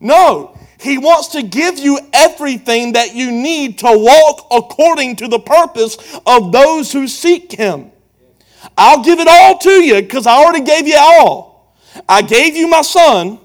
No. 0.00 0.56
He 0.78 0.98
wants 0.98 1.28
to 1.28 1.42
give 1.42 1.78
you 1.78 1.98
everything 2.12 2.92
that 2.92 3.14
you 3.14 3.30
need 3.30 3.78
to 3.78 3.86
walk 3.88 4.46
according 4.50 5.16
to 5.16 5.28
the 5.28 5.38
purpose 5.38 5.96
of 6.26 6.52
those 6.52 6.92
who 6.92 7.08
seek 7.08 7.52
him. 7.52 7.90
I'll 8.76 9.02
give 9.02 9.18
it 9.18 9.28
all 9.28 9.58
to 9.58 9.70
you 9.70 10.02
because 10.02 10.26
I 10.26 10.36
already 10.36 10.64
gave 10.64 10.86
you 10.86 10.96
all. 10.98 11.74
I 12.08 12.22
gave 12.22 12.56
you 12.56 12.68
my 12.68 12.82
son 12.82 13.40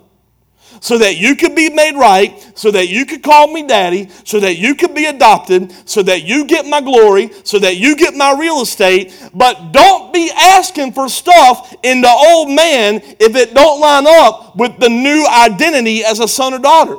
so 0.79 0.97
that 0.97 1.17
you 1.17 1.35
could 1.35 1.55
be 1.55 1.69
made 1.69 1.95
right, 1.95 2.51
so 2.55 2.71
that 2.71 2.89
you 2.89 3.05
could 3.05 3.23
call 3.23 3.51
me 3.51 3.63
daddy, 3.63 4.09
so 4.23 4.39
that 4.39 4.57
you 4.57 4.75
could 4.75 4.95
be 4.95 5.05
adopted, 5.05 5.73
so 5.87 6.01
that 6.03 6.23
you 6.23 6.45
get 6.45 6.65
my 6.65 6.81
glory, 6.81 7.31
so 7.43 7.59
that 7.59 7.77
you 7.77 7.95
get 7.95 8.15
my 8.15 8.35
real 8.37 8.61
estate. 8.61 9.13
But 9.33 9.71
don't 9.71 10.13
be 10.13 10.31
asking 10.31 10.93
for 10.93 11.09
stuff 11.09 11.75
in 11.83 12.01
the 12.01 12.09
old 12.09 12.49
man 12.49 13.01
if 13.19 13.35
it 13.35 13.53
don't 13.53 13.79
line 13.79 14.05
up 14.07 14.55
with 14.55 14.79
the 14.79 14.89
new 14.89 15.27
identity 15.27 16.03
as 16.03 16.19
a 16.19 16.27
son 16.27 16.53
or 16.53 16.59
daughter. 16.59 16.97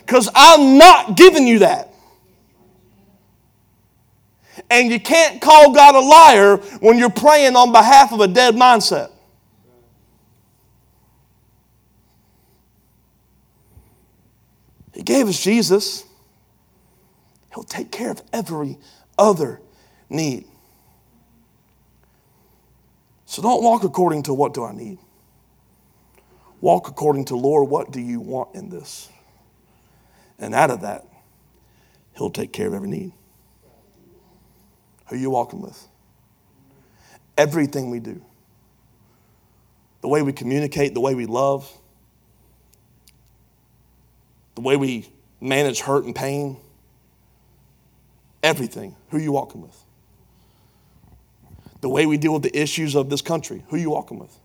Because 0.00 0.28
I'm 0.34 0.78
not 0.78 1.16
giving 1.16 1.46
you 1.46 1.60
that. 1.60 1.94
And 4.70 4.90
you 4.90 5.00
can't 5.00 5.40
call 5.40 5.72
God 5.72 5.94
a 5.94 6.00
liar 6.00 6.56
when 6.80 6.98
you're 6.98 7.10
praying 7.10 7.56
on 7.56 7.72
behalf 7.72 8.12
of 8.12 8.20
a 8.20 8.28
dead 8.28 8.54
mindset. 8.54 9.10
He 14.98 15.04
gave 15.04 15.28
us 15.28 15.40
Jesus. 15.40 16.04
He'll 17.54 17.62
take 17.62 17.92
care 17.92 18.10
of 18.10 18.20
every 18.32 18.78
other 19.16 19.60
need. 20.10 20.44
So 23.24 23.40
don't 23.40 23.62
walk 23.62 23.84
according 23.84 24.24
to 24.24 24.34
what 24.34 24.54
do 24.54 24.64
I 24.64 24.72
need. 24.72 24.98
Walk 26.60 26.88
according 26.88 27.26
to, 27.26 27.36
Lord, 27.36 27.70
what 27.70 27.92
do 27.92 28.00
you 28.00 28.18
want 28.18 28.56
in 28.56 28.70
this? 28.70 29.08
And 30.36 30.52
out 30.52 30.72
of 30.72 30.80
that, 30.80 31.06
He'll 32.16 32.30
take 32.30 32.52
care 32.52 32.66
of 32.66 32.74
every 32.74 32.88
need. 32.88 33.12
Who 35.06 35.14
are 35.14 35.18
you 35.18 35.30
walking 35.30 35.62
with? 35.62 35.80
Everything 37.36 37.90
we 37.90 38.00
do, 38.00 38.20
the 40.00 40.08
way 40.08 40.22
we 40.22 40.32
communicate, 40.32 40.92
the 40.92 41.00
way 41.00 41.14
we 41.14 41.26
love, 41.26 41.70
the 44.58 44.62
way 44.62 44.76
we 44.76 45.08
manage 45.40 45.78
hurt 45.78 46.04
and 46.04 46.16
pain, 46.16 46.56
everything. 48.42 48.96
Who 49.10 49.18
are 49.18 49.20
you 49.20 49.30
walking 49.30 49.62
with? 49.62 49.76
The 51.80 51.88
way 51.88 52.06
we 52.06 52.16
deal 52.16 52.32
with 52.32 52.42
the 52.42 52.60
issues 52.60 52.96
of 52.96 53.08
this 53.08 53.22
country. 53.22 53.62
Who 53.68 53.76
you 53.76 53.90
walking 53.90 54.18
with? 54.18 54.36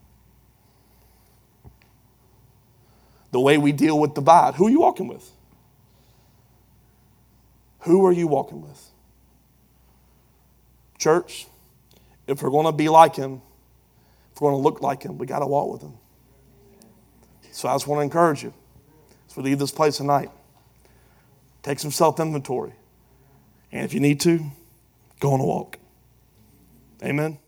The 3.32 3.40
way 3.40 3.58
we 3.58 3.72
deal 3.72 4.00
with 4.00 4.14
divide. 4.14 4.54
Who 4.54 4.68
are 4.68 4.70
you 4.70 4.82
walking 4.82 5.08
with? 5.08 5.28
Who 7.80 8.06
are 8.06 8.12
you 8.12 8.28
walking 8.28 8.62
with? 8.62 8.92
Church, 11.00 11.48
if 12.28 12.44
we're 12.44 12.52
going 12.52 12.68
to 12.68 12.72
be 12.72 12.88
like 12.88 13.16
him, 13.16 13.42
if 14.32 14.40
we're 14.40 14.52
going 14.52 14.62
to 14.62 14.64
look 14.64 14.80
like 14.80 15.02
him, 15.02 15.18
we 15.18 15.26
got 15.26 15.40
to 15.40 15.48
walk 15.48 15.74
with 15.74 15.82
him. 15.82 15.94
So 17.52 17.68
I 17.68 17.74
just 17.74 17.88
want 17.88 17.98
to 17.98 18.04
encourage 18.04 18.44
you 18.44 18.54
we 19.38 19.44
leave 19.44 19.60
this 19.60 19.72
place 19.72 19.98
tonight, 19.98 20.30
take 21.62 21.80
some 21.80 21.92
self 21.92 22.20
inventory. 22.20 22.74
And 23.72 23.84
if 23.86 23.94
you 23.94 24.00
need 24.00 24.20
to, 24.22 24.40
go 25.20 25.34
on 25.34 25.40
a 25.40 25.46
walk. 25.46 25.80
Amen. 27.04 27.40